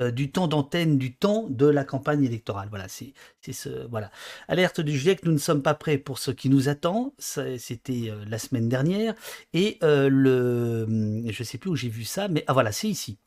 euh, 0.00 0.10
du 0.10 0.30
temps 0.30 0.46
d'antenne, 0.46 0.98
du 0.98 1.14
temps 1.14 1.46
de 1.50 1.66
la 1.66 1.84
campagne 1.84 2.24
électorale. 2.24 2.68
Voilà, 2.70 2.86
c'est 2.88 3.12
ce 3.52 3.86
voilà. 3.88 4.10
Alerte 4.48 4.80
du 4.80 4.96
GIEC, 4.96 5.24
nous 5.24 5.32
ne 5.32 5.38
sommes 5.38 5.62
pas 5.62 5.74
prêts 5.74 5.98
pour 5.98 6.18
ce 6.18 6.30
qui 6.30 6.48
nous 6.48 6.68
attend. 6.68 7.12
C'était 7.18 8.12
la 8.26 8.38
semaine 8.38 8.68
dernière 8.68 9.14
et 9.52 9.78
le, 9.82 11.22
je 11.28 11.42
sais 11.42 11.58
plus 11.58 11.70
où 11.70 11.76
j'ai 11.76 11.90
vu 11.90 12.04
ça, 12.04 12.28
mais 12.28 12.44
ah 12.46 12.52
voilà, 12.52 12.72
c'est 12.72 12.88
ici. 12.88 13.18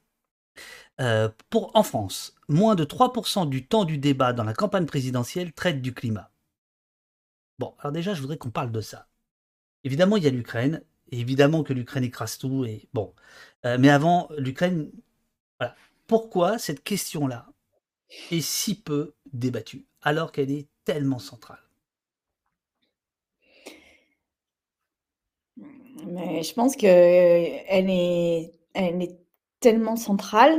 Pour 1.50 1.72
en 1.76 1.84
France, 1.84 2.36
moins 2.48 2.76
de 2.76 2.86
3% 2.86 3.48
du 3.48 3.66
temps 3.66 3.86
du 3.86 3.98
débat 3.98 4.34
dans 4.34 4.44
la 4.44 4.54
campagne 4.54 4.86
présidentielle 4.86 5.54
traite 5.54 5.82
du 5.82 5.94
climat. 5.94 6.32
Bon, 7.58 7.74
alors 7.80 7.92
déjà, 7.92 8.14
je 8.14 8.22
voudrais 8.22 8.38
qu'on 8.38 8.52
parle 8.52 8.72
de 8.72 8.82
ça. 8.82 9.09
Évidemment, 9.84 10.18
il 10.18 10.24
y 10.24 10.28
a 10.28 10.32
l'Ukraine. 10.32 10.84
Évidemment 11.12 11.64
que 11.64 11.74
l'Ukraine 11.74 12.04
écrase 12.04 12.38
tout. 12.38 12.66
Et 12.66 12.88
bon, 12.94 13.14
Euh, 13.66 13.78
mais 13.80 13.90
avant 13.90 14.30
l'Ukraine, 14.38 14.92
voilà. 15.60 15.76
Pourquoi 16.08 16.60
cette 16.60 16.84
question-là 16.84 17.48
est 18.32 18.42
si 18.42 18.82
peu 18.82 19.16
débattue 19.34 19.86
alors 20.04 20.32
qu'elle 20.32 20.52
est 20.52 20.68
tellement 20.86 21.20
centrale? 21.20 21.60
Mais 26.08 26.44
je 26.44 26.54
pense 26.54 26.76
que 26.76 26.86
elle 26.86 27.90
est, 27.90 28.54
elle 28.74 29.02
est 29.02 29.18
tellement 29.60 29.96
centrale 29.96 30.56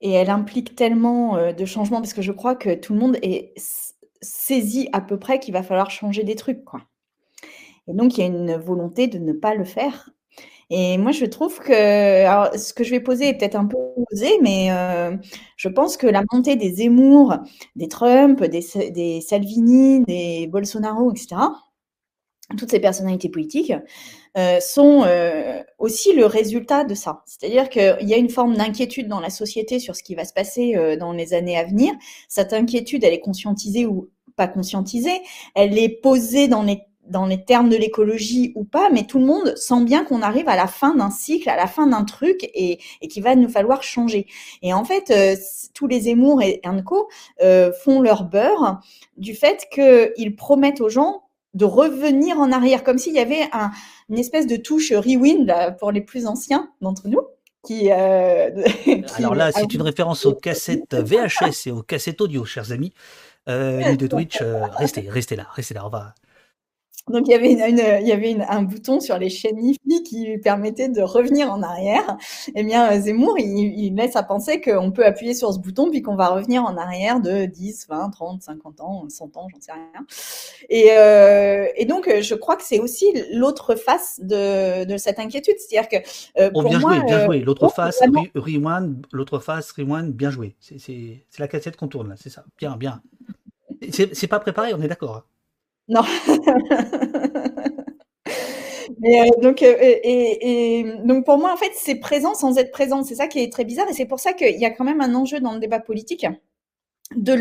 et 0.00 0.12
elle 0.12 0.30
implique 0.30 0.76
tellement 0.76 1.36
euh, 1.36 1.52
de 1.52 1.64
changements 1.66 2.00
parce 2.00 2.14
que 2.14 2.22
je 2.22 2.32
crois 2.32 2.56
que 2.56 2.74
tout 2.74 2.94
le 2.94 3.00
monde 3.00 3.18
est 3.22 3.54
saisi 4.22 4.88
à 4.92 5.00
peu 5.00 5.18
près 5.18 5.40
qu'il 5.40 5.54
va 5.54 5.62
falloir 5.62 5.90
changer 5.90 6.24
des 6.24 6.36
trucs, 6.36 6.64
quoi. 6.64 6.82
Et 7.88 7.92
donc, 7.94 8.16
il 8.16 8.20
y 8.20 8.24
a 8.24 8.26
une 8.26 8.56
volonté 8.56 9.06
de 9.08 9.18
ne 9.18 9.32
pas 9.32 9.54
le 9.54 9.64
faire. 9.64 10.10
Et 10.70 10.98
moi, 10.98 11.12
je 11.12 11.26
trouve 11.26 11.60
que, 11.60 12.24
alors, 12.26 12.54
ce 12.58 12.72
que 12.74 12.84
je 12.84 12.90
vais 12.90 13.00
poser 13.00 13.28
est 13.28 13.34
peut-être 13.38 13.56
un 13.56 13.66
peu 13.66 13.76
osé, 14.12 14.30
mais 14.42 14.72
euh, 14.72 15.16
je 15.56 15.68
pense 15.68 15.96
que 15.96 16.06
la 16.06 16.22
montée 16.32 16.56
des 16.56 16.72
Zemmour, 16.74 17.36
des 17.76 17.88
Trump, 17.88 18.42
des, 18.44 18.62
Sa- 18.62 18.90
des 18.90 19.20
Salvini, 19.20 20.02
des 20.06 20.46
Bolsonaro, 20.48 21.12
etc., 21.12 21.64
toutes 22.58 22.70
ces 22.70 22.80
personnalités 22.80 23.30
politiques, 23.30 23.72
euh, 24.36 24.60
sont 24.60 25.02
euh, 25.06 25.62
aussi 25.78 26.12
le 26.14 26.26
résultat 26.26 26.84
de 26.84 26.94
ça. 26.94 27.22
C'est-à-dire 27.26 27.68
qu'il 27.70 28.08
y 28.08 28.14
a 28.14 28.18
une 28.18 28.28
forme 28.30 28.56
d'inquiétude 28.56 29.08
dans 29.08 29.20
la 29.20 29.30
société 29.30 29.78
sur 29.78 29.96
ce 29.96 30.02
qui 30.02 30.14
va 30.14 30.24
se 30.24 30.32
passer 30.34 30.96
dans 30.98 31.12
les 31.12 31.34
années 31.34 31.58
à 31.58 31.64
venir. 31.64 31.92
Cette 32.28 32.52
inquiétude, 32.52 33.04
elle 33.04 33.14
est 33.14 33.20
conscientisée 33.20 33.86
ou 33.86 34.10
pas 34.36 34.48
conscientisée, 34.48 35.20
elle 35.54 35.78
est 35.78 36.00
posée 36.02 36.48
dans 36.48 36.62
les 36.62 36.80
dans 37.08 37.26
les 37.26 37.44
termes 37.44 37.68
de 37.68 37.76
l'écologie 37.76 38.52
ou 38.54 38.64
pas, 38.64 38.88
mais 38.90 39.04
tout 39.06 39.18
le 39.18 39.26
monde 39.26 39.54
sent 39.56 39.84
bien 39.84 40.04
qu'on 40.04 40.22
arrive 40.22 40.48
à 40.48 40.56
la 40.56 40.66
fin 40.66 40.94
d'un 40.94 41.10
cycle, 41.10 41.48
à 41.50 41.56
la 41.56 41.66
fin 41.66 41.86
d'un 41.86 42.04
truc, 42.04 42.44
et, 42.54 42.78
et 43.02 43.08
qu'il 43.08 43.22
va 43.22 43.34
nous 43.34 43.48
falloir 43.48 43.82
changer. 43.82 44.26
Et 44.62 44.72
en 44.72 44.84
fait, 44.84 45.10
euh, 45.10 45.36
tous 45.74 45.86
les 45.86 46.00
Zemmour 46.00 46.40
et 46.42 46.60
Co 46.84 47.08
euh, 47.42 47.72
font 47.84 48.00
leur 48.00 48.24
beurre 48.24 48.80
du 49.16 49.34
fait 49.34 49.66
qu'ils 49.70 50.34
promettent 50.36 50.80
aux 50.80 50.88
gens 50.88 51.24
de 51.52 51.64
revenir 51.64 52.38
en 52.40 52.50
arrière, 52.50 52.82
comme 52.82 52.98
s'il 52.98 53.14
y 53.14 53.20
avait 53.20 53.48
un, 53.52 53.70
une 54.08 54.18
espèce 54.18 54.46
de 54.46 54.56
touche 54.56 54.92
rewind 54.92 55.46
là, 55.46 55.70
pour 55.70 55.92
les 55.92 56.00
plus 56.00 56.26
anciens 56.26 56.70
d'entre 56.80 57.06
nous. 57.08 57.20
Qui, 57.66 57.90
euh, 57.92 58.50
qui- 58.84 59.04
Alors 59.18 59.34
là, 59.34 59.52
c'est 59.52 59.72
une 59.72 59.82
référence 59.82 60.26
aux 60.26 60.34
cassettes 60.34 60.94
VHS 60.94 61.66
et 61.68 61.70
aux 61.70 61.82
cassettes 61.82 62.20
audio, 62.20 62.44
chers 62.44 62.72
amis. 62.72 62.92
Euh, 63.48 63.94
de 63.96 64.06
Twitch, 64.06 64.38
euh, 64.42 64.64
restez, 64.78 65.08
restez 65.08 65.36
là, 65.36 65.46
restez 65.54 65.74
là. 65.74 65.86
On 65.86 65.90
va. 65.90 66.14
Donc 67.10 67.28
il 67.28 67.32
y 67.32 67.34
avait, 67.34 67.52
une, 67.52 67.60
une- 67.60 68.00
il 68.00 68.08
y 68.08 68.12
avait 68.12 68.30
une- 68.30 68.46
un 68.48 68.62
bouton 68.62 68.98
sur 68.98 69.18
les 69.18 69.28
chaînes 69.28 69.62
IFI 69.62 70.02
qui 70.04 70.38
permettait 70.38 70.88
de 70.88 71.02
revenir 71.02 71.52
en 71.52 71.62
arrière. 71.62 72.16
Eh 72.54 72.62
bien, 72.64 72.90
euh, 72.92 72.98
Zemmour, 73.00 73.38
il, 73.38 73.44
il 73.78 73.94
laisse 73.94 74.16
à 74.16 74.22
penser 74.22 74.60
qu'on 74.62 74.90
peut 74.90 75.04
appuyer 75.04 75.34
sur 75.34 75.52
ce 75.52 75.58
bouton 75.58 75.90
puis 75.90 76.00
qu'on 76.00 76.16
va 76.16 76.28
revenir 76.28 76.62
en 76.64 76.78
arrière 76.78 77.20
de 77.20 77.44
10, 77.44 77.88
20, 77.90 78.08
30, 78.08 78.42
50 78.42 78.80
ans, 78.80 79.04
100 79.10 79.36
ans, 79.36 79.48
j'en 79.52 79.60
sais 79.60 79.72
rien. 79.72 80.06
Et, 80.70 80.92
euh, 80.92 81.66
et 81.76 81.84
donc, 81.84 82.08
je 82.20 82.34
crois 82.34 82.56
que 82.56 82.62
c'est 82.64 82.78
aussi 82.78 83.06
l'autre 83.32 83.74
face 83.74 84.18
de, 84.22 84.84
de 84.84 84.96
cette 84.96 85.18
inquiétude. 85.18 85.56
C'est-à-dire 85.58 85.88
que 85.90 85.96
euh, 86.40 86.48
Oh, 86.54 86.62
pour 86.62 86.70
bien 86.70 86.78
moi, 86.78 86.94
joué, 86.94 87.04
bien 87.04 87.18
euh, 87.20 87.24
joué. 87.26 87.40
L'autre 87.40 87.68
face, 87.68 87.98
vraiment, 87.98 88.22
re- 88.22 88.30
rewind, 88.38 89.06
l'autre 89.12 89.40
face, 89.40 89.72
rewind, 89.72 90.10
bien 90.12 90.30
joué. 90.30 90.56
C'est 90.58 91.20
la 91.38 91.48
cassette 91.48 91.76
qu'on 91.76 91.88
tourne 91.88 92.08
là, 92.08 92.14
c'est 92.16 92.30
ça. 92.30 92.44
Bien, 92.58 92.76
bien. 92.78 93.02
C'est 93.90 94.26
pas 94.26 94.40
préparé, 94.40 94.72
on 94.72 94.80
est 94.80 94.88
d'accord. 94.88 95.26
Non. 95.88 96.02
Et, 99.02 100.80
et, 100.80 100.84
donc 101.04 101.24
pour 101.24 101.38
moi, 101.38 101.52
en 101.52 101.56
fait, 101.56 101.72
c'est 101.74 101.96
présent 101.96 102.34
sans 102.34 102.56
être 102.58 102.70
présent. 102.70 103.02
C'est 103.02 103.16
ça 103.16 103.26
qui 103.26 103.40
est 103.40 103.52
très 103.52 103.64
bizarre. 103.64 103.88
Et 103.88 103.92
c'est 103.92 104.06
pour 104.06 104.20
ça 104.20 104.32
qu'il 104.32 104.58
y 104.58 104.64
a 104.64 104.70
quand 104.70 104.84
même 104.84 105.00
un 105.00 105.14
enjeu 105.14 105.40
dans 105.40 105.52
le 105.52 105.60
débat 105.60 105.80
politique 105.80 106.26
de 107.16 107.32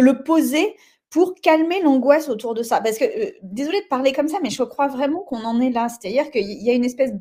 le, 0.00 0.22
poser 0.22 0.76
pour 1.10 1.34
calmer 1.34 1.82
l'angoisse 1.82 2.28
autour 2.28 2.54
de 2.54 2.62
ça. 2.62 2.80
Parce 2.80 2.98
que, 2.98 3.04
euh, 3.04 3.30
désolé 3.42 3.80
de 3.80 3.88
parler 3.88 4.12
comme 4.12 4.28
ça, 4.28 4.38
mais 4.42 4.50
je 4.50 4.62
crois 4.62 4.88
vraiment 4.88 5.20
qu'on 5.20 5.44
en 5.44 5.60
est 5.60 5.70
là. 5.70 5.88
C'est-à-dire 5.88 6.30
qu'il 6.30 6.62
y 6.62 6.70
a 6.70 6.74
une 6.74 6.84
espèce 6.84 7.12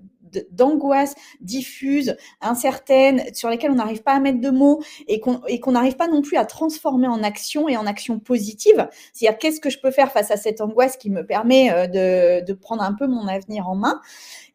d'angoisse 0.51 1.15
diffuse, 1.41 2.15
incertaine, 2.41 3.23
sur 3.33 3.49
lesquelles 3.49 3.71
on 3.71 3.75
n'arrive 3.75 4.03
pas 4.03 4.13
à 4.13 4.19
mettre 4.19 4.39
de 4.39 4.49
mots 4.49 4.81
et 5.07 5.19
qu'on 5.19 5.71
n'arrive 5.71 5.95
pas 5.95 6.07
non 6.07 6.21
plus 6.21 6.37
à 6.37 6.45
transformer 6.45 7.07
en 7.07 7.23
action 7.23 7.67
et 7.69 7.77
en 7.77 7.85
action 7.85 8.19
positive. 8.19 8.87
C'est-à-dire 9.13 9.37
qu'est-ce 9.39 9.59
que 9.59 9.69
je 9.69 9.79
peux 9.79 9.91
faire 9.91 10.11
face 10.11 10.31
à 10.31 10.37
cette 10.37 10.61
angoisse 10.61 10.97
qui 10.97 11.09
me 11.09 11.25
permet 11.25 11.71
euh, 11.71 11.87
de, 11.87 12.45
de 12.45 12.53
prendre 12.53 12.83
un 12.83 12.93
peu 12.93 13.07
mon 13.07 13.27
avenir 13.27 13.67
en 13.67 13.75
main? 13.75 14.01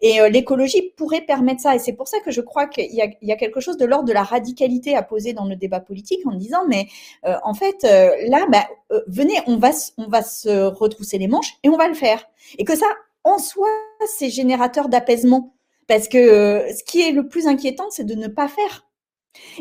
Et 0.03 0.21
euh, 0.21 0.29
l'écologie 0.29 0.93
pourrait 0.97 1.23
permettre 1.23 1.63
ça. 1.63 1.75
Et 1.75 1.79
c'est 1.79 1.95
pour 1.95 2.09
ça 2.09 2.19
que 2.21 2.31
je 2.31 2.41
crois 2.41 2.67
qu'il 2.67 2.93
y, 2.93 3.03
y, 3.23 3.33
a 3.33 3.37
quelque 3.37 3.61
chose 3.61 3.77
de 3.77 3.87
l'ordre 3.87 4.07
de 4.07 4.13
la 4.13 4.23
radicalité 4.23 4.95
à 4.95 5.03
poser 5.03 5.33
dans 5.33 5.47
le 5.47 5.57
débat 5.57 5.81
politique 5.81 6.21
en 6.27 6.35
disant, 6.35 6.67
mais 6.69 6.89
euh, 7.25 7.37
en 7.45 7.55
fait, 7.55 7.83
là, 7.83 8.47
bah, 8.51 8.67
venez, 9.07 9.35
on 9.47 9.57
va, 9.57 9.71
on 9.97 10.09
va 10.09 10.23
se 10.23 10.67
retrousser 10.67 11.19
les 11.19 11.29
manches 11.29 11.55
et 11.63 11.69
on 11.69 11.77
va 11.77 11.89
le 11.89 11.95
faire. 11.95 12.29
Et 12.59 12.65
que 12.65 12.77
ça, 12.77 12.87
en 13.25 13.39
soi, 13.39 13.69
c'est 14.07 14.31
générateur 14.31 14.89
d'apaisement. 14.89 15.56
Parce 15.87 16.09
que 16.09 16.19
euh, 16.19 16.73
ce 16.73 16.83
qui 16.85 17.01
est 17.01 17.13
le 17.13 17.29
plus 17.29 17.47
inquiétant, 17.47 17.87
c'est 17.91 18.05
de 18.05 18.15
ne 18.15 18.29
pas 18.29 18.49
faire. 18.49 18.87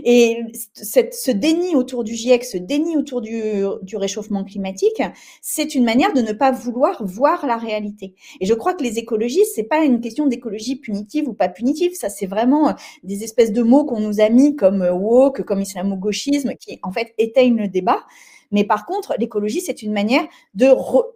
Et 0.04 0.42
ce 0.74 1.32
déni 1.32 1.76
autour 1.76 2.04
du 2.04 2.14
GIEC, 2.14 2.44
ce 2.44 2.58
déni 2.58 2.98
autour 2.98 3.22
du, 3.22 3.42
du 3.82 3.98
réchauffement 3.98 4.44
climatique, 4.44 5.02
c'est 5.42 5.76
une 5.76 5.84
manière 5.84 6.14
de 6.14 6.22
ne 6.22 6.32
pas 6.32 6.52
vouloir 6.52 7.04
voir 7.06 7.46
la 7.46 7.58
réalité. 7.58 8.16
Et 8.40 8.46
je 8.46 8.54
crois 8.54 8.74
que 8.74 8.84
les 8.84 9.00
écologistes, 9.00 9.54
c'est 9.56 9.64
pas 9.64 9.84
une 9.84 10.02
question 10.02 10.28
d'écologie 10.28 10.78
punitive 10.78 11.28
ou 11.28 11.34
pas 11.34 11.50
punitive. 11.50 11.94
Ça, 11.94 12.10
c'est 12.10 12.26
vraiment 12.26 12.70
euh, 12.70 12.74
des 13.04 13.24
espèces 13.24 13.52
de 13.52 13.64
mots 13.64 13.86
qu'on 13.86 14.00
nous 14.00 14.22
a 14.22 14.30
mis 14.30 14.56
comme 14.56 14.82
euh, 14.82 14.94
woke, 14.94 15.44
comme 15.44 15.62
islamo-gauchisme, 15.62 16.54
qui 16.56 16.80
en 16.84 16.92
fait 16.92 17.14
éteignent 17.18 17.58
le 17.58 17.68
débat. 17.68 18.04
Mais 18.52 18.64
par 18.64 18.86
contre, 18.86 19.14
l'écologie, 19.20 19.62
c'est 19.62 19.82
une 19.82 19.92
manière 19.92 20.26
de, 20.54 20.68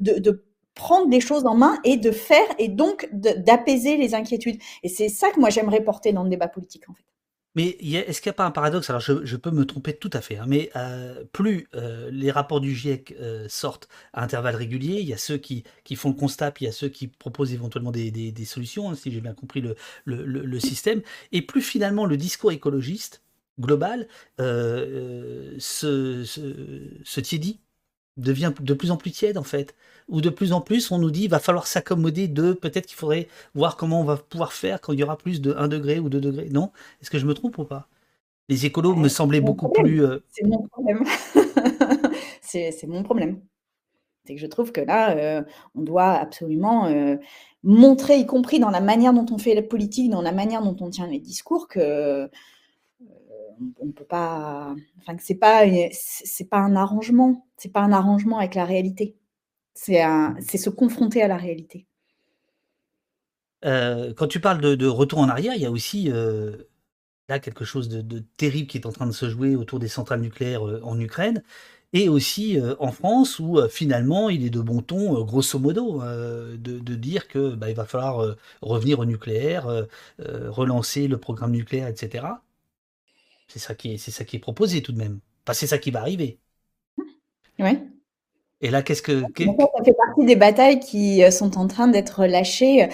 de, 0.01 0.19
de 0.19 0.43
prendre 0.79 1.11
les 1.11 1.19
choses 1.19 1.45
en 1.45 1.55
main 1.55 1.77
et 1.83 1.97
de 1.97 2.09
faire 2.09 2.47
et 2.57 2.69
donc 2.69 3.09
d'apaiser 3.11 3.97
les 3.97 4.15
inquiétudes. 4.15 4.59
Et 4.81 4.87
c'est 4.87 5.09
ça 5.09 5.29
que 5.29 5.39
moi 5.39 5.49
j'aimerais 5.49 5.83
porter 5.83 6.13
dans 6.13 6.23
le 6.23 6.29
débat 6.29 6.47
politique 6.47 6.89
en 6.89 6.93
fait. 6.93 7.03
Mais 7.55 7.69
est-ce 7.81 8.21
qu'il 8.21 8.29
n'y 8.29 8.35
a 8.35 8.37
pas 8.37 8.45
un 8.45 8.51
paradoxe? 8.51 8.89
Alors 8.89 9.01
je, 9.01 9.35
peux 9.35 9.51
me 9.51 9.65
tromper 9.65 9.93
tout 9.93 10.09
à 10.13 10.21
fait, 10.21 10.37
hein, 10.37 10.45
mais 10.47 10.69
euh, 10.77 11.25
plus 11.33 11.67
euh, 11.73 12.09
les 12.13 12.31
rapports 12.31 12.61
du 12.61 12.73
GIEC 12.73 13.15
euh, 13.19 13.47
sortent 13.49 13.89
à 14.13 14.23
intervalles 14.23 14.55
réguliers, 14.55 14.99
il 15.01 15.07
y 15.07 15.13
a 15.13 15.17
ceux 15.17 15.37
qui, 15.37 15.65
qui, 15.83 15.97
font 15.97 16.09
le 16.09 16.15
constat, 16.15 16.51
puis 16.51 16.65
il 16.65 16.67
y 16.67 16.69
a 16.69 16.73
ceux 16.73 16.87
qui 16.87 17.07
proposent 17.07 17.51
éventuellement 17.51 17.91
des, 17.91 18.11
des, 18.11 18.45
solutions, 18.45 18.89
hein, 18.89 18.95
si 18.95 19.11
j'ai 19.11 19.19
bien 19.19 19.33
compris 19.33 19.59
le, 19.61 19.75
le, 20.05 20.23
le, 20.23 20.59
système, 20.59 21.01
et 21.31 21.41
plus 21.41 21.61
finalement 21.61 22.05
le 22.05 22.15
discours 22.15 22.51
écologiste 22.51 23.23
global 23.59 24.07
se, 24.37 25.57
se, 25.59 26.23
se 27.03 27.19
tiédit, 27.19 27.59
devient 28.21 28.53
de 28.59 28.73
plus 28.73 28.91
en 28.91 28.97
plus 28.97 29.11
tiède 29.11 29.37
en 29.37 29.43
fait 29.43 29.75
où 30.09 30.21
de 30.21 30.29
plus 30.29 30.51
en 30.51 30.61
plus 30.61 30.91
on 30.91 30.97
nous 30.97 31.11
dit 31.11 31.23
il 31.23 31.29
va 31.29 31.39
falloir 31.39 31.67
s'accommoder 31.67 32.27
de, 32.27 32.53
peut-être 32.53 32.87
qu'il 32.87 32.97
faudrait 32.97 33.27
voir 33.55 33.77
comment 33.77 34.01
on 34.01 34.03
va 34.03 34.17
pouvoir 34.17 34.53
faire 34.53 34.81
quand 34.81 34.91
il 34.93 34.99
y 34.99 35.03
aura 35.03 35.17
plus 35.17 35.39
de 35.39 35.53
1 35.53 35.67
degré 35.67 35.99
ou 35.99 36.09
2 36.09 36.19
degrés. 36.19 36.49
Non 36.49 36.71
Est-ce 37.01 37.09
que 37.09 37.19
je 37.19 37.25
me 37.25 37.33
trompe 37.33 37.57
ou 37.59 37.63
pas? 37.63 37.87
Les 38.49 38.65
écolos 38.65 38.95
me 38.95 39.07
semblaient 39.07 39.41
beaucoup 39.41 39.69
plus... 39.69 40.03
Euh, 40.03 40.23
c'est 40.29 40.45
mon 40.45 40.67
problème. 40.67 41.03
c'est 42.41 42.87
mon 42.87 43.03
problème. 43.03 43.41
C'est 44.25 44.33
que 44.33 44.41
je 44.41 44.47
trouve 44.47 44.71
que 44.71 44.81
là, 44.81 45.15
euh, 45.15 45.43
on 45.75 45.81
doit 45.81 46.13
absolument 46.13 46.87
euh, 46.87 47.17
montrer, 47.63 48.17
y 48.17 48.25
compris 48.25 48.59
dans 48.59 48.71
la 48.71 48.81
manière 48.81 49.13
dont 49.13 49.27
on 49.31 49.37
fait 49.37 49.53
la 49.53 49.61
politique, 49.61 50.09
dans 50.09 50.23
la 50.23 50.31
manière 50.31 50.63
dont 50.63 50.75
on 50.81 50.89
tient 50.89 51.07
les 51.07 51.19
discours, 51.19 51.67
que 51.67 52.29
on 53.79 53.91
peut 53.91 54.05
pas, 54.05 54.75
enfin 54.99 55.17
c'est 55.19 55.35
pas, 55.35 55.63
c'est 55.91 56.49
pas 56.49 56.59
un 56.59 56.75
arrangement, 56.75 57.47
c'est 57.57 57.71
pas 57.71 57.81
un 57.81 57.91
arrangement 57.91 58.39
avec 58.39 58.55
la 58.55 58.65
réalité. 58.65 59.15
C'est 59.73 60.57
se 60.57 60.69
confronter 60.69 61.21
à 61.21 61.27
la 61.27 61.37
réalité. 61.37 61.87
Euh, 63.65 64.13
quand 64.13 64.27
tu 64.27 64.39
parles 64.39 64.61
de, 64.61 64.87
retour 64.87 65.19
en 65.19 65.29
arrière, 65.29 65.53
il 65.55 65.61
y 65.61 65.65
a 65.65 65.71
aussi 65.71 66.09
euh, 66.11 66.55
là 67.27 67.39
quelque 67.39 67.65
chose 67.65 67.89
de, 67.89 68.19
terrible 68.37 68.67
qui 68.67 68.77
est 68.77 68.85
en 68.85 68.91
train 68.91 69.07
de 69.07 69.11
se 69.11 69.29
jouer 69.29 69.55
autour 69.55 69.79
des 69.79 69.87
centrales 69.87 70.21
nucléaires 70.21 70.67
euh, 70.67 70.81
en 70.83 70.99
Ukraine 70.99 71.43
et 71.91 72.07
aussi 72.07 72.59
en 72.77 72.91
France 72.91 73.39
où 73.39 73.59
finalement 73.67 74.29
il 74.29 74.45
est 74.45 74.51
de 74.51 74.59
bon 74.59 74.83
ton, 74.83 75.23
grosso 75.23 75.57
modo, 75.57 76.03
de, 76.03 76.95
dire 76.95 77.27
que 77.27 77.55
bah, 77.55 77.71
il 77.71 77.75
va 77.75 77.85
falloir 77.85 78.35
revenir 78.61 78.99
au 78.99 79.05
nucléaire, 79.05 79.87
relancer 80.19 81.07
le 81.07 81.17
programme 81.17 81.51
nucléaire, 81.51 81.87
etc. 81.87 82.25
C'est 83.49 83.59
ça 83.59 83.75
qui 83.75 83.93
est, 83.93 83.97
c'est 83.97 84.11
ça 84.11 84.23
qui 84.23 84.37
est 84.37 84.39
proposé 84.39 84.81
tout 84.81 84.91
de 84.91 84.97
même. 84.97 85.19
Enfin, 85.45 85.53
c'est 85.53 85.67
ça 85.67 85.77
qui 85.77 85.91
va 85.91 85.99
arriver. 86.01 86.39
Oui. 87.59 87.79
Et 88.61 88.69
là, 88.69 88.81
qu'est-ce 88.81 89.01
que. 89.01 89.21
ça 89.21 89.83
fait 89.83 89.93
partie 89.93 90.25
des 90.25 90.35
batailles 90.35 90.79
qui 90.79 91.23
euh, 91.23 91.31
sont 91.31 91.57
en 91.57 91.67
train 91.67 91.87
d'être 91.87 92.25
lâchées. 92.25 92.89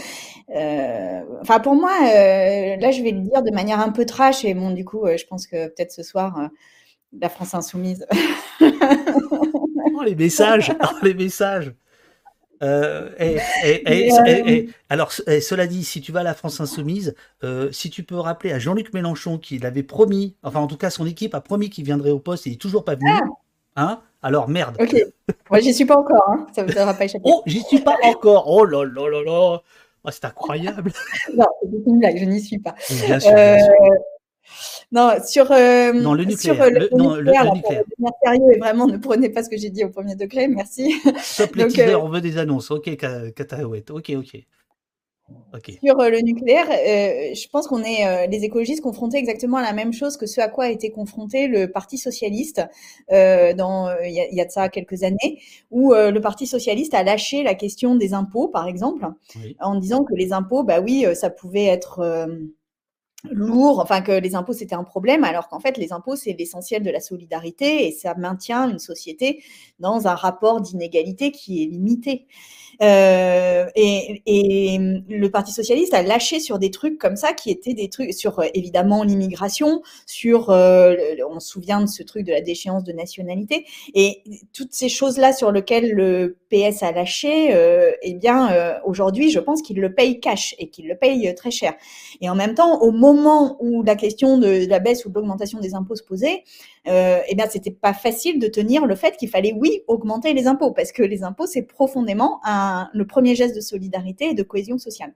Euh, 0.56 1.22
enfin, 1.42 1.60
pour 1.60 1.76
moi, 1.76 1.92
euh, 2.04 2.76
là, 2.78 2.92
je 2.92 3.02
vais 3.02 3.12
le 3.12 3.22
dire 3.22 3.42
de 3.42 3.52
manière 3.52 3.80
un 3.80 3.90
peu 3.90 4.06
trash, 4.06 4.46
et 4.46 4.54
bon, 4.54 4.72
du 4.72 4.86
coup, 4.86 5.06
je 5.08 5.26
pense 5.26 5.48
que 5.48 5.68
peut-être 5.68 5.92
ce 5.92 6.04
soir, 6.04 6.50
la 7.20 7.30
France 7.30 7.54
Insoumise. 7.54 8.06
oh, 8.62 10.04
les 10.06 10.16
messages 10.16 10.72
oh, 10.82 10.96
les 11.04 11.14
messages 11.14 11.74
et, 12.62 14.70
alors, 14.90 15.12
cela 15.12 15.68
dit, 15.68 15.84
si 15.84 16.02
tu 16.02 16.12
vas 16.12 16.22
à 16.22 16.24
la 16.24 16.34
France 16.34 16.62
Insoumise, 16.62 17.16
si 17.72 17.90
tu 17.90 18.04
peux 18.04 18.18
rappeler 18.18 18.52
à 18.52 18.60
Jean-Luc 18.60 18.94
Mélenchon 18.94 19.38
qu'il 19.38 19.66
avait 19.66 19.84
promis, 19.84 20.36
enfin 20.44 20.60
en 20.60 20.68
tout 20.68 20.78
cas 20.78 20.90
son 20.90 21.06
équipe 21.06 21.36
a 21.36 21.42
promis 21.42 21.70
qu'il 21.70 21.86
viendrait 21.86 22.12
au 22.12 22.20
poste, 22.20 22.48
et 22.48 22.50
il 22.50 22.54
n'est 22.54 22.58
toujours 22.58 22.86
pas 22.86 22.96
venu. 22.96 23.12
Ah. 23.12 23.24
Hein 23.78 24.00
alors 24.26 24.50
merde. 24.50 24.76
Ok. 24.80 24.96
Moi, 25.52 25.60
j'y 25.60 25.72
suis 25.72 25.86
pas 25.86 25.98
encore. 25.98 26.24
Hein. 26.30 26.48
Ça 26.52 26.64
ne 26.64 26.72
va 26.72 26.96
pas 26.96 27.06
échapper. 27.06 27.24
Oh, 27.26 27.44
j'y 27.46 27.62
suis 27.62 27.82
pas 27.82 27.96
encore. 28.02 28.50
Oh 28.50 28.66
là 28.66 28.84
là 28.84 29.08
là 29.08 29.24
là. 29.24 29.62
Oh, 30.04 30.10
c'est 30.10 30.26
incroyable. 30.26 30.92
non, 31.36 31.46
c'est 31.62 31.70
une 31.86 32.00
blague. 32.00 32.18
Je 32.18 32.26
n'y 32.26 32.42
suis 32.42 32.58
pas. 32.58 32.74
Bien 33.06 33.20
sûr. 33.20 33.32
Euh... 33.32 33.56
Non, 34.92 35.12
sur, 35.26 35.52
euh, 35.52 35.94
non, 35.94 36.14
le 36.14 36.26
nucléaire. 36.26 36.56
Sur, 36.56 36.64
euh, 36.64 36.70
le, 36.70 36.90
non, 36.92 37.16
nucléaire, 37.18 37.46
le, 37.46 37.52
nucléaire. 37.52 37.84
sérieux 38.24 38.54
et 38.54 38.60
vraiment 38.60 38.88
ne 38.88 38.98
prenez 38.98 39.30
pas 39.30 39.44
ce 39.44 39.50
que 39.50 39.58
j'ai 39.58 39.70
dit 39.70 39.84
au 39.84 39.90
premier 39.90 40.16
degré, 40.16 40.48
merci. 40.48 40.96
Stop 41.22 41.56
les 41.56 41.68
teasers, 41.68 41.96
euh... 41.96 42.02
on 42.02 42.10
veut 42.10 42.22
des 42.22 42.38
annonces. 42.38 42.72
Ok, 42.72 42.96
Cataouette. 42.96 43.92
Ok, 43.92 44.12
ok. 44.16 44.46
Sur 45.84 46.00
euh, 46.00 46.10
le 46.10 46.20
nucléaire, 46.20 46.68
euh, 46.70 47.34
je 47.34 47.48
pense 47.50 47.68
qu'on 47.68 47.82
est 47.82 48.06
euh, 48.06 48.28
les 48.28 48.44
écologistes 48.44 48.82
confrontés 48.82 49.18
exactement 49.18 49.58
à 49.58 49.64
la 49.64 49.74
même 49.74 49.92
chose 49.92 50.18
que 50.18 50.28
ce 50.28 50.40
à 50.40 50.50
quoi 50.50 50.66
a 50.66 50.70
été 50.70 50.92
confronté 50.92 51.48
le 51.48 51.72
Parti 51.72 51.98
socialiste 51.98 52.62
dans 53.10 53.90
il 54.04 54.14
y, 54.14 54.42
a 54.42 54.46
de 54.46 54.52
ça 54.52 54.70
quelques 54.70 55.04
années, 55.04 55.42
où 55.72 55.94
le 55.94 56.20
Parti 56.20 56.46
socialiste 56.46 56.94
a 56.94 57.04
lâché 57.04 57.44
la 57.44 57.56
question 57.56 57.96
des 57.96 58.14
impôts, 58.14 58.48
par 58.48 58.68
exemple, 58.68 59.08
en 59.60 59.76
disant 59.76 60.04
que 60.04 60.14
les 60.14 60.34
impôts, 60.34 60.64
bah 60.64 60.80
oui, 60.80 61.06
ça 61.16 61.30
pouvait 61.30 61.66
être 61.66 62.28
lourd, 63.32 63.80
enfin 63.80 64.02
que 64.02 64.12
les 64.12 64.36
impôts 64.36 64.54
c'était 64.54 64.76
un 64.76 64.84
problème, 64.84 65.24
alors 65.24 65.48
qu'en 65.48 65.60
fait 65.60 65.78
les 65.78 65.94
impôts 65.94 66.16
c'est 66.16 66.34
l'essentiel 66.34 66.84
de 66.84 66.92
la 66.92 67.00
solidarité 67.00 67.88
et 67.88 67.92
ça 67.92 68.16
maintient 68.16 68.70
une 68.70 68.80
société 68.80 69.44
dans 69.80 70.08
un 70.08 70.16
rapport 70.16 70.62
d'inégalité 70.62 71.32
qui 71.32 71.64
est 71.64 71.68
limité. 71.68 72.28
Euh, 72.82 73.66
et, 73.76 74.22
et, 74.26 74.78
le 74.78 75.28
Parti 75.30 75.52
socialiste 75.52 75.94
a 75.94 76.04
lâché 76.04 76.40
sur 76.40 76.60
des 76.60 76.72
trucs 76.72 76.98
comme 76.98 77.16
ça 77.16 77.34
qui 77.34 77.50
étaient 77.50 77.74
des 77.74 77.90
trucs 77.90 78.14
sur 78.14 78.40
euh, 78.40 78.46
évidemment 78.54 79.04
l'immigration, 79.04 79.82
sur 80.06 80.50
euh, 80.50 80.96
on 81.30 81.40
se 81.40 81.50
souvient 81.50 81.82
de 81.82 81.88
ce 81.88 82.04
truc 82.04 82.26
de 82.26 82.32
la 82.32 82.42
déchéance 82.42 82.84
de 82.84 82.92
nationalité 82.92 83.66
et 83.94 84.24
toutes 84.54 84.74
ces 84.74 84.90
choses 84.90 85.18
là 85.18 85.34
sur 85.34 85.52
lesquelles 85.52 85.92
le 85.92 86.38
PS 86.50 86.84
a 86.84 86.92
lâché, 86.92 87.54
euh, 87.54 87.92
eh 88.02 88.14
bien 88.14 88.80
aujourd'hui 88.86 89.32
je 89.32 89.40
pense 89.40 89.62
qu'il 89.62 89.80
le 89.80 89.94
paye 89.94 90.20
cash 90.20 90.56
et 90.60 90.70
qu'il 90.70 90.88
le 90.88 90.96
paye 90.96 91.34
très 91.36 91.52
cher. 91.52 91.74
Et 92.22 92.30
en 92.30 92.36
même 92.36 92.56
temps, 92.56 92.82
au 92.82 92.92
moment 92.92 93.58
où 93.60 93.84
la 93.84 93.96
question 93.96 94.38
de 94.38 94.68
la 94.68 94.80
baisse 94.80 95.06
ou 95.06 95.10
de 95.10 95.16
l'augmentation 95.16 95.60
des 95.60 95.76
impôts 95.76 95.96
se 95.96 96.04
posait, 96.04 96.44
euh, 96.88 97.20
eh 97.28 97.36
bien, 97.36 97.48
c'était 97.50 97.72
pas 97.72 97.94
facile 97.94 98.40
de 98.40 98.48
tenir 98.48 98.86
le 98.86 98.96
fait 98.96 99.18
qu'il 99.18 99.30
fallait, 99.30 99.54
oui, 99.54 99.82
augmenter 99.88 100.34
les 100.34 100.48
impôts, 100.48 100.72
parce 100.72 100.92
que 100.92 101.04
les 101.04 101.24
impôts, 101.24 101.48
c'est 101.48 101.64
profondément 101.64 102.40
un, 102.44 102.90
le 102.94 103.06
premier 103.06 103.36
geste 103.36 103.56
de 103.56 103.62
solidarité 103.62 104.26
et 104.26 104.34
de 104.34 104.44
cohésion 104.44 104.78
sociale. 104.78 105.14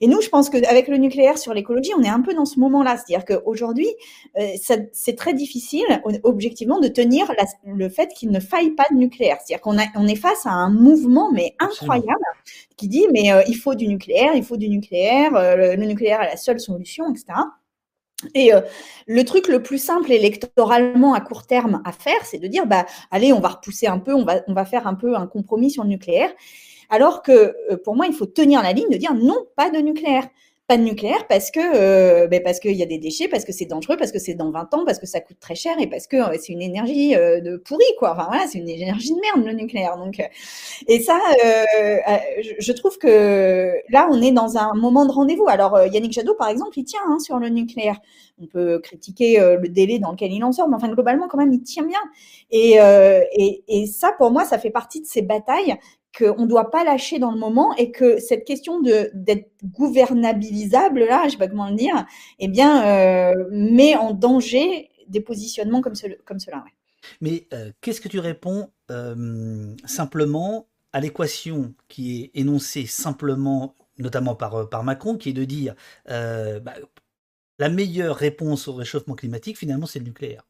Et 0.00 0.06
nous, 0.06 0.20
je 0.20 0.28
pense 0.28 0.48
qu'avec 0.48 0.88
le 0.88 0.96
nucléaire 0.96 1.38
sur 1.38 1.54
l'écologie, 1.54 1.90
on 1.98 2.02
est 2.02 2.08
un 2.08 2.20
peu 2.20 2.34
dans 2.34 2.44
ce 2.44 2.60
moment-là. 2.60 2.96
C'est-à-dire 2.96 3.24
qu'aujourd'hui, 3.24 3.88
euh, 4.38 4.52
c'est 4.92 5.16
très 5.16 5.34
difficile, 5.34 5.86
objectivement, 6.22 6.78
de 6.78 6.88
tenir 6.88 7.26
la, 7.36 7.44
le 7.64 7.88
fait 7.88 8.08
qu'il 8.14 8.30
ne 8.30 8.40
faille 8.40 8.70
pas 8.70 8.84
de 8.90 8.96
nucléaire. 8.96 9.38
C'est-à-dire 9.44 9.60
qu'on 9.60 9.76
on 9.96 10.06
est 10.06 10.16
face 10.16 10.46
à 10.46 10.50
un 10.50 10.70
mouvement, 10.70 11.32
mais 11.32 11.54
incroyable, 11.58 12.24
qui 12.76 12.88
dit, 12.88 13.06
mais 13.12 13.32
euh, 13.32 13.42
il 13.48 13.56
faut 13.56 13.74
du 13.74 13.88
nucléaire, 13.88 14.32
il 14.34 14.44
faut 14.44 14.56
du 14.56 14.68
nucléaire, 14.68 15.34
euh, 15.34 15.56
le, 15.56 15.76
le 15.76 15.86
nucléaire 15.86 16.22
est 16.22 16.30
la 16.30 16.36
seule 16.36 16.60
solution, 16.60 17.10
etc. 17.10 17.34
Et 18.34 18.50
le 19.06 19.24
truc 19.24 19.46
le 19.46 19.62
plus 19.62 19.78
simple 19.78 20.10
électoralement 20.10 21.14
à 21.14 21.20
court 21.20 21.46
terme 21.46 21.80
à 21.84 21.92
faire, 21.92 22.24
c'est 22.24 22.38
de 22.38 22.48
dire, 22.48 22.66
bah, 22.66 22.84
allez, 23.12 23.32
on 23.32 23.38
va 23.38 23.48
repousser 23.48 23.86
un 23.86 23.98
peu, 23.98 24.12
on 24.12 24.24
va, 24.24 24.40
on 24.48 24.54
va 24.54 24.64
faire 24.64 24.88
un 24.88 24.94
peu 24.94 25.14
un 25.14 25.28
compromis 25.28 25.70
sur 25.70 25.84
le 25.84 25.90
nucléaire. 25.90 26.30
Alors 26.90 27.22
que 27.22 27.76
pour 27.84 27.94
moi, 27.94 28.06
il 28.06 28.14
faut 28.14 28.26
tenir 28.26 28.62
la 28.62 28.72
ligne 28.72 28.90
de 28.90 28.96
dire 28.96 29.14
non, 29.14 29.46
pas 29.54 29.70
de 29.70 29.78
nucléaire 29.78 30.28
pas 30.68 30.76
de 30.76 30.82
nucléaire 30.82 31.26
parce 31.26 31.50
que 31.50 31.60
euh, 31.60 32.26
ben 32.28 32.42
parce 32.42 32.60
qu'il 32.60 32.74
y 32.74 32.82
a 32.82 32.86
des 32.86 32.98
déchets, 32.98 33.26
parce 33.26 33.46
que 33.46 33.52
c'est 33.52 33.64
dangereux, 33.64 33.96
parce 33.96 34.12
que 34.12 34.18
c'est 34.18 34.34
dans 34.34 34.50
20 34.50 34.74
ans, 34.74 34.84
parce 34.84 34.98
que 34.98 35.06
ça 35.06 35.18
coûte 35.20 35.38
très 35.40 35.54
cher 35.54 35.74
et 35.80 35.86
parce 35.86 36.06
que 36.06 36.16
euh, 36.16 36.36
c'est 36.38 36.52
une 36.52 36.60
énergie 36.60 37.16
euh, 37.16 37.40
de 37.40 37.56
pourri 37.56 37.86
quoi. 37.98 38.12
Enfin 38.12 38.26
voilà, 38.28 38.46
c'est 38.46 38.58
une 38.58 38.68
énergie 38.68 39.14
de 39.14 39.18
merde 39.18 39.46
le 39.46 39.54
nucléaire. 39.54 39.96
Donc 39.96 40.20
et 40.86 41.00
ça, 41.00 41.18
je, 41.42 42.52
je, 42.58 42.72
trouve 42.72 42.98
que 42.98 43.72
là 43.88 44.08
on 44.10 44.20
est 44.20 44.30
dans 44.30 44.58
un 44.58 44.74
moment 44.74 45.06
de 45.06 45.10
rendez-vous. 45.12 45.48
Alors 45.48 45.86
Yannick 45.86 46.12
Jadot 46.12 46.34
par 46.34 46.48
exemple, 46.48 46.78
il 46.78 46.84
tient 46.84 47.00
hein, 47.08 47.18
sur 47.18 47.38
le 47.38 47.48
nucléaire. 47.48 47.98
On 48.40 48.46
peut 48.46 48.78
critiquer 48.78 49.40
le 49.40 49.68
délai 49.68 49.98
dans 49.98 50.10
lequel 50.12 50.32
il 50.32 50.44
en 50.44 50.52
sort, 50.52 50.68
mais 50.68 50.76
enfin 50.76 50.88
globalement 50.88 51.28
quand 51.28 51.38
même 51.38 51.52
il 51.52 51.62
tient 51.62 51.84
bien. 51.84 51.98
Et, 52.50 52.74
et, 53.32 53.64
et 53.68 53.86
ça 53.86 54.12
pour 54.18 54.30
moi, 54.30 54.44
ça 54.44 54.58
fait 54.58 54.70
partie 54.70 55.00
de 55.00 55.06
ces 55.06 55.22
batailles 55.22 55.78
qu'on 56.16 56.42
ne 56.42 56.46
doit 56.46 56.70
pas 56.70 56.84
lâcher 56.84 57.18
dans 57.18 57.30
le 57.30 57.38
moment 57.38 57.74
et 57.76 57.90
que 57.90 58.18
cette 58.18 58.44
question 58.44 58.80
d'être 58.80 59.50
gouvernabilisable, 59.64 61.00
là, 61.00 61.20
je 61.22 61.26
ne 61.26 61.30
sais 61.32 61.36
pas 61.36 61.48
comment 61.48 61.68
le 61.68 61.76
dire, 61.76 62.06
eh 62.38 62.48
bien, 62.48 62.86
euh, 62.86 63.46
met 63.50 63.96
en 63.96 64.12
danger 64.12 64.90
des 65.08 65.20
positionnements 65.20 65.80
comme, 65.80 65.94
comme 66.24 66.38
cela. 66.38 66.64
Mais 67.20 67.46
euh, 67.52 67.70
qu'est-ce 67.80 68.00
que 68.00 68.08
tu 68.08 68.18
réponds 68.18 68.70
euh, 68.90 69.74
simplement 69.84 70.66
à 70.92 71.00
l'équation 71.00 71.74
qui 71.88 72.22
est 72.22 72.30
énoncée 72.40 72.86
simplement, 72.86 73.74
notamment 73.98 74.34
par, 74.34 74.68
par 74.68 74.84
Macron, 74.84 75.16
qui 75.16 75.30
est 75.30 75.34
de 75.34 75.44
dire 75.44 75.74
bah, 76.06 76.74
la 77.58 77.68
meilleure 77.68 78.16
réponse 78.16 78.68
au 78.68 78.72
réchauffement 78.72 79.14
climatique, 79.14 79.58
finalement, 79.58 79.86
c'est 79.86 79.98
le 79.98 80.06
nucléaire. 80.06 80.46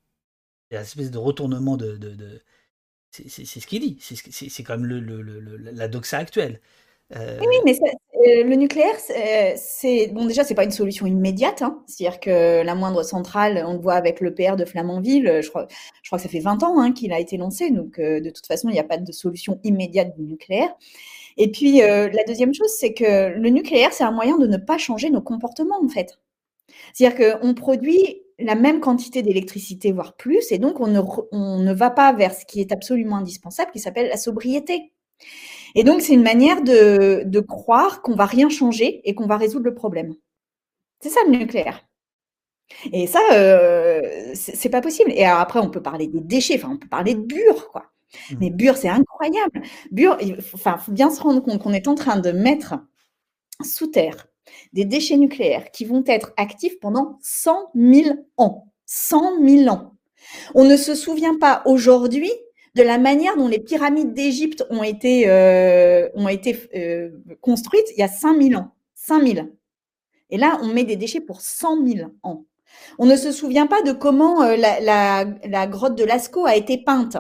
C'est 0.70 0.76
une 0.76 0.82
espèce 0.82 1.10
de 1.10 1.18
retournement 1.18 1.76
de 1.76 1.98
c'est 3.10 3.28
ce 3.28 3.66
qu'il 3.66 3.80
dit. 3.80 3.98
C'est 4.00 4.62
quand 4.62 4.76
même 4.76 4.86
le, 4.86 5.00
le, 5.00 5.56
la 5.56 5.88
doxa 5.88 6.18
actuelle. 6.18 6.60
Euh, 7.16 7.38
oui, 7.40 7.56
mais 7.64 7.72
euh, 7.72 8.44
le 8.44 8.54
nucléaire, 8.56 8.96
c'est 9.56 10.08
bon. 10.08 10.26
Déjà, 10.26 10.44
c'est 10.44 10.54
pas 10.54 10.64
une 10.64 10.70
solution 10.70 11.06
immédiate. 11.06 11.62
Hein. 11.62 11.82
C'est-à-dire 11.86 12.20
que 12.20 12.62
la 12.62 12.74
moindre 12.74 13.02
centrale, 13.02 13.64
on 13.66 13.74
le 13.74 13.78
voit 13.78 13.94
avec 13.94 14.20
le 14.20 14.34
PR 14.34 14.56
de 14.56 14.64
Flamanville. 14.64 15.40
Je 15.42 15.48
crois, 15.48 15.66
je 16.02 16.10
crois 16.10 16.18
que 16.18 16.22
ça 16.22 16.28
fait 16.28 16.40
20 16.40 16.62
ans 16.62 16.78
hein, 16.80 16.92
qu'il 16.92 17.12
a 17.12 17.20
été 17.20 17.36
lancé. 17.38 17.70
Donc, 17.70 17.98
euh, 17.98 18.20
de 18.20 18.30
toute 18.30 18.46
façon, 18.46 18.68
il 18.68 18.72
n'y 18.72 18.80
a 18.80 18.84
pas 18.84 18.98
de 18.98 19.12
solution 19.12 19.58
immédiate 19.64 20.14
du 20.16 20.22
nucléaire. 20.22 20.74
Et 21.38 21.50
puis, 21.50 21.78
la 21.78 22.24
deuxième 22.26 22.52
chose, 22.52 22.70
c'est 22.80 22.94
que 22.94 23.28
le 23.28 23.48
nucléaire, 23.50 23.92
c'est 23.92 24.02
un 24.02 24.10
moyen 24.10 24.38
de 24.38 24.48
ne 24.48 24.56
pas 24.56 24.76
changer 24.76 25.08
nos 25.08 25.20
comportements, 25.20 25.78
en 25.80 25.88
fait. 25.88 26.18
C'est-à-dire 26.92 27.38
qu'on 27.40 27.54
produit 27.54 28.22
la 28.38 28.54
même 28.54 28.80
quantité 28.80 29.22
d'électricité, 29.22 29.92
voire 29.92 30.16
plus, 30.16 30.52
et 30.52 30.58
donc 30.58 30.80
on 30.80 30.86
ne, 30.86 31.00
on 31.32 31.58
ne 31.58 31.72
va 31.72 31.90
pas 31.90 32.12
vers 32.12 32.34
ce 32.34 32.44
qui 32.44 32.60
est 32.60 32.72
absolument 32.72 33.16
indispensable, 33.16 33.72
qui 33.72 33.80
s'appelle 33.80 34.08
la 34.08 34.16
sobriété. 34.16 34.92
Et 35.74 35.84
donc 35.84 36.00
c'est 36.00 36.14
une 36.14 36.22
manière 36.22 36.62
de, 36.62 37.22
de 37.26 37.40
croire 37.40 38.02
qu'on 38.02 38.14
va 38.14 38.26
rien 38.26 38.48
changer 38.48 39.00
et 39.08 39.14
qu'on 39.14 39.26
va 39.26 39.36
résoudre 39.36 39.64
le 39.64 39.74
problème. 39.74 40.14
C'est 41.00 41.10
ça 41.10 41.20
le 41.26 41.36
nucléaire. 41.36 41.84
Et 42.92 43.06
ça, 43.06 43.20
euh, 43.32 44.32
c'est 44.34 44.68
pas 44.68 44.80
possible. 44.80 45.10
Et 45.12 45.24
après, 45.24 45.60
on 45.60 45.70
peut 45.70 45.82
parler 45.82 46.06
des 46.06 46.20
déchets, 46.20 46.56
enfin, 46.56 46.70
on 46.72 46.76
peut 46.76 46.88
parler 46.88 47.14
de 47.14 47.20
Bure, 47.20 47.70
quoi. 47.70 47.86
Mmh. 48.30 48.36
Mais 48.40 48.50
Bure, 48.50 48.76
c'est 48.76 48.88
incroyable. 48.88 49.62
Bure, 49.90 50.16
il 50.20 50.40
faut, 50.40 50.56
enfin, 50.56 50.76
faut 50.78 50.92
bien 50.92 51.10
se 51.10 51.20
rendre 51.20 51.42
compte 51.42 51.62
qu'on 51.62 51.72
est 51.72 51.88
en 51.88 51.94
train 51.94 52.18
de 52.18 52.30
mettre 52.30 52.74
sous 53.64 53.88
terre 53.88 54.28
des 54.72 54.84
déchets 54.84 55.16
nucléaires 55.16 55.70
qui 55.70 55.84
vont 55.84 56.04
être 56.06 56.32
actifs 56.36 56.78
pendant 56.80 57.18
100 57.22 57.70
000 57.74 58.16
ans. 58.36 58.66
100 58.86 59.44
000 59.46 59.68
ans. 59.68 59.94
On 60.54 60.64
ne 60.64 60.76
se 60.76 60.94
souvient 60.94 61.38
pas 61.38 61.62
aujourd'hui 61.64 62.32
de 62.74 62.82
la 62.82 62.98
manière 62.98 63.36
dont 63.36 63.48
les 63.48 63.58
pyramides 63.58 64.14
d'Égypte 64.14 64.64
ont 64.70 64.82
été, 64.82 65.28
euh, 65.28 66.08
euh, 66.74 67.10
construites 67.40 67.86
il 67.96 68.00
y 68.00 68.02
a 68.02 68.08
5000 68.08 68.56
ans. 68.56 68.74
5000. 68.94 69.52
Et 70.30 70.36
là, 70.36 70.58
on 70.62 70.68
met 70.68 70.84
des 70.84 70.96
déchets 70.96 71.20
pour 71.20 71.40
100 71.40 71.86
000 71.86 72.10
ans. 72.22 72.44
On 72.98 73.06
ne 73.06 73.16
se 73.16 73.32
souvient 73.32 73.66
pas 73.66 73.82
de 73.82 73.92
comment 73.92 74.42
euh, 74.42 74.56
la, 74.56 74.80
la, 74.80 75.24
la, 75.44 75.66
grotte 75.66 75.96
de 75.96 76.04
Lascaux 76.04 76.46
a 76.46 76.56
été 76.56 76.78
peinte. 76.78 77.16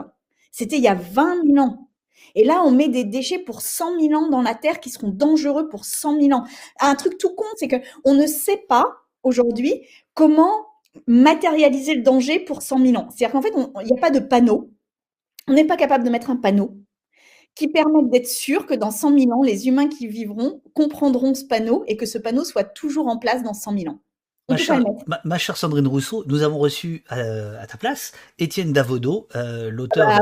C'était 0.52 0.76
il 0.76 0.82
y 0.82 0.88
a 0.88 0.94
20 0.94 1.46
000 1.46 1.58
ans. 1.58 1.87
Et 2.34 2.44
là, 2.44 2.62
on 2.64 2.70
met 2.70 2.88
des 2.88 3.04
déchets 3.04 3.38
pour 3.38 3.60
100 3.60 4.00
000 4.00 4.14
ans 4.14 4.28
dans 4.28 4.42
la 4.42 4.54
Terre 4.54 4.80
qui 4.80 4.90
seront 4.90 5.08
dangereux 5.08 5.68
pour 5.68 5.84
100 5.84 6.20
000 6.20 6.32
ans. 6.32 6.44
Un 6.80 6.94
truc 6.94 7.18
tout 7.18 7.34
con, 7.34 7.46
c'est 7.56 7.68
qu'on 7.68 8.14
ne 8.14 8.26
sait 8.26 8.64
pas 8.68 8.86
aujourd'hui 9.22 9.82
comment 10.14 10.66
matérialiser 11.06 11.94
le 11.94 12.02
danger 12.02 12.40
pour 12.40 12.62
100 12.62 12.78
000 12.84 12.96
ans. 12.96 13.08
C'est-à-dire 13.10 13.32
qu'en 13.32 13.42
fait, 13.42 13.52
il 13.82 13.86
n'y 13.86 13.98
a 13.98 14.00
pas 14.00 14.10
de 14.10 14.20
panneau. 14.20 14.70
On 15.46 15.54
n'est 15.54 15.66
pas 15.66 15.76
capable 15.76 16.04
de 16.04 16.10
mettre 16.10 16.30
un 16.30 16.36
panneau 16.36 16.76
qui 17.54 17.66
permette 17.66 18.08
d'être 18.10 18.28
sûr 18.28 18.66
que 18.66 18.74
dans 18.74 18.92
100 18.92 19.18
000 19.18 19.32
ans, 19.32 19.42
les 19.42 19.66
humains 19.66 19.88
qui 19.88 20.06
vivront 20.06 20.62
comprendront 20.74 21.34
ce 21.34 21.44
panneau 21.44 21.82
et 21.88 21.96
que 21.96 22.06
ce 22.06 22.16
panneau 22.16 22.44
soit 22.44 22.62
toujours 22.62 23.08
en 23.08 23.18
place 23.18 23.42
dans 23.42 23.54
100 23.54 23.78
000 23.78 23.94
ans. 23.94 23.98
Ma 24.48 25.36
chère, 25.36 25.56
Sandrine 25.58 25.86
Rousseau, 25.86 26.24
nous 26.26 26.42
avons 26.42 26.56
reçu 26.56 27.04
euh, 27.12 27.60
à 27.60 27.66
ta 27.66 27.76
place 27.76 28.12
Étienne 28.38 28.72
Davodo, 28.72 29.28
euh, 29.36 29.70
l'auteur, 29.70 30.08
ah 30.08 30.20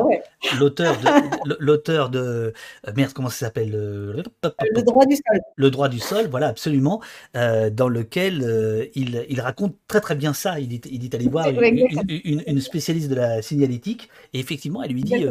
l'auteur 0.59 0.97
de, 0.99 1.55
l'auteur 1.61 2.11
de 2.11 2.53
euh, 2.89 2.93
merde, 2.97 3.12
comment 3.12 3.29
ça 3.29 3.47
s'appelle 3.47 3.70
le, 3.70 4.83
droit 4.83 5.07
du 5.07 5.14
sol. 5.14 5.41
Le 5.55 5.70
droit 5.70 5.89
du 5.89 6.01
sol, 6.01 6.27
voilà, 6.29 6.49
absolument, 6.49 7.01
dans 7.35 7.89
lequel 7.89 8.91
il, 8.97 9.24
il, 9.29 9.41
raconte 9.41 9.77
très 9.87 10.01
très 10.01 10.16
bien 10.16 10.35
ça. 10.35 10.59
Il 10.59 10.68
dit, 10.68 10.81
il 10.91 10.99
dit 10.99 11.11
aller 11.14 11.29
voir 11.29 11.49
une, 11.49 12.43
une, 12.47 12.61
spécialiste 12.61 13.09
de 13.09 13.14
la 13.14 13.43
signalétique 13.43 14.09
et 14.33 14.41
effectivement, 14.41 14.83
elle 14.83 14.93
lui 14.93 15.05
dit. 15.05 15.24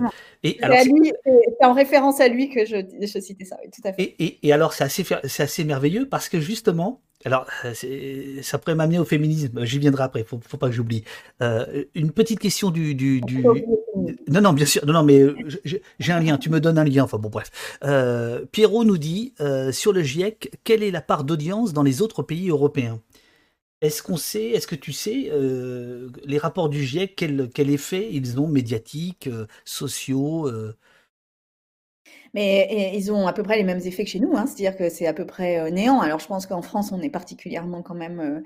et 0.43 0.57
alors, 0.61 0.77
c'est 0.79 1.65
en 1.65 1.73
référence 1.73 2.21
à 2.21 2.29
lui 2.29 2.49
que 2.49 2.65
je, 2.65 2.77
je 3.01 3.19
citais 3.19 3.43
ça, 3.43 3.57
tout 3.73 3.85
à 3.85 3.91
fait. 3.91 4.03
Et, 4.03 4.23
et, 4.23 4.47
et 4.47 4.53
alors, 4.53 4.71
c'est 4.71 4.85
assez, 4.85 5.03
c'est 5.25 5.43
assez 5.43 5.65
merveilleux 5.65 6.07
parce 6.07 6.29
que 6.29 6.39
justement, 6.39 7.01
alors, 7.25 7.47
euh, 7.65 8.41
ça 8.43 8.59
pourrait 8.59 8.75
m'amener 8.75 8.99
au 8.99 9.03
féminisme. 9.03 9.65
J'y 9.65 9.79
viendrai 9.79 10.03
après. 10.03 10.23
Faut, 10.23 10.39
faut 10.47 10.57
pas 10.57 10.67
que 10.67 10.75
j'oublie. 10.75 11.03
Euh, 11.41 11.83
une 11.95 12.11
petite 12.11 12.39
question 12.39 12.69
du, 12.69 12.93
du, 12.93 13.21
du, 13.21 13.43
Non, 14.27 14.41
non, 14.41 14.53
bien 14.53 14.67
sûr. 14.67 14.85
Non, 14.85 14.93
non, 14.93 15.03
mais 15.03 15.19
euh, 15.19 15.35
j'ai 15.99 16.13
un 16.13 16.19
lien. 16.19 16.37
Tu 16.37 16.51
me 16.51 16.59
donnes 16.59 16.77
un 16.77 16.83
lien. 16.83 17.03
Enfin 17.03 17.17
bon, 17.17 17.29
bref. 17.29 17.77
Euh, 17.83 18.45
Pierrot 18.51 18.83
nous 18.83 18.99
dit 18.99 19.33
sur 19.71 19.91
le 19.91 20.03
GIEC, 20.03 20.51
quelle 20.63 20.83
est 20.83 20.91
la 20.91 21.01
part 21.01 21.23
d'audience 21.23 21.73
dans 21.73 21.83
les 21.83 22.03
autres 22.03 22.21
pays 22.21 22.49
européens? 22.49 23.01
Est-ce 23.81 24.03
qu'on 24.03 24.17
sait 24.17 24.49
Est-ce 24.49 24.67
que 24.67 24.75
tu 24.75 24.93
sais 24.93 25.31
les 26.25 26.37
rapports 26.37 26.69
du 26.69 26.83
GIEC 26.83 27.15
quel, 27.15 27.49
quel 27.53 27.71
effet 27.71 28.07
ils 28.11 28.39
ont 28.39 28.47
médiatiques, 28.47 29.29
sociaux 29.63 30.49
mais 32.35 32.91
ils 32.93 33.13
ont 33.13 33.27
à 33.27 33.33
peu 33.33 33.43
près 33.43 33.55
les 33.55 33.63
mêmes 33.63 33.79
effets 33.85 34.03
que 34.03 34.09
chez 34.09 34.19
nous, 34.19 34.35
hein, 34.35 34.45
c'est-à-dire 34.45 34.75
que 34.75 34.89
c'est 34.89 35.07
à 35.07 35.13
peu 35.13 35.25
près 35.25 35.57
euh, 35.57 35.69
néant. 35.69 36.01
Alors 36.01 36.19
je 36.19 36.27
pense 36.27 36.45
qu'en 36.45 36.61
France, 36.61 36.91
on 36.91 37.01
est 37.01 37.09
particulièrement 37.09 37.81
quand 37.81 37.95
même 37.95 38.19
euh, 38.19 38.41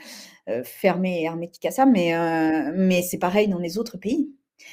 euh, 0.48 0.64
fermé 0.64 1.22
et 1.22 1.24
hermétique 1.24 1.66
à 1.66 1.72
ça, 1.72 1.88
mais, 1.88 3.02
c'est 3.02 3.18
pareil 3.18 3.48
dans 3.48 3.58
les 3.58 3.80
autres 3.80 3.98
pays. 3.98 4.30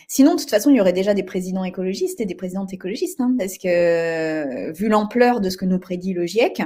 Sinon, 0.06 0.34
de 0.34 0.40
toute 0.40 0.50
façon, 0.50 0.68
il 0.70 0.76
y 0.76 0.80
aurait 0.82 0.92
déjà 0.92 1.14
des 1.14 1.22
présidents 1.22 1.64
écologistes 1.64 2.20
et 2.20 2.26
des 2.26 2.34
présidentes 2.34 2.74
écologistes, 2.74 3.20
hein, 3.22 3.34
parce 3.38 3.56
que 3.56 4.70
vu 4.72 4.88
l'ampleur 4.88 5.40
de 5.40 5.48
ce 5.48 5.56
que 5.56 5.64
nous 5.64 5.78
prédit 5.78 6.12
le 6.12 6.26
GIEC, 6.26 6.62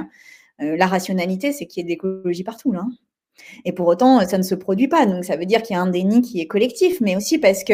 la 0.59 0.87
rationalité, 0.87 1.53
c'est 1.53 1.67
qu'il 1.67 1.79
y 1.79 1.81
ait 1.81 1.85
de 1.85 1.89
l'écologie 1.89 2.43
partout. 2.43 2.73
Hein. 2.75 2.89
Et 3.65 3.71
pour 3.71 3.87
autant, 3.87 4.25
ça 4.27 4.37
ne 4.37 4.43
se 4.43 4.55
produit 4.55 4.87
pas. 4.87 5.05
Donc, 5.05 5.25
ça 5.25 5.35
veut 5.35 5.45
dire 5.45 5.61
qu'il 5.61 5.75
y 5.75 5.79
a 5.79 5.81
un 5.81 5.89
déni 5.89 6.21
qui 6.21 6.39
est 6.39 6.47
collectif, 6.47 7.01
mais 7.01 7.15
aussi 7.15 7.37
parce 7.37 7.63
que, 7.63 7.73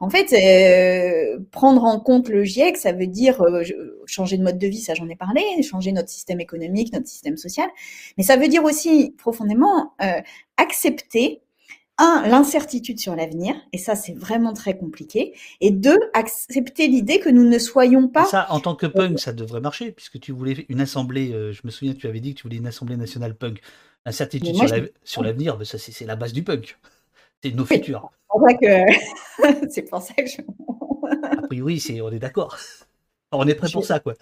en 0.00 0.10
fait, 0.10 0.32
euh, 0.32 1.38
prendre 1.50 1.84
en 1.84 2.00
compte 2.00 2.28
le 2.28 2.44
GIEC, 2.44 2.76
ça 2.76 2.92
veut 2.92 3.06
dire 3.06 3.42
euh, 3.42 3.62
changer 4.06 4.36
de 4.38 4.42
mode 4.42 4.58
de 4.58 4.66
vie, 4.66 4.80
ça 4.80 4.94
j'en 4.94 5.08
ai 5.08 5.16
parlé, 5.16 5.42
changer 5.62 5.92
notre 5.92 6.08
système 6.08 6.40
économique, 6.40 6.92
notre 6.92 7.06
système 7.06 7.36
social. 7.36 7.68
Mais 8.16 8.24
ça 8.24 8.36
veut 8.36 8.48
dire 8.48 8.64
aussi 8.64 9.14
profondément 9.18 9.92
euh, 10.02 10.20
accepter 10.56 11.40
un, 12.00 12.22
l'incertitude 12.28 13.00
sur 13.00 13.16
l'avenir, 13.16 13.56
et 13.72 13.78
ça 13.78 13.96
c'est 13.96 14.12
vraiment 14.12 14.52
très 14.52 14.78
compliqué, 14.78 15.34
et 15.60 15.72
deux, 15.72 15.98
accepter 16.14 16.86
l'idée 16.86 17.18
que 17.18 17.28
nous 17.28 17.42
ne 17.42 17.58
soyons 17.58 18.06
pas... 18.06 18.24
Ça, 18.24 18.46
en 18.50 18.60
tant 18.60 18.76
que 18.76 18.86
punk, 18.86 19.18
ça 19.18 19.32
devrait 19.32 19.60
marcher, 19.60 19.90
puisque 19.90 20.20
tu 20.20 20.30
voulais 20.30 20.64
une 20.68 20.80
assemblée, 20.80 21.32
je 21.32 21.60
me 21.64 21.72
souviens, 21.72 21.94
tu 21.94 22.06
avais 22.06 22.20
dit 22.20 22.34
que 22.34 22.38
tu 22.38 22.42
voulais 22.44 22.58
une 22.58 22.68
assemblée 22.68 22.96
nationale 22.96 23.34
punk. 23.34 23.60
L'incertitude 24.08 24.56
sur, 25.04 25.22
l'avenir, 25.22 25.58
ça 25.64 25.76
c'est 25.76 26.06
la 26.06 26.16
base 26.16 26.32
du 26.32 26.42
punk. 26.42 26.78
C'est 27.42 27.54
nos 27.54 27.66
futurs. 27.66 28.10
C'est 29.68 29.82
pour 29.82 30.00
ça 30.00 30.14
que 30.14 30.26
je. 30.26 30.40
A 31.36 31.42
priori, 31.42 32.00
on 32.02 32.10
est 32.10 32.18
d'accord. 32.18 32.56
On 33.32 33.46
est 33.46 33.54
prêt 33.54 33.68
pour 33.70 33.84
ça, 33.84 34.00
quoi. 34.00 34.14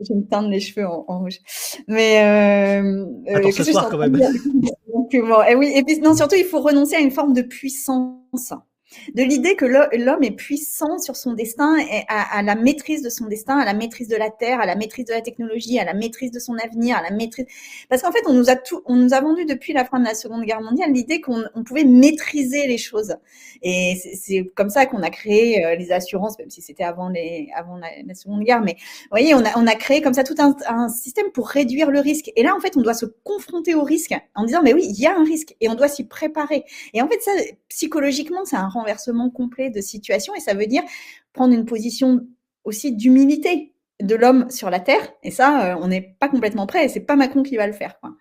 Je 0.00 0.12
vais 0.12 0.20
me 0.20 0.26
teindre 0.26 0.50
les 0.50 0.60
cheveux 0.60 0.86
en, 0.86 1.20
rouge. 1.20 1.38
Mais. 1.86 2.22
Euh, 2.22 3.06
euh 3.28 3.36
Attends, 3.36 3.50
ce 3.50 3.64
soir, 3.64 3.88
quand 3.88 3.96
même. 3.96 4.14
et, 4.16 5.54
oui, 5.54 5.72
et 5.74 5.82
puis, 5.84 6.00
non, 6.00 6.14
surtout, 6.14 6.36
il 6.36 6.44
faut 6.44 6.60
renoncer 6.60 6.96
à 6.96 7.00
une 7.00 7.10
forme 7.10 7.32
de 7.32 7.42
puissance. 7.42 8.52
De 9.14 9.22
l'idée 9.22 9.56
que 9.56 9.64
l'homme 9.64 10.22
est 10.22 10.32
puissant 10.32 10.98
sur 10.98 11.16
son 11.16 11.32
destin, 11.32 11.76
et 11.78 12.04
à, 12.08 12.42
la 12.42 12.54
maîtrise 12.54 13.02
de 13.02 13.10
son 13.10 13.26
destin, 13.26 13.58
à 13.58 13.64
la 13.64 13.74
maîtrise 13.74 14.08
de 14.08 14.16
la 14.16 14.30
terre, 14.30 14.60
à 14.60 14.66
la 14.66 14.76
maîtrise 14.76 15.04
de 15.06 15.12
la 15.12 15.20
technologie, 15.20 15.78
à 15.78 15.84
la 15.84 15.94
maîtrise 15.94 16.30
de 16.30 16.38
son 16.38 16.54
avenir, 16.56 16.96
à 16.96 17.02
la 17.02 17.10
maîtrise. 17.10 17.46
Parce 17.88 18.02
qu'en 18.02 18.12
fait, 18.12 18.22
on 18.26 18.32
nous 18.32 18.50
a 18.50 18.56
on 18.86 18.96
nous 18.96 19.14
a 19.14 19.20
vendu 19.20 19.44
depuis 19.44 19.72
la 19.72 19.84
fin 19.84 20.00
de 20.00 20.04
la 20.04 20.14
Seconde 20.14 20.44
Guerre 20.44 20.60
mondiale 20.60 20.92
l'idée 20.92 21.20
qu'on 21.20 21.42
pouvait 21.64 21.84
maîtriser 21.84 22.66
les 22.66 22.78
choses. 22.78 23.16
Et 23.62 24.00
c'est 24.14 24.50
comme 24.54 24.70
ça 24.70 24.86
qu'on 24.86 25.02
a 25.02 25.10
créé 25.10 25.64
euh, 25.64 25.74
les 25.74 25.92
assurances, 25.92 26.38
même 26.38 26.50
si 26.50 26.62
c'était 26.62 26.84
avant 26.84 27.08
les, 27.08 27.50
avant 27.54 27.76
la, 27.76 28.14
Seconde 28.14 28.42
Guerre. 28.42 28.62
Mais 28.62 28.74
vous 28.74 29.08
voyez, 29.10 29.34
on 29.34 29.44
a, 29.44 29.56
on 29.56 29.66
a 29.66 29.74
créé 29.74 30.00
comme 30.00 30.14
ça 30.14 30.24
tout 30.24 30.34
un, 30.38 30.56
un 30.66 30.88
système 30.88 31.30
pour 31.32 31.48
réduire 31.48 31.90
le 31.90 32.00
risque. 32.00 32.30
Et 32.36 32.42
là, 32.42 32.54
en 32.56 32.60
fait, 32.60 32.76
on 32.76 32.80
doit 32.80 32.94
se 32.94 33.06
confronter 33.24 33.74
au 33.74 33.82
risque 33.82 34.14
en 34.34 34.44
disant, 34.44 34.60
mais 34.62 34.72
oui, 34.72 34.86
il 34.88 34.98
y 34.98 35.06
a 35.06 35.16
un 35.16 35.24
risque 35.24 35.54
et 35.60 35.68
on 35.68 35.74
doit 35.74 35.88
s'y 35.88 36.04
préparer. 36.04 36.64
Et 36.94 37.02
en 37.02 37.08
fait, 37.08 37.20
ça, 37.20 37.32
psychologiquement, 37.68 38.44
c'est 38.44 38.56
un 38.56 38.68
renversement 38.78 39.30
complet 39.30 39.70
de 39.70 39.80
situation 39.80 40.34
et 40.34 40.40
ça 40.40 40.54
veut 40.54 40.66
dire 40.66 40.82
prendre 41.32 41.54
une 41.54 41.66
position 41.66 42.26
aussi 42.64 42.94
d'humilité 42.94 43.72
de 44.00 44.14
l'homme 44.14 44.50
sur 44.50 44.70
la 44.70 44.80
terre. 44.80 45.12
Et 45.22 45.30
ça, 45.30 45.72
euh, 45.72 45.78
on 45.80 45.88
n'est 45.88 46.16
pas 46.18 46.28
complètement 46.28 46.66
prêt 46.66 46.84
et 46.84 46.88
c'est 46.88 47.00
pas 47.00 47.16
Macron 47.16 47.42
qui 47.42 47.56
va 47.56 47.66
le 47.66 47.72
faire. 47.72 47.98
Quoi. 48.00 48.14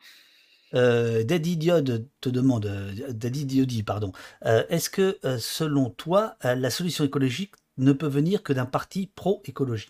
Euh, 0.73 1.23
Daddy 1.23 1.57
Diode 1.57 2.07
te 2.19 2.29
demande, 2.29 2.65
euh, 2.65 2.91
Daddy 3.11 3.45
Diodi, 3.45 3.83
pardon, 3.83 4.11
est-ce 4.43 4.89
que 4.89 5.19
selon 5.39 5.89
toi, 5.89 6.35
la 6.43 6.69
solution 6.69 7.05
écologique 7.05 7.53
ne 7.77 7.91
peut 7.91 8.07
venir 8.07 8.43
que 8.43 8.53
d'un 8.53 8.65
parti 8.65 9.11
pro-écologie? 9.15 9.89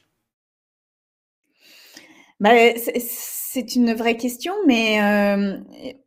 Bah, 2.40 2.52
C'est 2.76 3.76
une 3.76 3.94
vraie 3.94 4.18
question, 4.18 4.54
mais 4.68 5.00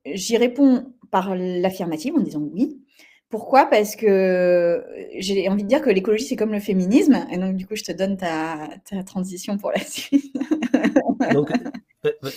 j'y 0.07 0.37
réponds 0.37 0.93
par 1.11 1.35
l'affirmative 1.35 2.15
en 2.15 2.21
disant 2.21 2.41
oui. 2.53 2.81
Pourquoi? 3.31 3.67
Parce 3.67 3.95
que 3.95 4.85
j'ai 5.19 5.49
envie 5.49 5.63
de 5.63 5.69
dire 5.69 5.81
que 5.81 5.89
l'écologie, 5.89 6.25
c'est 6.25 6.35
comme 6.35 6.51
le 6.51 6.59
féminisme. 6.59 7.27
Et 7.31 7.39
donc, 7.39 7.55
du 7.55 7.65
coup, 7.65 7.77
je 7.77 7.85
te 7.85 7.93
donne 7.93 8.17
ta, 8.17 8.69
transition 9.07 9.57
pour 9.57 9.71
la 9.71 9.79
suite. 9.85 10.35
donc, 11.33 11.53
euh, 11.53 12.11
euh, 12.25 12.31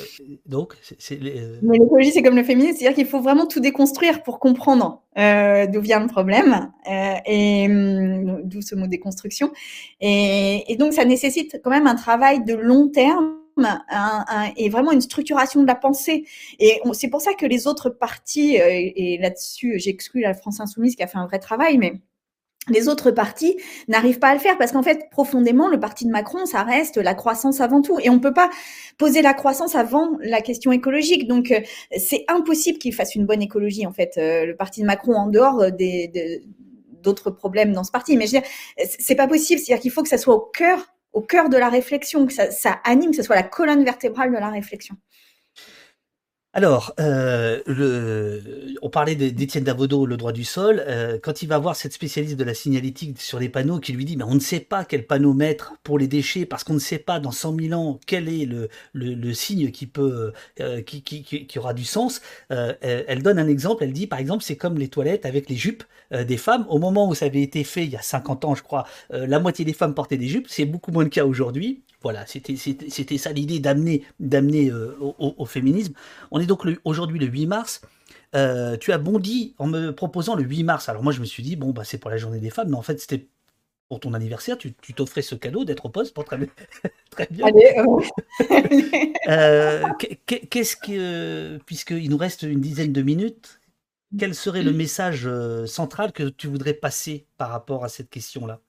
donc 0.45 0.75
c'est, 0.99 1.19
euh, 1.19 1.57
l'écologie, 1.63 2.11
c'est 2.11 2.21
comme 2.21 2.35
le 2.35 2.43
féminisme. 2.43 2.77
C'est-à-dire 2.77 2.95
qu'il 2.95 3.07
faut 3.07 3.21
vraiment 3.21 3.47
tout 3.47 3.59
déconstruire 3.59 4.21
pour 4.21 4.39
comprendre 4.39 5.01
d'où 5.15 5.81
vient 5.81 5.99
le 5.99 6.07
problème 6.07 6.71
et 7.25 7.65
hum, 7.67 8.41
d'où 8.43 8.61
ce 8.61 8.75
mot 8.75 8.85
déconstruction. 8.85 9.51
et 9.99 10.75
donc, 10.77 10.93
ça 10.93 11.05
nécessite 11.05 11.59
quand 11.63 11.71
même 11.71 11.87
un 11.87 11.95
travail 11.95 12.43
de 12.45 12.53
long 12.53 12.89
terme 12.89 13.42
et 14.57 14.69
vraiment 14.69 14.91
une 14.91 15.01
structuration 15.01 15.61
de 15.61 15.67
la 15.67 15.75
pensée. 15.75 16.25
Et 16.59 16.81
c'est 16.93 17.09
pour 17.09 17.21
ça 17.21 17.33
que 17.33 17.45
les 17.45 17.67
autres 17.67 17.89
partis, 17.89 18.59
euh, 18.59 18.67
et, 18.69 19.17
là-dessus, 19.19 19.79
j'exclus 19.79 20.21
la 20.21 20.33
France 20.33 20.59
Insoumise 20.59 20.95
qui 20.95 21.03
a 21.03 21.07
fait 21.07 21.17
un 21.17 21.25
vrai 21.25 21.39
travail, 21.39 21.77
mais 21.77 21.93
les 22.69 22.87
autres 22.87 23.11
partis 23.11 23.57
n'arrivent 23.89 24.19
pas 24.19 24.29
à 24.29 24.33
le 24.33 24.39
faire 24.39 24.57
parce 24.57 24.71
qu'en 24.71 24.83
fait, 24.83 25.09
profondément, 25.11 25.67
le 25.67 25.79
parti 25.79 26.05
de 26.05 26.11
Macron, 26.11 26.45
ça 26.45 26.63
reste 26.63 26.97
la 26.97 27.13
croissance 27.13 27.59
avant 27.59 27.81
tout. 27.81 27.99
Et 28.01 28.09
on 28.09 28.15
ne 28.15 28.19
peut 28.19 28.33
pas 28.33 28.49
poser 28.97 29.21
la 29.21 29.33
croissance 29.33 29.75
avant 29.75 30.17
la 30.21 30.41
question 30.41 30.71
écologique. 30.71 31.27
Donc, 31.27 31.51
euh, 31.51 31.59
c'est 31.97 32.23
impossible 32.29 32.79
qu'il 32.79 32.93
fasse 32.93 33.15
une 33.15 33.25
bonne 33.25 33.41
écologie, 33.41 33.85
en 33.85 33.91
fait, 33.91 34.13
euh, 34.17 34.45
le 34.45 34.55
parti 34.55 34.81
de 34.81 34.85
Macron, 34.85 35.13
en 35.13 35.27
dehors 35.27 35.71
des, 35.73 36.41
d'autres 37.01 37.31
problèmes 37.31 37.73
dans 37.73 37.83
ce 37.83 37.91
parti. 37.91 38.15
Mais 38.15 38.27
je 38.27 38.35
veux 38.35 38.41
dire, 38.41 38.49
c'est 38.97 39.15
pas 39.15 39.27
possible. 39.27 39.59
C'est-à-dire 39.59 39.81
qu'il 39.81 39.91
faut 39.91 40.03
que 40.03 40.09
ça 40.09 40.17
soit 40.17 40.33
au 40.33 40.39
cœur 40.39 40.92
au 41.13 41.21
cœur 41.21 41.49
de 41.49 41.57
la 41.57 41.69
réflexion, 41.69 42.25
que 42.25 42.33
ça, 42.33 42.51
ça 42.51 42.79
anime, 42.83 43.11
que 43.11 43.17
ce 43.17 43.23
soit 43.23 43.35
la 43.35 43.43
colonne 43.43 43.83
vertébrale 43.83 44.31
de 44.31 44.37
la 44.37 44.49
réflexion. 44.49 44.95
Alors, 46.55 46.93
euh, 46.99 47.61
on 48.83 48.89
parlait 48.91 49.15
d'Étienne 49.15 49.63
Davodo, 49.63 50.05
le 50.05 50.17
droit 50.17 50.31
du 50.31 50.43
sol. 50.43 50.83
Euh, 50.87 51.17
quand 51.19 51.41
il 51.41 51.47
va 51.47 51.57
voir 51.57 51.75
cette 51.75 51.93
spécialiste 51.93 52.37
de 52.37 52.43
la 52.43 52.53
signalétique 52.53 53.19
sur 53.19 53.39
les 53.39 53.49
panneaux 53.49 53.79
qui 53.79 53.91
lui 53.91 54.05
dit 54.05 54.17
mais 54.17 54.23
on 54.23 54.35
ne 54.35 54.39
sait 54.39 54.59
pas 54.59 54.85
quel 54.85 55.07
panneau 55.07 55.33
mettre 55.33 55.73
pour 55.83 55.97
les 55.97 56.07
déchets 56.07 56.45
parce 56.45 56.63
qu'on 56.63 56.75
ne 56.75 56.79
sait 56.79 56.99
pas 56.99 57.19
dans 57.19 57.31
100 57.31 57.59
000 57.59 57.73
ans 57.73 57.99
quel 58.05 58.29
est 58.29 58.45
le, 58.45 59.33
signe 59.33 59.71
euh, 59.97 60.81
qui, 60.83 61.57
aura 61.57 61.73
du 61.73 61.85
sens. 61.85 62.21
elle 62.49 63.23
donne 63.23 63.39
un 63.39 63.47
exemple. 63.47 63.83
Elle 63.83 63.93
dit 63.93 64.05
par 64.05 64.19
exemple 64.19 64.43
c'est 64.43 64.55
comme 64.55 64.77
les 64.77 64.89
toilettes 64.89 65.25
avec 65.25 65.49
les 65.49 65.55
jupes 65.55 65.83
des 66.11 66.37
femmes. 66.37 66.67
Au 66.69 66.77
moment 66.77 67.09
où 67.09 67.15
ça 67.15 67.25
avait 67.25 67.41
été 67.41 67.63
fait 67.63 67.85
il 67.85 67.89
y 67.89 67.95
a 67.95 68.01
50 68.03 68.45
ans, 68.45 68.53
je 68.53 68.61
crois, 68.61 68.85
la 69.09 69.39
moitié 69.39 69.65
des 69.65 69.73
femmes 69.73 69.95
portaient 69.95 70.17
des 70.17 70.27
jupes. 70.27 70.45
C'est 70.49 70.65
beaucoup 70.65 70.91
moins 70.91 71.03
le 71.03 71.09
cas 71.09 71.25
aujourd'hui. 71.25 71.81
Voilà, 72.03 72.25
c'était 72.27 73.17
ça 73.17 73.31
l'idée 73.31 73.59
d'amener 73.59 74.03
d'amener 74.19 74.69
euh, 74.69 74.97
au, 74.99 75.45
féminisme. 75.45 75.93
On 76.31 76.41
est 76.41 76.45
donc 76.45 76.67
aujourd'hui 76.83 77.17
le 77.17 77.27
8 77.27 77.47
mars. 77.47 77.81
Euh, 78.35 78.75
tu 78.75 78.91
as 78.91 78.97
bondi 78.97 79.55
en 79.57 79.67
me 79.67 79.91
proposant 79.91 80.35
le 80.35 80.43
8 80.43 80.63
mars. 80.63 80.89
Alors 80.89 81.01
moi 81.01 81.13
je 81.13 81.21
me 81.21 81.25
suis 81.25 81.43
dit 81.43 81.55
bon 81.55 81.71
bah 81.71 81.83
c'est 81.85 81.97
pour 81.97 82.11
la 82.11 82.17
journée 82.17 82.39
des 82.39 82.49
femmes, 82.49 82.69
mais 82.69 82.75
en 82.75 82.81
fait 82.81 82.99
c'était 82.99 83.25
pour 83.87 84.01
ton 84.01 84.13
anniversaire. 84.13 84.57
Tu 84.57 84.73
t'offrais 84.73 85.21
ce 85.21 85.35
cadeau 85.35 85.63
d'être 85.63 85.85
au 85.85 85.89
poste 85.89 86.13
pour 86.13 86.25
très, 86.25 86.37
très 87.09 87.27
bien. 87.31 87.47
Euh, 89.29 89.83
qu'est-ce 90.25 90.75
que 90.75 91.57
puisqu'il 91.65 92.09
nous 92.09 92.17
reste 92.17 92.43
une 92.43 92.59
dizaine 92.59 92.91
de 92.91 93.01
minutes, 93.01 93.61
quel 94.19 94.35
serait 94.35 94.63
le 94.63 94.73
message 94.73 95.29
central 95.67 96.11
que 96.11 96.23
tu 96.23 96.47
voudrais 96.47 96.73
passer 96.73 97.27
par 97.37 97.49
rapport 97.49 97.85
à 97.85 97.87
cette 97.87 98.09
question-là, 98.09 98.59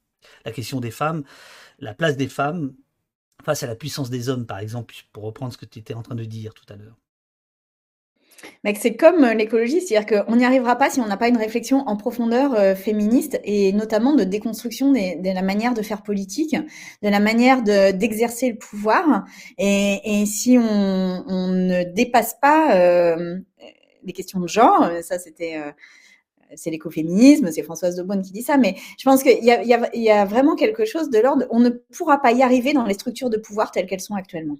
la 0.44 0.52
question 0.52 0.78
des 0.78 0.92
femmes, 0.92 1.24
la 1.80 1.94
place 1.94 2.16
des 2.16 2.28
femmes 2.28 2.74
face 3.44 3.62
à 3.62 3.66
la 3.66 3.76
puissance 3.76 4.10
des 4.10 4.28
hommes, 4.28 4.46
par 4.46 4.58
exemple, 4.58 4.94
pour 5.12 5.24
reprendre 5.24 5.52
ce 5.52 5.58
que 5.58 5.66
tu 5.66 5.78
étais 5.78 5.94
en 5.94 6.02
train 6.02 6.14
de 6.14 6.24
dire 6.24 6.54
tout 6.54 6.70
à 6.72 6.76
l'heure 6.76 6.96
c'est 8.76 8.96
comme 8.96 9.24
euh, 9.24 9.34
l'écologie, 9.34 9.80
c'est-à-dire 9.80 10.24
qu'on 10.24 10.36
n'y 10.36 10.44
arrivera 10.44 10.76
pas 10.76 10.90
si 10.90 11.00
on 11.00 11.06
n'a 11.06 11.16
pas 11.16 11.28
une 11.28 11.36
réflexion 11.36 11.86
en 11.86 11.96
profondeur 11.96 12.54
euh, 12.54 12.74
féministe 12.74 13.40
et 13.44 13.72
notamment 13.72 14.14
de 14.14 14.24
déconstruction 14.24 14.92
de 14.92 15.34
la 15.34 15.42
manière 15.42 15.74
de 15.74 15.82
faire 15.82 16.02
politique, 16.02 16.56
de 17.02 17.08
la 17.08 17.20
manière 17.20 17.62
d'exercer 17.62 18.50
le 18.50 18.56
pouvoir. 18.56 19.24
Et, 19.58 20.24
si 20.26 20.58
on, 20.58 21.48
ne 21.48 21.84
dépasse 21.92 22.36
pas 22.40 22.74
euh, 22.76 23.38
les 24.04 24.12
questions 24.12 24.40
de 24.40 24.48
genre, 24.48 24.90
ça 25.02 25.18
c'était 25.18 25.60
c'est 26.56 26.70
l'écoféminisme, 26.70 27.50
c'est 27.50 27.62
Françoise 27.62 27.96
de 27.96 28.22
qui 28.22 28.32
dit 28.32 28.42
ça, 28.42 28.56
mais 28.56 28.76
je 28.98 29.04
pense 29.04 29.22
qu'il 29.22 29.42
y, 29.42 30.10
a, 30.10 30.24
vraiment 30.24 30.54
quelque 30.54 30.84
chose 30.84 31.10
de 31.10 31.18
l'ordre, 31.18 31.46
on 31.50 31.60
ne 31.60 31.70
pourra 31.70 32.20
pas 32.20 32.32
y 32.32 32.42
arriver 32.42 32.72
dans 32.72 32.84
les 32.84 32.94
structures 32.94 33.30
de 33.30 33.36
pouvoir 33.36 33.70
telles 33.70 33.86
qu'elles 33.86 34.00
sont 34.00 34.14
actuellement. 34.14 34.56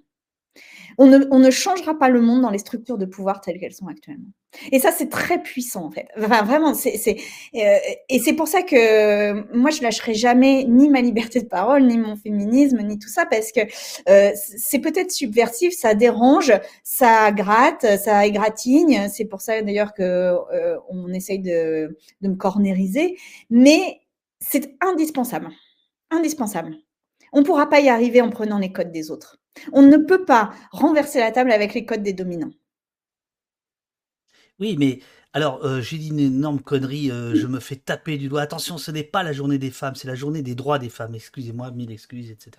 On 0.99 1.07
ne, 1.07 1.51
changera 1.51 1.99
pas 1.99 2.09
le 2.09 2.21
monde 2.21 2.43
dans 2.43 2.51
les 2.51 2.59
structures 2.59 2.99
de 2.99 3.07
pouvoir 3.07 3.41
telles 3.41 3.59
qu'elles 3.59 3.75
sont 3.75 3.87
actuellement. 3.87 4.29
Et 4.71 4.79
ça, 4.79 4.93
c'est 4.93 5.09
très 5.09 5.43
puissant, 5.43 5.85
en 5.85 5.91
fait. 5.91 6.09
vraiment, 6.17 6.75
c'est, 6.75 7.17
euh, 7.55 7.79
et 8.09 8.19
c'est 8.21 8.35
pour 8.35 8.47
ça 8.47 8.63
que 8.63 9.55
moi, 9.57 9.71
je 9.71 9.83
lâcherai 9.83 10.15
jamais 10.15 10.65
ni 10.65 10.89
ma 10.89 11.01
liberté 11.01 11.41
de 11.41 11.49
parole, 11.49 11.87
ni 11.87 11.99
mon 11.99 12.17
féminisme, 12.17 12.81
ni 12.83 12.99
tout 12.99 13.09
ça, 13.09 13.27
parce 13.27 13.51
que 13.51 13.61
euh, 14.09 14.31
c'est 14.35 14.79
peut-être 14.79 15.11
subversif, 15.11 15.75
ça 15.75 15.95
dérange, 15.95 16.53
ça 16.85 17.33
gratte, 17.33 17.87
ça 17.99 18.27
égratigne. 18.27 19.09
C'est 19.13 19.25
pour 19.25 19.41
ça, 19.41 19.61
d'ailleurs, 19.63 19.93
que 19.95 20.03
euh, 20.03 20.79
on 20.89 21.13
essaye 21.13 21.41
de, 21.41 21.99
de 22.21 22.29
me 22.29 22.37
cornériser. 22.37 23.17
Mais 23.51 24.01
c'est 24.41 24.77
indispensable. 24.81 25.49
Indispensable. 26.11 26.77
On 27.33 27.41
ne 27.41 27.45
pourra 27.45 27.69
pas 27.69 27.81
y 27.81 27.89
arriver 27.89 28.21
en 28.21 28.31
prenant 28.31 28.59
les 28.59 28.71
codes 28.71 28.93
des 28.93 29.11
autres. 29.11 29.41
On 29.73 29.83
ne 29.83 29.97
peut 29.97 30.25
pas 30.25 30.53
renverser 30.71 31.21
la 31.21 31.33
table 31.33 31.53
avec 31.53 31.75
les 31.75 31.85
codes 31.85 32.03
des 32.03 32.13
dominants. 32.13 32.53
Oui, 34.61 34.77
mais 34.79 35.01
alors, 35.33 35.65
euh, 35.65 35.81
j'ai 35.81 35.99
dit 35.99 36.09
une 36.11 36.21
énorme 36.21 36.61
connerie, 36.61 37.11
euh, 37.11 37.35
je 37.35 37.49
me 37.49 37.59
fais 37.59 37.75
taper 37.77 38.19
du 38.19 38.29
doigt. 38.29 38.41
Attention, 38.41 38.79
ce 38.79 38.93
n'est 38.93 39.03
pas 39.03 39.25
la 39.25 39.33
journée 39.33 39.59
des 39.59 39.73
femmes, 39.73 39.97
c'est 39.97 40.07
la 40.07 40.15
journée 40.15 40.43
des 40.43 40.55
droits 40.55 40.79
des 40.79 40.89
femmes. 40.89 41.15
Excusez-moi, 41.15 41.73
mille 41.73 41.91
excuses, 41.91 42.31
etc. 42.31 42.53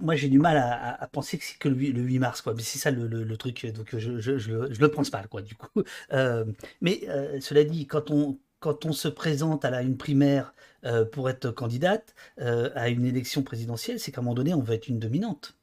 Moi, 0.00 0.16
j'ai 0.16 0.28
du 0.28 0.38
mal 0.38 0.56
à, 0.56 1.06
penser 1.12 1.38
que 1.38 1.44
c'est 1.44 1.58
que 1.58 1.68
le 1.68 1.76
8, 1.76 2.18
mars, 2.18 2.40
quoi. 2.40 2.54
Mais 2.54 2.62
c'est 2.62 2.78
ça 2.78 2.90
le, 2.90 3.36
truc, 3.36 3.66
donc 3.66 3.96
je, 3.96 4.18
je, 4.18 4.52
le 4.52 4.88
pense 4.88 5.10
pas, 5.10 5.22
quoi, 5.24 5.42
du 5.42 5.54
coup. 5.54 5.82
Euh, 6.12 6.44
mais 6.80 7.02
cela 7.40 7.62
dit, 7.64 7.86
quand 7.86 8.10
on, 8.10 8.38
quand 8.60 8.84
on 8.84 8.92
se 8.92 9.08
présente 9.08 9.64
à 9.64 9.70
la, 9.70 9.82
une 9.82 9.96
primaire 9.96 10.54
euh, 10.84 11.04
pour 11.04 11.28
être 11.28 11.50
candidate 11.50 12.14
euh, 12.38 12.70
à 12.74 12.88
une 12.88 13.04
élection 13.04 13.42
présidentielle, 13.42 13.98
c'est 13.98 14.12
qu'à 14.12 14.20
un 14.20 14.24
moment 14.24 14.34
donné, 14.34 14.54
on 14.54 14.60
va 14.60 14.74
être 14.74 14.88
une 14.88 14.98
dominante. 14.98 15.58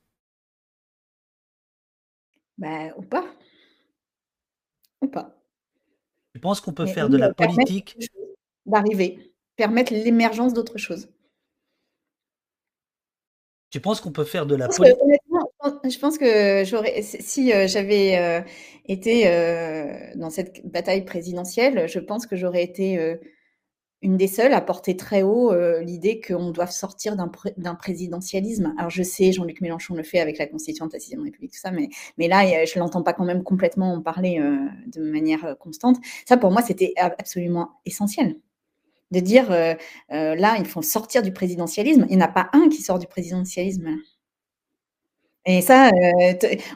Ben, 2.58 2.92
ou 2.98 3.04
pas. 3.04 3.26
Ou 5.02 5.08
pas. 5.08 5.36
Tu 6.34 6.42
penses 6.42 6.60
qu'on 6.60 6.74
peut 6.74 6.88
faire 6.88 7.10
de 7.10 7.18
la 7.18 7.34
politique 7.34 7.98
D'arriver, 8.66 9.34
permettre 9.56 9.94
l'émergence 9.94 10.54
d'autre 10.54 10.78
chose. 10.78 11.08
Tu 13.70 13.80
penses 13.80 14.02
qu'on 14.02 14.12
peut 14.12 14.24
faire 14.24 14.46
de 14.46 14.56
la 14.56 14.68
politique 14.68 14.98
je 15.84 15.98
pense 16.00 16.18
que 16.18 16.64
si 17.02 17.54
euh, 17.54 17.68
j'avais 17.68 18.18
euh, 18.18 18.42
été 18.86 19.24
euh, 19.28 20.12
dans 20.16 20.30
cette 20.30 20.66
bataille 20.66 21.06
présidentielle, 21.06 21.88
je 21.88 22.00
pense 22.00 22.26
que 22.26 22.36
j'aurais 22.36 22.64
été 22.64 23.18
une 24.02 24.16
des 24.16 24.28
seules 24.28 24.54
à 24.54 24.62
porter 24.62 24.96
très 24.96 25.24
haut 25.24 25.54
l'idée 25.82 26.22
qu'on 26.22 26.52
doit 26.52 26.68
sortir 26.68 27.16
d'un 27.16 27.76
présidentialisme. 27.76 28.74
Alors 28.78 28.90
je 28.90 29.04
sais, 29.04 29.32
Jean-Luc 29.32 29.60
Mélenchon 29.62 29.96
le 29.96 30.04
fait 30.04 30.20
avec 30.20 30.38
la 30.38 30.48
Constitution 30.48 30.88
de 30.88 30.94
la 30.94 31.00
6 31.00 31.18
République, 31.18 31.52
tout 31.52 31.60
ça, 31.60 31.72
mais, 31.72 31.90
mais 32.18 32.28
là, 32.28 32.66
je 32.66 32.78
ne 32.78 32.84
l'entends 32.84 33.04
pas 33.04 33.14
quand 33.14 33.26
même 33.26 33.44
complètement 33.44 33.94
en 33.94 34.02
parler 34.02 34.40
de 34.88 35.02
manière 35.02 35.58
constante. 35.60 35.98
Ça, 36.26 36.38
pour 36.38 36.52
moi, 36.52 36.62
c'était 36.62 36.94
absolument 36.98 37.72
essentiel. 37.86 38.38
De 39.12 39.20
dire, 39.20 39.50
là, 39.50 40.56
il 40.60 40.66
faut 40.66 40.82
sortir 40.82 41.24
du 41.24 41.34
présidentialisme. 41.34 42.06
Il 42.10 42.18
n'y 42.18 42.24
en 42.24 42.26
a 42.26 42.32
pas 42.32 42.50
un 42.54 42.70
qui 42.70 42.82
sort 42.82 43.00
du 43.00 43.08
présidentialisme. 43.08 43.98
Et 45.50 45.62
ça, 45.62 45.92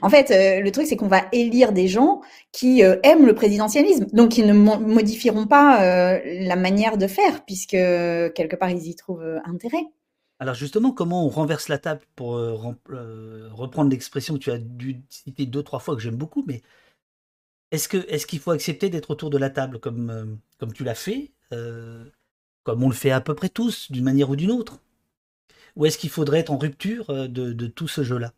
en 0.01 0.09
fait, 0.09 0.29
le 0.61 0.69
truc, 0.71 0.87
c'est 0.87 0.95
qu'on 0.95 1.09
va 1.09 1.25
élire 1.33 1.73
des 1.73 1.89
gens 1.89 2.21
qui 2.53 2.81
aiment 2.81 3.25
le 3.25 3.35
présidentialisme, 3.35 4.05
donc 4.13 4.37
ils 4.37 4.47
ne 4.47 4.53
modifieront 4.53 5.45
pas 5.45 6.19
la 6.23 6.55
manière 6.55 6.97
de 6.97 7.05
faire, 7.05 7.43
puisque 7.45 7.71
quelque 7.71 8.55
part, 8.55 8.69
ils 8.69 8.87
y 8.87 8.95
trouvent 8.95 9.41
intérêt. 9.43 9.83
Alors 10.39 10.55
justement, 10.55 10.91
comment 10.91 11.25
on 11.25 11.29
renverse 11.29 11.67
la 11.67 11.77
table 11.77 12.01
pour 12.15 12.29
reprendre 12.31 13.91
l'expression 13.91 14.35
que 14.35 14.39
tu 14.39 14.51
as 14.51 14.57
dû 14.57 15.01
citer 15.09 15.45
deux, 15.45 15.63
trois 15.63 15.79
fois, 15.79 15.95
que 15.95 16.01
j'aime 16.01 16.15
beaucoup, 16.15 16.45
mais 16.47 16.61
est-ce 17.71 17.89
qu'il 18.25 18.39
faut 18.39 18.51
accepter 18.51 18.89
d'être 18.89 19.11
autour 19.11 19.29
de 19.29 19.37
la 19.37 19.49
table 19.49 19.79
comme 19.79 20.39
tu 20.73 20.85
l'as 20.85 20.95
fait, 20.95 21.31
comme 22.63 22.83
on 22.83 22.87
le 22.87 22.95
fait 22.95 23.11
à 23.11 23.19
peu 23.19 23.35
près 23.35 23.49
tous, 23.49 23.91
d'une 23.91 24.05
manière 24.05 24.29
ou 24.29 24.37
d'une 24.37 24.51
autre? 24.51 24.79
Ou 25.75 25.85
est-ce 25.85 25.97
qu'il 25.97 26.09
faudrait 26.09 26.39
être 26.39 26.51
en 26.51 26.57
rupture 26.57 27.27
de 27.27 27.67
tout 27.67 27.89
ce 27.89 28.03
jeu-là? 28.03 28.31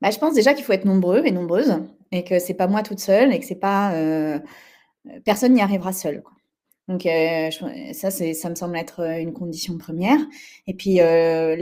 Bah, 0.00 0.10
je 0.10 0.18
pense 0.18 0.34
déjà 0.34 0.54
qu'il 0.54 0.64
faut 0.64 0.72
être 0.72 0.84
nombreux 0.84 1.22
et 1.24 1.30
nombreuses 1.30 1.80
et 2.12 2.24
que 2.24 2.38
c'est 2.38 2.54
pas 2.54 2.66
moi 2.66 2.82
toute 2.82 3.00
seule 3.00 3.32
et 3.32 3.40
que 3.40 3.46
c'est 3.46 3.54
pas 3.54 3.94
euh, 3.94 4.38
personne 5.24 5.54
n'y 5.54 5.62
arrivera 5.62 5.92
seul. 5.92 6.22
Donc 6.88 7.06
euh, 7.06 7.50
ça, 7.92 8.10
ça 8.10 8.50
me 8.50 8.54
semble 8.54 8.76
être 8.76 9.00
une 9.18 9.32
condition 9.32 9.78
première. 9.78 10.18
Et 10.66 10.74
puis 10.74 11.00
euh, 11.00 11.56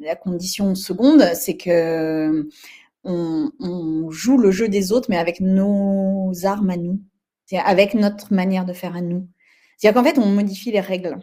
la, 0.00 0.16
condition 0.16 0.74
seconde, 0.74 1.22
c'est 1.34 1.56
que 1.56 2.48
on, 3.04 4.10
joue 4.10 4.38
le 4.38 4.50
jeu 4.52 4.68
des 4.68 4.92
autres, 4.92 5.08
mais 5.10 5.18
avec 5.18 5.40
nos 5.40 6.32
armes 6.44 6.70
à 6.70 6.76
nous, 6.76 7.00
avec 7.64 7.94
notre 7.94 8.32
manière 8.32 8.64
de 8.64 8.72
faire 8.72 8.94
à 8.94 9.00
nous. 9.00 9.26
C'est-à-dire 9.76 10.00
qu'en 10.00 10.08
fait, 10.08 10.18
on 10.18 10.26
modifie 10.26 10.70
les 10.70 10.80
règles. 10.80 11.18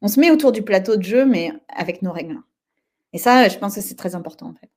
On 0.00 0.08
se 0.08 0.20
met 0.20 0.30
autour 0.30 0.52
du 0.52 0.62
plateau 0.62 0.96
de 0.96 1.02
jeu, 1.02 1.26
mais 1.26 1.50
avec 1.68 2.02
nos 2.02 2.12
règles. 2.12 2.38
Et 3.12 3.18
ça, 3.18 3.48
je 3.48 3.58
pense 3.58 3.74
que 3.74 3.80
c'est 3.80 3.96
très 3.96 4.14
important 4.14 4.48
en 4.48 4.54
fait. 4.54 4.70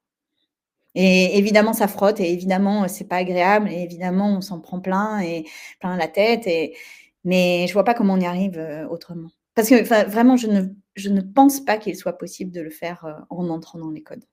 Et 0.95 1.37
évidemment, 1.37 1.73
ça 1.73 1.87
frotte, 1.87 2.19
et 2.19 2.33
évidemment, 2.33 2.87
c'est 2.87 3.07
pas 3.07 3.17
agréable, 3.17 3.69
et 3.71 3.81
évidemment, 3.81 4.37
on 4.37 4.41
s'en 4.41 4.59
prend 4.59 4.81
plein 4.81 5.21
et 5.21 5.45
plein 5.79 5.95
la 5.95 6.07
tête. 6.07 6.47
Et... 6.47 6.75
Mais 7.23 7.67
je 7.67 7.73
vois 7.73 7.83
pas 7.83 7.93
comment 7.93 8.15
on 8.15 8.19
y 8.19 8.25
arrive 8.25 8.57
euh, 8.57 8.87
autrement. 8.87 9.29
Parce 9.53 9.69
que 9.69 9.83
vraiment, 10.09 10.37
je 10.37 10.47
ne, 10.47 10.63
je 10.95 11.09
ne 11.09 11.21
pense 11.21 11.59
pas 11.59 11.77
qu'il 11.77 11.95
soit 11.95 12.17
possible 12.17 12.51
de 12.51 12.61
le 12.61 12.69
faire 12.69 13.05
euh, 13.05 13.13
en 13.29 13.49
entrant 13.49 13.79
dans 13.79 13.91
les 13.91 14.01
codes. 14.01 14.25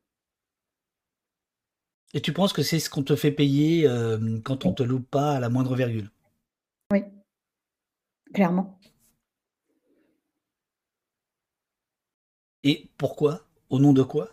Et 2.14 2.22
tu 2.22 2.32
penses 2.32 2.54
que 2.54 2.62
c'est 2.62 2.78
ce 2.78 2.88
qu'on 2.88 3.02
te 3.02 3.14
fait 3.14 3.30
payer 3.30 3.86
euh, 3.86 4.40
quand 4.42 4.64
on 4.64 4.72
te 4.72 4.82
loupe 4.82 5.11
pas 5.11 5.32
à 5.32 5.40
la 5.40 5.50
moindre 5.50 5.76
virgule? 5.76 6.11
Oui, 6.90 7.04
clairement. 8.32 8.80
Et 12.64 12.90
pourquoi? 12.96 13.46
Au 13.68 13.78
nom 13.78 13.92
de 13.92 14.02
quoi? 14.02 14.30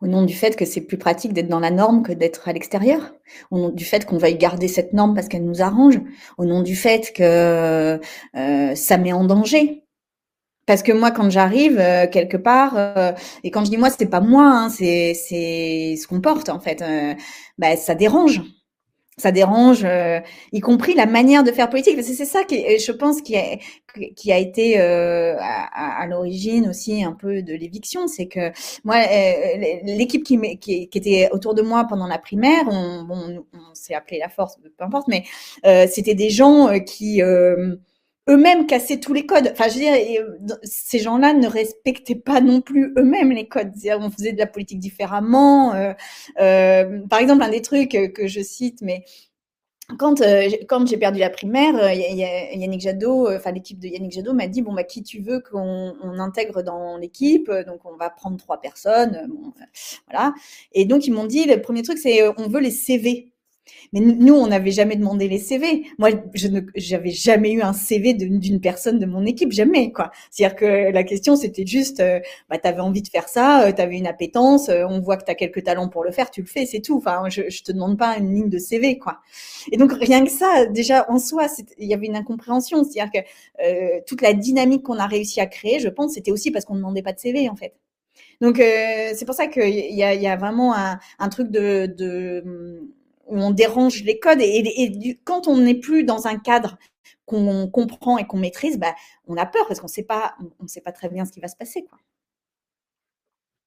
Au 0.00 0.06
nom 0.06 0.22
du 0.22 0.34
fait 0.34 0.56
que 0.56 0.64
c'est 0.64 0.80
plus 0.80 0.98
pratique 0.98 1.32
d'être 1.32 1.48
dans 1.48 1.60
la 1.60 1.70
norme 1.70 2.02
que 2.02 2.12
d'être 2.12 2.48
à 2.48 2.52
l'extérieur, 2.52 3.14
au 3.50 3.58
nom 3.58 3.68
du 3.70 3.84
fait 3.84 4.04
qu'on 4.04 4.18
veuille 4.18 4.36
garder 4.36 4.68
cette 4.68 4.92
norme 4.92 5.14
parce 5.14 5.28
qu'elle 5.28 5.44
nous 5.44 5.62
arrange, 5.62 6.00
au 6.36 6.44
nom 6.44 6.62
du 6.62 6.76
fait 6.76 7.12
que 7.12 7.98
euh, 8.36 8.74
ça 8.74 8.98
met 8.98 9.12
en 9.12 9.24
danger. 9.24 9.84
Parce 10.66 10.82
que 10.82 10.92
moi, 10.92 11.10
quand 11.10 11.30
j'arrive 11.30 11.78
euh, 11.80 12.06
quelque 12.06 12.36
part, 12.36 12.74
euh, 12.76 13.12
et 13.42 13.50
quand 13.50 13.64
je 13.64 13.70
dis 13.70 13.78
moi, 13.78 13.88
c'est 13.90 14.06
pas 14.06 14.20
moi, 14.20 14.44
hein, 14.44 14.68
c'est 14.68 15.14
ce 15.14 16.06
qu'on 16.06 16.20
porte 16.20 16.48
en 16.50 16.60
fait, 16.60 16.84
bah, 17.56 17.76
ça 17.76 17.94
dérange 17.94 18.42
ça 19.18 19.32
dérange, 19.32 19.84
euh, 19.84 20.20
y 20.52 20.60
compris 20.60 20.94
la 20.94 21.06
manière 21.06 21.44
de 21.44 21.52
faire 21.52 21.68
politique. 21.68 22.02
C'est 22.02 22.24
ça 22.24 22.44
qui, 22.44 22.78
je 22.78 22.92
pense, 22.92 23.20
qui 23.20 23.36
a, 23.36 23.58
qui 24.16 24.32
a 24.32 24.38
été 24.38 24.80
euh, 24.80 25.36
à, 25.38 26.06
l'origine 26.06 26.68
aussi 26.68 27.02
un 27.02 27.12
peu 27.12 27.42
de 27.42 27.52
l'éviction, 27.52 28.06
c'est 28.06 28.26
que 28.26 28.52
moi, 28.84 28.96
euh, 28.96 29.80
l'équipe 29.84 30.24
qui, 30.24 30.38
qui, 30.58 30.88
qui, 30.88 30.98
était 30.98 31.28
autour 31.32 31.54
de 31.54 31.62
moi 31.62 31.86
pendant 31.88 32.06
la 32.06 32.18
primaire, 32.18 32.64
on, 32.70 33.06
on, 33.10 33.44
on 33.52 33.74
s'est 33.74 33.94
appelé 33.94 34.18
la 34.18 34.28
force, 34.28 34.56
peu 34.56 34.84
importe, 34.84 35.08
mais 35.08 35.24
c'était 35.88 36.14
des 36.14 36.30
gens 36.30 36.78
qui 36.80 37.20
eux-mêmes 38.28 38.66
cassaient 38.66 39.00
tous 39.00 39.14
les 39.14 39.26
codes. 39.26 39.50
Enfin, 39.52 39.68
je 39.68 39.74
veux 39.74 39.80
dire, 39.80 40.56
ces 40.62 40.98
gens-là 40.98 41.32
ne 41.32 41.46
respectaient 41.46 42.14
pas 42.14 42.40
non 42.40 42.60
plus 42.60 42.92
eux-mêmes 42.96 43.32
les 43.32 43.48
codes. 43.48 43.72
On 43.98 44.10
faisait 44.10 44.32
de 44.32 44.38
la 44.38 44.46
politique 44.46 44.78
différemment. 44.78 45.74
Euh, 45.74 45.92
euh, 46.40 47.00
par 47.08 47.20
exemple, 47.20 47.42
un 47.42 47.50
des 47.50 47.62
trucs 47.62 47.96
que 48.14 48.26
je 48.26 48.40
cite, 48.40 48.82
mais 48.82 49.04
quand, 49.98 50.20
euh, 50.20 50.50
quand 50.68 50.86
j'ai 50.86 50.98
perdu 50.98 51.20
la 51.20 51.30
primaire, 51.30 51.92
Yannick 51.92 52.82
Jadot, 52.82 53.30
enfin 53.34 53.52
l'équipe 53.52 53.78
de 53.78 53.88
Yannick 53.88 54.12
Jadot 54.12 54.34
m'a 54.34 54.46
dit 54.46 54.60
bon 54.60 54.74
bah 54.74 54.84
qui 54.84 55.02
tu 55.02 55.20
veux 55.20 55.40
qu'on 55.40 55.94
intègre 56.18 56.62
dans 56.62 56.98
l'équipe, 56.98 57.50
donc 57.66 57.80
on 57.86 57.96
va 57.96 58.10
prendre 58.10 58.36
trois 58.36 58.60
personnes, 58.60 59.30
voilà. 60.10 60.34
Et 60.72 60.84
donc 60.84 61.06
ils 61.06 61.12
m'ont 61.12 61.24
dit 61.24 61.46
le 61.46 61.62
premier 61.62 61.80
truc 61.80 61.96
c'est 61.96 62.20
on 62.36 62.48
veut 62.48 62.60
les 62.60 62.70
CV. 62.70 63.32
Mais 63.92 64.00
nous, 64.00 64.34
on 64.34 64.46
n'avait 64.48 64.70
jamais 64.70 64.96
demandé 64.96 65.28
les 65.28 65.38
CV. 65.38 65.84
Moi, 65.98 66.10
je 66.34 66.48
n'avais 66.48 67.10
jamais 67.10 67.52
eu 67.52 67.62
un 67.62 67.72
CV 67.72 68.14
d'une 68.14 68.60
personne 68.60 68.98
de 68.98 69.06
mon 69.06 69.24
équipe, 69.26 69.52
jamais, 69.52 69.92
quoi. 69.92 70.10
C'est-à-dire 70.30 70.56
que 70.56 70.92
la 70.92 71.02
question, 71.04 71.36
c'était 71.36 71.66
juste, 71.66 72.00
euh, 72.00 72.20
bah, 72.48 72.58
tu 72.58 72.68
avais 72.68 72.80
envie 72.80 73.02
de 73.02 73.08
faire 73.08 73.28
ça, 73.28 73.66
euh, 73.66 73.72
tu 73.72 73.80
avais 73.80 73.96
une 73.98 74.06
appétence, 74.06 74.68
euh, 74.68 74.84
on 74.88 75.00
voit 75.00 75.16
que 75.16 75.24
tu 75.24 75.30
as 75.30 75.34
quelques 75.34 75.64
talents 75.64 75.88
pour 75.88 76.04
le 76.04 76.10
faire, 76.10 76.30
tu 76.30 76.40
le 76.42 76.46
fais, 76.46 76.66
c'est 76.66 76.80
tout. 76.80 76.96
Enfin, 76.98 77.24
je, 77.28 77.42
je 77.48 77.62
te 77.62 77.72
demande 77.72 77.98
pas 77.98 78.16
une 78.18 78.34
ligne 78.34 78.48
de 78.48 78.58
CV, 78.58 78.98
quoi. 78.98 79.18
Et 79.72 79.76
donc, 79.76 79.92
rien 79.92 80.24
que 80.24 80.30
ça, 80.30 80.66
déjà, 80.66 81.06
en 81.10 81.18
soi, 81.18 81.46
il 81.78 81.88
y 81.88 81.94
avait 81.94 82.06
une 82.06 82.16
incompréhension. 82.16 82.84
C'est-à-dire 82.84 83.12
que 83.12 84.00
toute 84.06 84.22
la 84.22 84.32
dynamique 84.34 84.82
qu'on 84.84 84.98
a 84.98 85.06
réussi 85.06 85.40
à 85.40 85.46
créer, 85.46 85.80
je 85.80 85.88
pense, 85.88 86.14
c'était 86.14 86.30
aussi 86.30 86.50
parce 86.50 86.64
qu'on 86.64 86.74
ne 86.74 86.80
demandait 86.80 87.02
pas 87.02 87.12
de 87.12 87.18
CV, 87.18 87.48
en 87.48 87.56
fait. 87.56 87.74
Donc, 88.40 88.56
c'est 88.58 89.24
pour 89.26 89.34
ça 89.34 89.46
qu'il 89.48 89.94
y 89.94 90.02
a, 90.02 90.14
y 90.14 90.26
a 90.26 90.36
vraiment 90.36 90.74
un, 90.76 90.98
un 91.18 91.28
truc 91.28 91.50
de, 91.50 91.86
de 91.86 92.88
où 93.28 93.38
on 93.38 93.50
dérange 93.50 94.02
les 94.02 94.18
codes. 94.18 94.40
Et, 94.40 95.18
quand 95.24 95.46
on 95.48 95.58
n'est 95.58 95.74
plus 95.74 96.04
dans 96.04 96.26
un 96.26 96.38
cadre 96.38 96.78
qu'on 97.26 97.68
comprend 97.68 98.18
et 98.18 98.26
qu'on 98.26 98.38
maîtrise, 98.38 98.78
bah, 98.78 98.94
on 99.26 99.36
a 99.36 99.46
peur 99.46 99.66
parce 99.68 99.80
qu'on 99.80 99.88
sait 99.88 100.02
pas, 100.02 100.34
on 100.58 100.64
ne 100.64 100.68
sait 100.68 100.80
pas 100.80 100.92
très 100.92 101.08
bien 101.08 101.24
ce 101.24 101.32
qui 101.32 101.40
va 101.40 101.48
se 101.48 101.56
passer. 101.56 101.84
Quoi. 101.84 101.98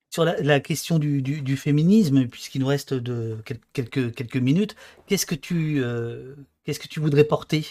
Sur 0.10 0.26
la, 0.26 0.60
question 0.60 1.00
du, 1.00 1.56
féminisme, 1.56 2.28
puisqu'il 2.28 2.60
nous 2.60 2.68
reste 2.68 2.94
de 2.94 3.38
quelques, 3.72 4.36
minutes, 4.36 4.76
qu'est-ce 5.08 5.26
que 5.26 5.36
tu 5.36 5.82
euh, 5.82 6.36
qu'est-ce 6.66 6.82
que 6.82 6.90
tu 6.90 7.00
voudrais 7.00 7.24
porter 7.24 7.66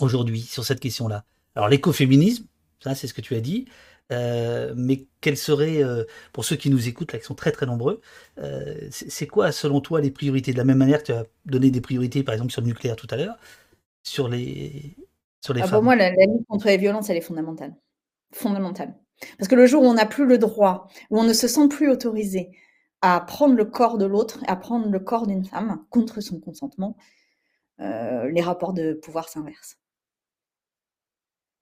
aujourd'hui 0.00 0.40
sur 0.40 0.64
cette 0.64 0.80
question-là? 0.80 1.24
Alors 1.54 1.68
l'écoféminisme, 1.68 2.44
ça 2.82 2.96
c'est 2.96 3.06
ce 3.06 3.14
que 3.14 3.20
tu 3.20 3.36
as 3.36 3.40
dit. 3.40 3.66
Euh, 4.10 4.72
mais 4.76 5.06
quelles 5.20 5.36
seraient, 5.36 5.82
euh, 5.82 6.04
pour 6.32 6.44
ceux 6.44 6.56
qui 6.56 6.70
nous 6.70 6.88
écoutent, 6.88 7.12
là, 7.12 7.18
qui 7.18 7.26
sont 7.26 7.34
très 7.34 7.52
très 7.52 7.66
nombreux, 7.66 8.00
euh, 8.38 8.88
c'est 8.90 9.26
quoi 9.26 9.52
selon 9.52 9.80
toi 9.80 10.00
les 10.00 10.10
priorités? 10.10 10.52
De 10.52 10.58
la 10.58 10.64
même 10.64 10.78
manière 10.78 11.00
que 11.00 11.06
tu 11.06 11.12
as 11.12 11.24
donné 11.44 11.70
des 11.70 11.80
priorités, 11.80 12.22
par 12.22 12.34
exemple, 12.34 12.52
sur 12.52 12.62
le 12.62 12.68
nucléaire 12.68 12.96
tout 12.96 13.08
à 13.10 13.16
l'heure, 13.16 13.36
sur 14.02 14.28
les, 14.28 14.96
sur 15.44 15.52
les 15.52 15.60
ah, 15.60 15.66
femmes? 15.66 15.78
Pour 15.78 15.82
moi, 15.82 15.96
la, 15.96 16.10
lutte 16.10 16.46
contre 16.48 16.66
les 16.66 16.78
violences, 16.78 17.10
elle 17.10 17.18
est 17.18 17.22
fondamentale. 17.22 17.74
Fondamentale. 18.32 18.94
Parce 19.38 19.48
que 19.48 19.56
le 19.56 19.66
jour 19.66 19.82
où 19.82 19.86
on 19.86 19.94
n'a 19.94 20.06
plus 20.06 20.26
le 20.26 20.38
droit, 20.38 20.88
où 21.10 21.18
on 21.18 21.24
ne 21.24 21.32
se 21.32 21.48
sent 21.48 21.68
plus 21.68 21.90
autorisé 21.90 22.50
à 23.02 23.20
prendre 23.20 23.54
le 23.54 23.64
corps 23.64 23.98
de 23.98 24.06
l'autre, 24.06 24.38
à 24.46 24.56
prendre 24.56 24.88
le 24.88 25.00
corps 25.00 25.26
d'une 25.26 25.44
femme 25.44 25.84
contre 25.90 26.20
son 26.20 26.40
consentement, 26.40 26.96
les 27.78 28.40
rapports 28.40 28.72
de 28.72 28.92
pouvoir 28.92 29.28
s'inversent. 29.28 29.78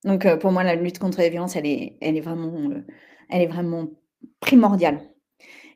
Donc, 0.07 0.25
euh, 0.25 0.37
pour 0.37 0.53
moi, 0.53 0.63
la 0.63 0.77
lutte 0.77 0.99
contre 1.01 1.19
les 1.19 1.29
violences, 1.29 1.57
elle 1.57 1.67
est, 1.67 1.99
elle 2.01 2.17
est, 2.17 2.21
vraiment, 2.21 2.71
euh, 2.71 2.87
elle 3.29 3.43
est 3.43 3.49
vraiment 3.49 3.89
primordiale. 4.41 5.01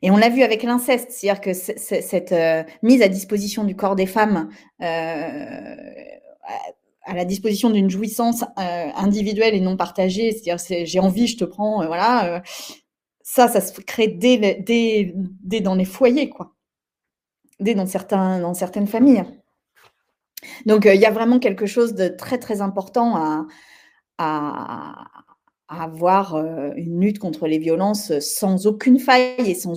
Et 0.02 0.10
on 0.10 0.16
l'a 0.16 0.30
vu 0.30 0.42
avec 0.42 0.62
l'inceste, 0.62 1.10
c'est-à-dire 1.10 1.42
que 1.42 1.52
cette 1.52 2.32
euh, 2.32 2.62
mise 2.82 3.02
à 3.02 3.08
disposition 3.08 3.64
du 3.64 3.76
corps 3.76 3.96
des 3.96 4.06
femmes 4.06 4.48
à, 4.80 5.74
la 7.14 7.24
disposition 7.24 7.70
d'une 7.70 7.90
jouissance 7.90 8.44
individuelle 8.56 9.54
et 9.54 9.60
non 9.60 9.76
partagée, 9.76 10.30
c'est-à-dire 10.30 10.86
j'ai 10.86 11.00
envie, 11.00 11.26
je 11.26 11.36
te 11.36 11.44
prends, 11.44 11.84
voilà, 11.86 12.40
ça, 13.22 13.48
ça 13.48 13.60
se 13.60 13.78
crée 13.80 14.08
dès, 14.08 14.38
dès, 14.60 15.12
dès, 15.14 15.60
dans 15.60 15.74
les 15.74 15.84
foyers, 15.84 16.30
quoi, 16.30 16.54
dès 17.58 17.74
dans, 17.74 17.86
certains, 17.86 18.38
dans 18.38 18.54
certaines 18.54 18.86
familles. 18.86 19.24
Donc, 20.66 20.84
il 20.84 21.00
y 21.00 21.06
a 21.06 21.10
vraiment 21.10 21.40
quelque 21.40 21.66
chose 21.66 21.94
de 21.94 22.08
très, 22.08 22.38
très 22.38 22.60
important 22.60 23.16
à, 23.16 23.46
à, 24.20 25.06
avoir 25.68 26.34
euh, 26.34 26.72
une 26.74 27.00
lutte 27.00 27.20
contre 27.20 27.46
les 27.46 27.58
violences 27.58 28.18
sans 28.18 28.66
aucune 28.66 28.98
faille 28.98 29.36
et 29.38 29.54
sans, 29.54 29.76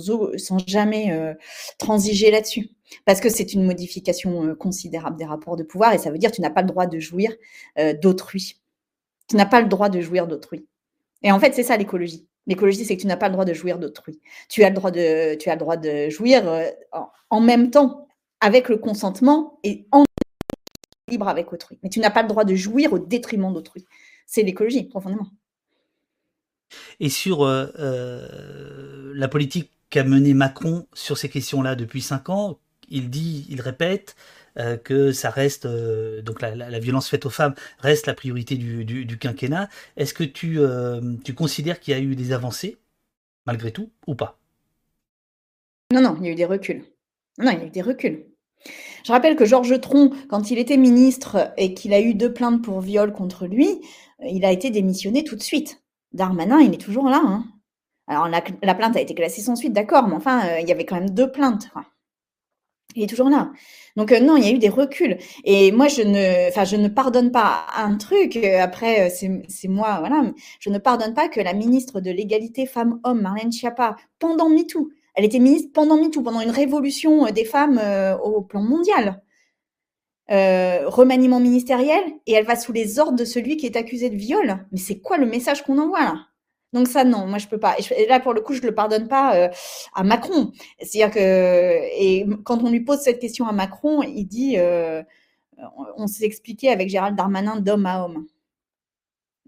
jamais 0.66 1.12
euh, 1.12 1.34
transiger 1.78 2.32
là-dessus. 2.32 2.70
Parce 3.04 3.20
que 3.20 3.28
c'est 3.28 3.52
une 3.52 3.64
modification 3.64 4.44
euh, 4.44 4.54
considérable 4.56 5.16
des 5.16 5.24
rapports 5.24 5.56
de 5.56 5.62
pouvoir 5.62 5.92
et 5.92 5.98
ça 5.98 6.10
veut 6.10 6.18
dire 6.18 6.30
que 6.30 6.36
tu 6.36 6.42
n'as 6.42 6.50
pas 6.50 6.62
le 6.62 6.68
droit 6.68 6.86
de 6.86 6.98
jouir 6.98 7.32
d'autrui. 8.02 8.60
Tu 9.28 9.36
n'as 9.36 9.46
pas 9.46 9.60
le 9.60 9.68
droit 9.68 9.88
de 9.88 10.00
jouir 10.00 10.26
d'autrui. 10.26 10.66
Et 11.22 11.30
en 11.30 11.38
fait, 11.38 11.54
c'est 11.54 11.62
ça 11.62 11.76
l'écologie. 11.76 12.26
L'écologie, 12.46 12.84
c'est 12.84 12.96
que 12.96 13.00
tu 13.00 13.06
n'as 13.06 13.16
pas 13.16 13.28
le 13.28 13.32
droit 13.32 13.46
de 13.46 13.54
jouir 13.54 13.78
d'autrui. 13.78 14.20
Tu 14.50 14.64
as 14.64 14.68
le 14.68 14.74
droit 14.74 14.90
de, 14.90 15.36
tu 15.36 15.48
as 15.48 15.54
le 15.54 15.60
droit 15.60 15.76
de 15.76 16.10
jouir 16.10 16.42
en 17.30 17.40
même 17.40 17.70
temps 17.70 18.06
avec 18.40 18.68
le 18.68 18.76
consentement 18.76 19.58
et 19.62 19.86
en 19.92 20.04
libre 21.08 21.28
avec 21.28 21.52
autrui. 21.52 21.78
Mais 21.82 21.88
tu 21.88 22.00
n'as 22.00 22.10
pas 22.10 22.22
le 22.22 22.28
droit 22.28 22.44
de 22.44 22.54
jouir 22.54 22.92
au 22.92 22.98
détriment 22.98 23.52
d'autrui. 23.52 23.86
C'est 24.26 24.42
l'écologie, 24.42 24.84
profondément. 24.84 25.28
Et 27.00 27.08
sur 27.08 27.42
euh, 27.42 27.66
euh, 27.78 29.12
la 29.14 29.28
politique 29.28 29.70
qu'a 29.90 30.04
menée 30.04 30.34
Macron 30.34 30.86
sur 30.92 31.18
ces 31.18 31.28
questions-là 31.28 31.74
depuis 31.74 32.02
cinq 32.02 32.28
ans, 32.28 32.58
il 32.88 33.10
dit, 33.10 33.46
il 33.48 33.60
répète 33.60 34.16
euh, 34.58 34.76
que 34.76 35.12
ça 35.12 35.30
reste, 35.30 35.66
donc 35.66 36.40
la, 36.40 36.78
violence 36.78 37.08
faite 37.08 37.26
aux 37.26 37.30
femmes 37.30 37.54
reste 37.78 38.06
la 38.06 38.14
priorité 38.14 38.56
du, 38.56 39.18
quinquennat. 39.18 39.68
Est-ce 39.96 40.14
que 40.14 40.24
tu, 40.24 40.58
tu 41.24 41.34
considères 41.34 41.80
qu'il 41.80 41.94
y 41.94 41.96
a 41.96 42.00
eu 42.00 42.16
des 42.16 42.32
avancées, 42.32 42.78
malgré 43.46 43.72
tout, 43.72 43.90
ou 44.06 44.14
pas? 44.14 44.38
Non, 45.92 46.00
non, 46.00 46.16
il 46.20 46.26
y 46.26 46.28
a 46.28 46.32
eu 46.32 46.36
des 46.36 46.44
reculs. 46.44 46.84
Non, 47.38 47.50
il 47.52 47.58
y 47.58 47.62
a 47.62 47.66
eu 47.66 47.70
des 47.70 47.82
reculs. 47.82 48.26
Je 49.04 49.12
rappelle 49.12 49.36
que 49.36 49.44
Georges 49.44 49.78
Tron, 49.80 50.10
quand 50.28 50.50
il 50.50 50.58
était 50.58 50.78
ministre 50.78 51.52
et 51.56 51.74
qu'il 51.74 51.92
a 51.92 52.00
eu 52.00 52.14
deux 52.14 52.32
plaintes 52.32 52.62
pour 52.62 52.80
viol 52.80 53.12
contre 53.12 53.46
lui, 53.46 53.68
il 54.26 54.44
a 54.44 54.52
été 54.52 54.70
démissionné 54.70 55.24
tout 55.24 55.36
de 55.36 55.42
suite. 55.42 55.82
Darmanin, 56.12 56.60
il 56.60 56.72
est 56.74 56.78
toujours 56.78 57.08
là. 57.08 57.20
Hein. 57.24 57.44
Alors, 58.06 58.28
la, 58.28 58.74
plainte 58.74 58.96
a 58.96 59.00
été 59.00 59.14
classée 59.14 59.40
sans 59.40 59.56
suite, 59.56 59.72
d'accord, 59.72 60.08
mais 60.08 60.14
enfin, 60.14 60.46
euh, 60.46 60.60
il 60.60 60.68
y 60.68 60.72
avait 60.72 60.84
quand 60.84 60.96
même 60.96 61.10
deux 61.10 61.30
plaintes. 61.30 61.68
Il 62.96 63.02
est 63.02 63.06
toujours 63.06 63.30
là. 63.30 63.50
Donc, 63.96 64.12
euh, 64.12 64.20
non, 64.20 64.36
il 64.36 64.44
y 64.44 64.48
a 64.48 64.52
eu 64.52 64.58
des 64.58 64.68
reculs. 64.68 65.18
Et 65.44 65.72
moi, 65.72 65.88
je 65.88 66.02
ne, 66.02 66.64
je 66.64 66.76
ne 66.76 66.88
pardonne 66.88 67.32
pas 67.32 67.66
un 67.76 67.96
truc. 67.96 68.36
Euh, 68.36 68.60
après, 68.60 69.10
c'est 69.10 69.68
moi, 69.68 69.96
voilà. 70.00 70.32
Je 70.60 70.70
ne 70.70 70.78
pardonne 70.78 71.14
pas 71.14 71.28
que 71.28 71.40
la 71.40 71.54
ministre 71.54 72.00
de 72.00 72.10
l'égalité 72.10 72.66
femmes-hommes, 72.66 73.22
Marlène 73.22 73.52
Schiappa, 73.52 73.96
pendant 74.18 74.48
MeToo, 74.48 74.90
elle 75.14 75.24
était 75.24 75.38
ministre 75.38 75.70
pendant 75.72 75.96
MeToo, 75.96 76.22
pendant 76.22 76.40
une 76.40 76.50
révolution 76.50 77.24
des 77.32 77.44
femmes 77.44 77.80
au 78.22 78.42
plan 78.42 78.62
mondial. 78.62 79.22
Remaniement 80.28 81.40
ministériel 81.40 82.02
et 82.26 82.32
elle 82.32 82.46
va 82.46 82.56
sous 82.56 82.72
les 82.72 82.98
ordres 82.98 83.18
de 83.18 83.24
celui 83.24 83.56
qui 83.56 83.66
est 83.66 83.76
accusé 83.76 84.10
de 84.10 84.16
viol. 84.16 84.66
Mais 84.72 84.78
c'est 84.78 85.00
quoi 85.00 85.18
le 85.18 85.26
message 85.26 85.62
qu'on 85.62 85.78
envoie 85.78 86.00
là? 86.00 86.26
Donc 86.74 86.88
ça, 86.88 87.04
non, 87.04 87.26
moi 87.28 87.38
je 87.38 87.46
peux 87.46 87.60
pas. 87.60 87.76
Et 87.96 88.06
là, 88.06 88.18
pour 88.18 88.34
le 88.34 88.40
coup, 88.40 88.52
je 88.52 88.60
le 88.62 88.74
pardonne 88.74 89.06
pas 89.06 89.36
euh, 89.36 89.48
à 89.94 90.02
Macron. 90.02 90.50
C'est-à-dire 90.80 91.14
que, 91.14 91.20
et 91.96 92.26
quand 92.42 92.64
on 92.64 92.70
lui 92.70 92.80
pose 92.80 92.98
cette 92.98 93.20
question 93.20 93.46
à 93.46 93.52
Macron, 93.52 94.02
il 94.02 94.24
dit, 94.24 94.58
euh, 94.58 95.00
on 95.96 96.08
s'est 96.08 96.24
expliqué 96.24 96.70
avec 96.70 96.88
Gérald 96.88 97.16
Darmanin 97.16 97.60
d'homme 97.60 97.86
à 97.86 98.04
homme. 98.04 98.26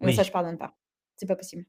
Mais 0.00 0.12
ça, 0.12 0.22
je 0.22 0.30
pardonne 0.30 0.56
pas. 0.56 0.76
C'est 1.16 1.26
pas 1.26 1.34
possible. 1.34 1.64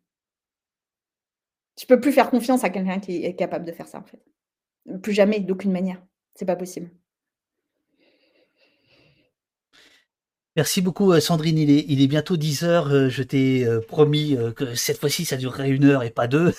Je 1.80 1.88
peux 1.88 2.00
plus 2.00 2.12
faire 2.12 2.30
confiance 2.30 2.64
à 2.64 2.70
quelqu'un 2.70 3.00
qui 3.00 3.26
est 3.26 3.36
capable 3.36 3.66
de 3.66 3.72
faire 3.72 3.88
ça, 3.88 4.00
en 4.00 4.04
fait. 4.04 4.22
Plus 5.02 5.14
jamais, 5.14 5.40
d'aucune 5.40 5.72
manière. 5.72 6.04
C'est 6.36 6.46
pas 6.46 6.56
possible. 6.56 6.92
Merci 10.58 10.82
beaucoup 10.82 11.12
euh, 11.12 11.20
Sandrine, 11.20 11.60
il 11.60 11.70
est, 11.70 11.86
il 11.88 12.02
est 12.02 12.08
bientôt 12.08 12.36
10 12.36 12.64
heures, 12.64 12.88
euh, 12.88 13.10
je 13.10 13.22
t'ai 13.22 13.64
euh, 13.64 13.80
promis 13.80 14.36
que 14.56 14.74
cette 14.74 14.98
fois-ci 15.00 15.24
ça 15.24 15.38
durerait 15.38 15.70
une 15.70 15.86
heure 15.86 16.02
et 16.02 16.10
pas 16.10 16.28
deux. 16.28 16.52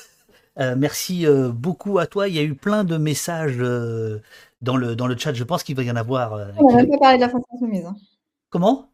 merci 0.76 1.26
beaucoup 1.53 1.99
à 1.99 2.07
toi, 2.07 2.28
il 2.28 2.34
y 2.34 2.38
a 2.38 2.42
eu 2.42 2.55
plein 2.55 2.84
de 2.84 2.96
messages 2.96 3.59
dans, 3.59 4.76
le, 4.76 4.96
dans 4.96 5.07
le 5.07 5.16
chat, 5.16 5.32
je 5.32 5.44
pense 5.44 5.64
qu'il 5.64 5.76
va 5.76 5.82
y 5.82 5.90
en 5.90 5.96
avoir. 5.96 6.32
On 6.59 6.70
n'a 6.70 6.76
même 6.76 6.90
pas 6.90 6.99
parlé 6.99 7.16
de 7.16 7.22
la 7.22 7.28
France 7.28 7.44
Insoumise. 7.55 7.86
Hein. 7.86 7.96
Comment? 8.51 8.88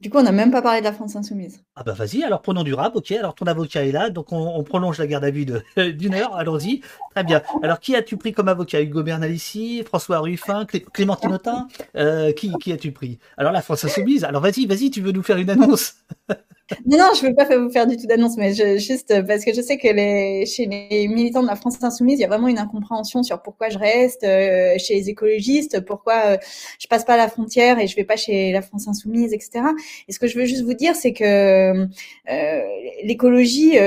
Du 0.00 0.10
coup, 0.10 0.18
on 0.18 0.22
n'a 0.22 0.32
même 0.32 0.50
pas 0.50 0.60
parlé 0.60 0.80
de 0.80 0.84
la 0.84 0.92
France 0.92 1.16
insoumise. 1.16 1.62
Ah 1.74 1.82
bah 1.82 1.94
vas-y, 1.94 2.22
alors 2.22 2.42
prenons 2.42 2.64
du 2.64 2.74
rap, 2.74 2.94
ok. 2.96 3.12
Alors 3.12 3.34
ton 3.34 3.46
avocat 3.46 3.86
est 3.86 3.92
là, 3.92 4.10
donc 4.10 4.30
on, 4.30 4.62
prolonge 4.62 4.98
la 4.98 5.06
garde 5.06 5.24
à 5.24 5.30
vue 5.30 5.46
d'une 5.94 6.14
heure, 6.14 6.36
allons-y. 6.36 6.82
Très 7.14 7.24
bien. 7.24 7.40
Alors 7.62 7.80
qui 7.80 7.96
as-tu 7.96 8.18
pris 8.18 8.32
comme 8.32 8.48
avocat? 8.48 8.82
Hugo 8.82 9.02
Bernalici, 9.02 9.82
François 9.84 10.18
Ruffin, 10.18 10.66
Clémentine 10.66 11.32
Autain 11.32 11.66
euh, 11.96 12.32
Qui, 12.32 12.52
qui 12.60 12.72
as-tu 12.72 12.92
pris? 12.92 13.18
Alors 13.38 13.52
la 13.52 13.62
France 13.62 13.84
insoumise, 13.84 14.24
alors 14.24 14.42
vas-y, 14.42 14.66
vas-y, 14.66 14.90
tu 14.90 15.00
veux 15.00 15.12
nous 15.12 15.22
faire 15.22 15.38
une 15.38 15.50
annonce? 15.50 15.94
non, 16.84 16.98
non, 16.98 17.10
je 17.14 17.22
ne 17.24 17.28
veux 17.28 17.34
pas 17.36 17.44
vous 17.56 17.70
faire 17.70 17.86
du 17.86 17.96
tout 17.96 18.06
d'annonce, 18.06 18.36
mais 18.36 18.52
juste 18.78 19.14
parce 19.26 19.44
que 19.44 19.54
je 19.54 19.60
sais 19.60 19.78
que 19.78 19.86
les, 19.86 20.46
chez 20.46 20.66
les 20.66 21.06
militants 21.06 21.42
de 21.42 21.46
la 21.46 21.54
France 21.54 21.82
insoumise, 21.82 22.18
il 22.18 22.22
y 22.22 22.24
a 22.24 22.28
vraiment 22.28 22.48
une 22.48 22.58
incompréhension 22.58 23.22
sur 23.22 23.40
pourquoi 23.40 23.68
je 23.68 23.78
reste 23.78 24.24
euh, 24.24 24.74
chez 24.78 24.94
les 24.94 25.08
écologistes, 25.08 25.84
pourquoi 25.84 26.14
euh, 26.26 26.36
je 26.80 26.88
passe 26.88 27.04
pas 27.04 27.16
la 27.16 27.28
frontière 27.28 27.78
et 27.78 27.86
je 27.86 27.94
vais 27.94 28.04
pas 28.04 28.16
chez 28.16 28.50
la 28.50 28.62
France 28.62 28.88
insoumise, 28.88 29.32
etc. 29.32 29.64
Et 30.08 30.12
ce 30.12 30.18
que 30.18 30.26
je 30.26 30.36
veux 30.36 30.44
juste 30.44 30.64
vous 30.64 30.74
dire, 30.74 30.96
c'est 30.96 31.12
que 31.12 31.86
euh, 32.30 32.62
l'écologie, 33.04 33.78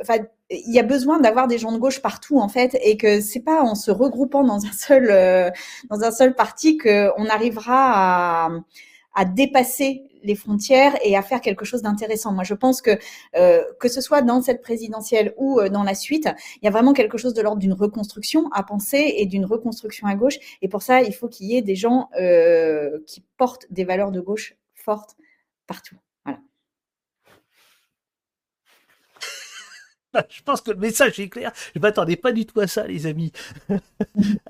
enfin, 0.00 0.16
il 0.50 0.72
y 0.72 0.80
a 0.80 0.82
besoin 0.82 1.20
d'avoir 1.20 1.46
des 1.46 1.58
gens 1.58 1.70
de 1.70 1.78
gauche 1.78 2.00
partout 2.00 2.40
en 2.40 2.48
fait 2.48 2.76
et 2.82 2.96
que 2.96 3.20
c'est 3.20 3.40
pas 3.44 3.62
en 3.62 3.74
se 3.76 3.90
regroupant 3.92 4.42
dans 4.42 4.64
un 4.64 4.72
seul 4.72 5.52
dans 5.90 6.02
un 6.02 6.10
seul 6.10 6.34
parti 6.34 6.78
qu'on 6.78 7.26
arrivera 7.26 8.46
à, 8.46 8.50
à 9.14 9.24
dépasser 9.24 10.07
les 10.22 10.34
frontières 10.34 10.96
et 11.04 11.16
à 11.16 11.22
faire 11.22 11.40
quelque 11.40 11.64
chose 11.64 11.82
d'intéressant. 11.82 12.32
Moi, 12.32 12.44
je 12.44 12.54
pense 12.54 12.82
que 12.82 12.98
euh, 13.36 13.62
que 13.80 13.88
ce 13.88 14.00
soit 14.00 14.22
dans 14.22 14.42
cette 14.42 14.62
présidentielle 14.62 15.34
ou 15.36 15.60
euh, 15.60 15.68
dans 15.68 15.82
la 15.82 15.94
suite, 15.94 16.28
il 16.60 16.64
y 16.64 16.68
a 16.68 16.70
vraiment 16.70 16.92
quelque 16.92 17.18
chose 17.18 17.34
de 17.34 17.42
l'ordre 17.42 17.60
d'une 17.60 17.72
reconstruction 17.72 18.48
à 18.52 18.62
penser 18.62 19.14
et 19.16 19.26
d'une 19.26 19.44
reconstruction 19.44 20.06
à 20.06 20.14
gauche. 20.14 20.38
Et 20.62 20.68
pour 20.68 20.82
ça, 20.82 21.02
il 21.02 21.14
faut 21.14 21.28
qu'il 21.28 21.46
y 21.46 21.56
ait 21.56 21.62
des 21.62 21.76
gens 21.76 22.08
euh, 22.20 22.98
qui 23.06 23.24
portent 23.36 23.66
des 23.70 23.84
valeurs 23.84 24.10
de 24.10 24.20
gauche 24.20 24.56
fortes 24.74 25.16
partout. 25.66 25.96
je 30.28 30.42
pense 30.42 30.60
que 30.60 30.70
le 30.70 30.76
message 30.76 31.18
est 31.20 31.28
clair. 31.28 31.52
Je 31.74 31.80
m'attendais 31.80 32.16
pas 32.16 32.32
du 32.32 32.46
tout 32.46 32.60
à 32.60 32.66
ça, 32.66 32.86
les 32.86 33.06
amis. 33.06 33.32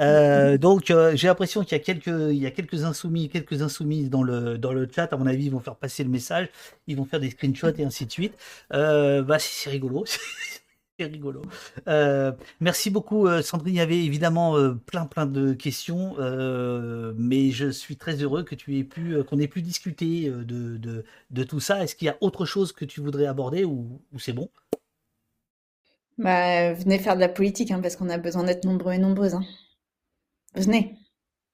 Euh, 0.00 0.56
donc, 0.58 0.90
euh, 0.90 1.12
j'ai 1.14 1.26
l'impression 1.26 1.62
qu'il 1.62 1.72
y 1.72 1.80
a 1.80 1.84
quelques, 1.84 2.54
quelques 2.54 2.84
insoumis, 2.84 3.28
quelques 3.28 3.62
insoumises 3.62 4.10
dans 4.10 4.22
le 4.22 4.88
chat. 4.94 5.12
À 5.12 5.16
mon 5.16 5.26
avis, 5.26 5.46
ils 5.46 5.50
vont 5.50 5.60
faire 5.60 5.76
passer 5.76 6.04
le 6.04 6.10
message. 6.10 6.48
Ils 6.86 6.96
vont 6.96 7.04
faire 7.04 7.20
des 7.20 7.30
screenshots 7.30 7.74
et 7.76 7.84
ainsi 7.84 8.06
de 8.06 8.12
suite. 8.12 8.34
Euh, 8.72 9.22
bah, 9.22 9.38
c'est 9.38 9.70
rigolo. 9.70 10.04
c'est 10.98 11.04
rigolo. 11.04 11.42
merci 12.60 12.90
beaucoup, 12.90 13.28
Sandrine. 13.42 13.74
Il 13.74 13.78
y 13.78 13.80
avait 13.80 14.04
évidemment 14.04 14.56
plein 14.86 15.06
plein 15.06 15.26
de 15.26 15.52
questions, 15.52 16.16
mais 17.16 17.50
je 17.50 17.70
suis 17.70 17.96
très 17.96 18.22
heureux 18.22 18.44
que 18.44 18.54
tu 18.54 18.84
pu, 18.84 19.22
qu'on 19.24 19.38
ait 19.38 19.48
pu 19.48 19.62
discuter 19.62 20.30
de, 20.30 21.42
tout 21.44 21.60
ça. 21.60 21.82
Est-ce 21.82 21.96
qu'il 21.96 22.06
y 22.06 22.10
a 22.10 22.16
autre 22.20 22.46
chose 22.46 22.72
que 22.72 22.84
tu 22.84 23.00
voudrais 23.00 23.26
aborder 23.26 23.64
ou 23.64 24.00
c'est 24.18 24.32
bon? 24.32 24.48
Bah, 26.18 26.72
venez 26.72 26.98
faire 26.98 27.14
de 27.14 27.20
la 27.20 27.28
politique, 27.28 27.70
hein, 27.70 27.80
parce 27.80 27.94
qu'on 27.94 28.08
a 28.08 28.18
besoin 28.18 28.42
d'être 28.42 28.64
nombreux 28.64 28.92
et 28.92 28.98
nombreuses. 28.98 29.34
Hein. 29.34 29.44
Venez. 30.54 30.96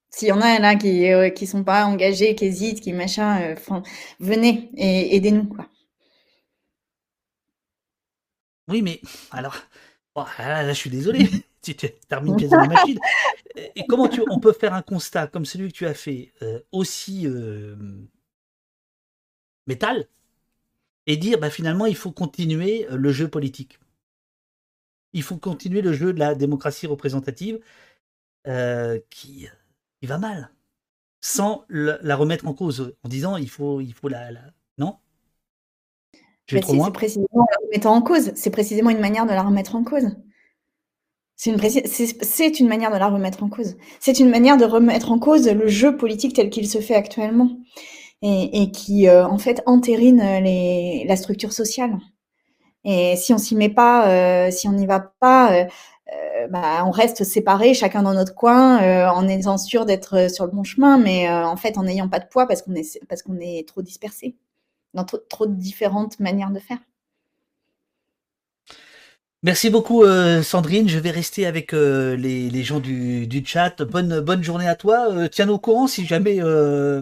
S'il 0.09 0.29
y 0.29 0.31
en 0.31 0.41
a 0.41 0.59
là 0.59 0.75
qui 0.75 1.01
ne 1.01 1.29
euh, 1.29 1.45
sont 1.45 1.63
pas 1.63 1.85
engagés, 1.85 2.35
qui 2.35 2.45
hésitent, 2.45 2.81
qui 2.81 2.93
machin, 2.93 3.41
euh, 3.41 3.81
venez 4.19 4.69
et 4.75 5.15
aidez-nous, 5.15 5.45
quoi. 5.45 5.67
Oui, 8.67 8.81
mais 8.81 8.99
alors, 9.29 9.55
là, 10.15 10.67
je 10.69 10.73
suis 10.73 10.89
désolé, 10.89 11.29
tu 11.61 11.75
termines 11.75 12.35
quasi 12.35 12.51
la 12.51 12.67
machine. 12.67 12.99
Et 13.75 13.85
comment 13.87 14.07
tu, 14.07 14.23
on 14.29 14.39
peut 14.39 14.53
faire 14.53 14.73
un 14.73 14.81
constat 14.81 15.27
comme 15.27 15.45
celui 15.45 15.71
que 15.71 15.77
tu 15.77 15.85
as 15.85 15.93
fait, 15.93 16.33
euh, 16.41 16.59
aussi 16.71 17.27
métal, 19.67 20.07
et 21.05 21.17
dire, 21.17 21.37
bah, 21.39 21.51
finalement, 21.51 21.85
il 21.85 21.95
faut 21.95 22.11
continuer 22.11 22.87
le 22.89 23.11
jeu 23.11 23.27
politique? 23.27 23.77
Il 25.15 25.23
faut 25.23 25.37
continuer 25.37 25.81
le 25.81 25.93
jeu 25.93 26.13
de 26.13 26.19
la 26.19 26.35
démocratie 26.35 26.87
représentative 26.87 27.59
euh, 28.47 28.99
qui, 29.09 29.47
va 30.03 30.19
mal, 30.19 30.51
sans 31.21 31.63
la, 31.69 32.15
remettre 32.15 32.45
en 32.47 32.53
cause, 32.53 32.93
en 33.03 33.09
disant 33.09 33.37
il 33.37 33.49
faut, 33.49 33.81
il 33.81 33.93
faut 33.93 34.09
la, 34.09 34.29
non? 34.77 34.97
C'est 36.47 36.59
précisément 36.59 37.47
la 37.49 37.65
remettre 37.65 37.87
en 37.87 38.01
cause. 38.03 38.31
C'est 38.35 38.51
précisément 38.51 38.91
une 38.91 38.99
manière 38.99 39.25
de 39.25 39.31
la 39.31 39.41
remettre 39.41 39.75
en 39.75 39.83
cause. 39.83 40.15
C'est 41.37 41.49
une, 41.49 41.59
une, 42.59 42.67
manière 42.67 42.91
de 42.91 42.97
la 42.97 43.07
remettre 43.07 43.41
en 43.41 43.49
cause. 43.49 43.77
C'est 43.99 44.19
une 44.19 44.29
manière 44.29 44.57
de 44.57 44.65
remettre 44.65 45.11
en 45.11 45.17
cause 45.17 45.47
le 45.47 45.67
jeu 45.67 45.97
politique 45.97 46.35
tel 46.35 46.49
qu'il 46.49 46.69
se 46.69 46.79
fait 46.79 46.93
actuellement 46.93 47.57
et, 48.21 48.69
qui, 48.71 49.07
euh, 49.07 49.25
en 49.25 49.37
fait, 49.37 49.61
entérine 49.65 50.21
les, 50.43 51.05
la 51.07 51.15
structure 51.15 51.53
sociale. 51.53 51.97
Et 52.85 53.15
si 53.17 53.33
on 53.33 53.37
s'y 53.39 53.55
met 53.55 53.69
pas, 53.69 54.09
euh, 54.09 54.51
si 54.51 54.67
on 54.67 54.73
n'y 54.73 54.85
va 54.85 54.99
pas, 55.19 55.53
euh, 55.53 55.65
euh, 56.13 56.47
bah, 56.49 56.83
on 56.85 56.91
reste 56.91 57.23
séparés, 57.23 57.73
chacun 57.73 58.03
dans 58.03 58.13
notre 58.13 58.35
coin, 58.35 59.09
en 59.11 59.27
étant 59.27 59.57
sûr 59.57 59.85
d'être 59.85 60.29
sur 60.31 60.45
le 60.45 60.51
bon 60.51 60.63
chemin, 60.63 60.97
mais 60.99 61.29
en 61.29 61.57
fait 61.57 61.77
en 61.77 61.83
n'ayant 61.83 62.09
pas 62.09 62.19
de 62.19 62.27
poids 62.27 62.47
parce 62.47 62.61
qu'on 62.61 62.75
est 62.75 62.99
parce 63.09 63.23
qu'on 63.23 63.39
est 63.39 63.67
trop 63.67 63.81
dispersé 63.81 64.37
dans 64.93 65.03
trop, 65.05 65.47
de 65.47 65.55
différentes 65.55 66.19
manières 66.19 66.51
de 66.51 66.59
faire. 66.59 66.79
Merci 69.45 69.69
beaucoup 69.69 70.03
Sandrine, 70.41 70.89
je 70.89 70.97
vais 70.97 71.11
rester 71.11 71.45
avec 71.45 71.71
les, 71.71 72.63
gens 72.63 72.79
du, 72.79 73.43
chat. 73.45 73.83
Bonne, 73.83 74.19
bonne 74.19 74.43
journée 74.43 74.67
à 74.67 74.75
toi. 74.75 75.29
tiens 75.29 75.47
au 75.49 75.59
courant 75.59 75.85
si 75.85 76.07
jamais, 76.07 76.39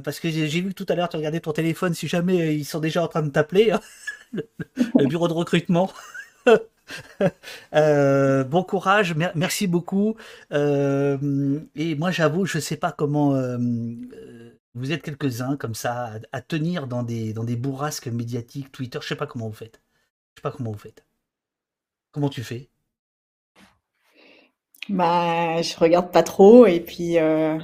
parce 0.03 0.19
que 0.19 0.29
j'ai 0.29 0.61
vu 0.61 0.73
tout 0.73 0.85
à 0.89 0.95
l'heure 0.95 1.07
tu 1.07 1.15
regardais 1.15 1.39
ton 1.39 1.53
téléphone, 1.53 1.93
si 1.93 2.09
jamais 2.09 2.53
ils 2.53 2.65
sont 2.65 2.79
déjà 2.81 3.01
en 3.01 3.07
train 3.07 3.21
de 3.21 3.29
t'appeler. 3.29 3.71
Hein. 3.71 3.79
le, 4.33 5.07
bureau 5.07 5.27
de 5.27 5.33
recrutement. 5.33 5.91
Euh, 7.73 8.43
bon 8.43 8.61
courage, 8.61 9.15
merci 9.35 9.67
beaucoup. 9.67 10.17
Euh, 10.51 11.59
et 11.75 11.95
moi, 11.95 12.11
j'avoue, 12.11 12.45
je 12.45 12.57
ne 12.57 12.61
sais 12.61 12.75
pas 12.75 12.91
comment. 12.91 13.35
Euh, 13.35 13.57
vous 14.75 14.91
êtes 14.91 15.01
quelques-uns 15.01 15.55
comme 15.55 15.75
ça 15.75 16.19
à, 16.33 16.41
tenir 16.41 16.87
dans 16.87 17.03
des, 17.03 17.31
dans 17.31 17.45
des 17.45 17.55
bourrasques 17.55 18.07
médiatiques, 18.07 18.71
Twitter. 18.71 18.99
Je 19.01 19.05
ne 19.05 19.09
sais 19.09 19.15
pas 19.15 19.27
comment 19.27 19.47
vous 19.47 19.55
faites. 19.55 19.81
Je 20.35 20.41
sais 20.41 20.43
pas 20.43 20.51
comment 20.51 20.71
vous 20.71 20.77
faites. 20.77 21.05
Comment 22.13 22.29
tu 22.29 22.43
fais? 22.43 22.69
Bah, 24.87 25.61
je 25.61 25.75
regarde 25.77 26.11
pas 26.11 26.23
trop 26.23 26.65
et 26.65 26.79
puis 26.79 27.17
mmh. 27.17 27.59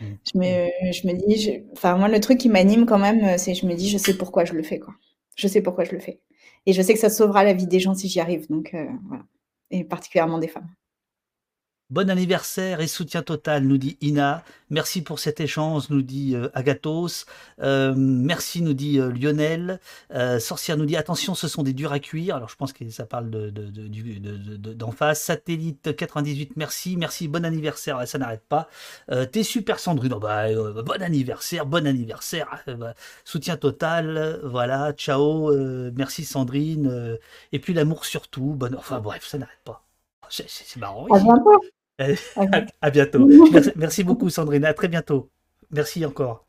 je 0.00 0.38
me, 0.38 0.92
je 0.92 1.06
me 1.06 1.12
dis, 1.12 1.62
enfin 1.72 1.96
moi 1.96 2.08
le 2.08 2.18
truc 2.18 2.38
qui 2.38 2.48
m'anime 2.48 2.86
quand 2.86 2.98
même, 2.98 3.38
c'est 3.38 3.54
je 3.54 3.66
me 3.66 3.74
dis, 3.74 3.88
je 3.88 3.98
sais 3.98 4.14
pourquoi 4.16 4.44
je 4.44 4.54
le 4.54 4.62
fais 4.64 4.80
quoi. 4.80 4.94
Je 5.36 5.46
sais 5.48 5.62
pourquoi 5.62 5.84
je 5.84 5.92
le 5.92 6.00
fais. 6.00 6.20
Et 6.66 6.72
je 6.72 6.82
sais 6.82 6.94
que 6.94 7.00
ça 7.00 7.10
sauvera 7.10 7.44
la 7.44 7.52
vie 7.52 7.66
des 7.66 7.80
gens 7.80 7.94
si 7.94 8.08
j'y 8.08 8.20
arrive. 8.20 8.48
Donc 8.48 8.74
euh, 8.74 8.86
voilà. 9.08 9.24
Et 9.70 9.84
particulièrement 9.84 10.38
des 10.38 10.48
femmes. 10.48 10.68
Bon 11.90 12.08
anniversaire 12.08 12.80
et 12.80 12.86
soutien 12.86 13.22
total, 13.22 13.64
nous 13.64 13.76
dit 13.76 13.98
Ina. 14.00 14.44
Merci 14.70 15.02
pour 15.02 15.18
cet 15.18 15.40
échange, 15.40 15.90
nous 15.90 16.02
dit 16.02 16.36
euh, 16.36 16.48
Agathos. 16.54 17.26
Euh, 17.60 17.92
merci, 17.96 18.62
nous 18.62 18.74
dit 18.74 19.00
euh, 19.00 19.10
Lionel. 19.10 19.80
Sorcière 20.38 20.76
nous 20.76 20.86
dit 20.86 20.96
attention, 20.96 21.34
ce 21.34 21.48
sont 21.48 21.64
des 21.64 21.72
durs 21.72 21.92
à 21.92 21.98
cuire. 21.98 22.36
Alors 22.36 22.48
je 22.48 22.54
pense 22.54 22.72
que 22.72 22.88
ça 22.90 23.06
parle 23.06 23.28
de, 23.28 23.50
d'en 24.72 24.92
face. 24.92 25.20
Satellite 25.20 25.96
98, 25.96 26.52
merci. 26.54 26.96
Merci, 26.96 27.26
bon 27.26 27.44
anniversaire. 27.44 28.06
Ça 28.06 28.18
n'arrête 28.18 28.44
pas. 28.48 28.68
T'es 29.32 29.42
super 29.42 29.80
Sandrine. 29.80 30.12
Oh, 30.14 30.20
bah, 30.20 30.46
bon 30.84 31.02
anniversaire, 31.02 31.66
bon 31.66 31.88
anniversaire. 31.88 32.62
Bah, 32.68 32.94
soutien 33.24 33.56
total. 33.56 34.38
Voilà, 34.44 34.92
ciao. 34.92 35.50
merci 35.96 36.24
Sandrine. 36.24 37.18
et 37.50 37.58
puis 37.58 37.74
l'amour 37.74 38.04
surtout. 38.04 38.54
Bon, 38.54 38.72
enfin 38.76 39.00
bref, 39.00 39.26
ça 39.26 39.38
n'arrête 39.38 39.58
pas. 39.64 39.84
C'est 40.28 40.76
marrant. 40.76 41.06
À, 41.10 41.18
bientôt. 42.90 43.28
merci 43.76 44.04
beaucoup, 44.04 44.30
Sandrine. 44.30 44.64
À 44.64 44.74
très 44.74 44.88
bientôt. 44.88 45.30
Merci 45.70 46.04
encore. 46.04 46.46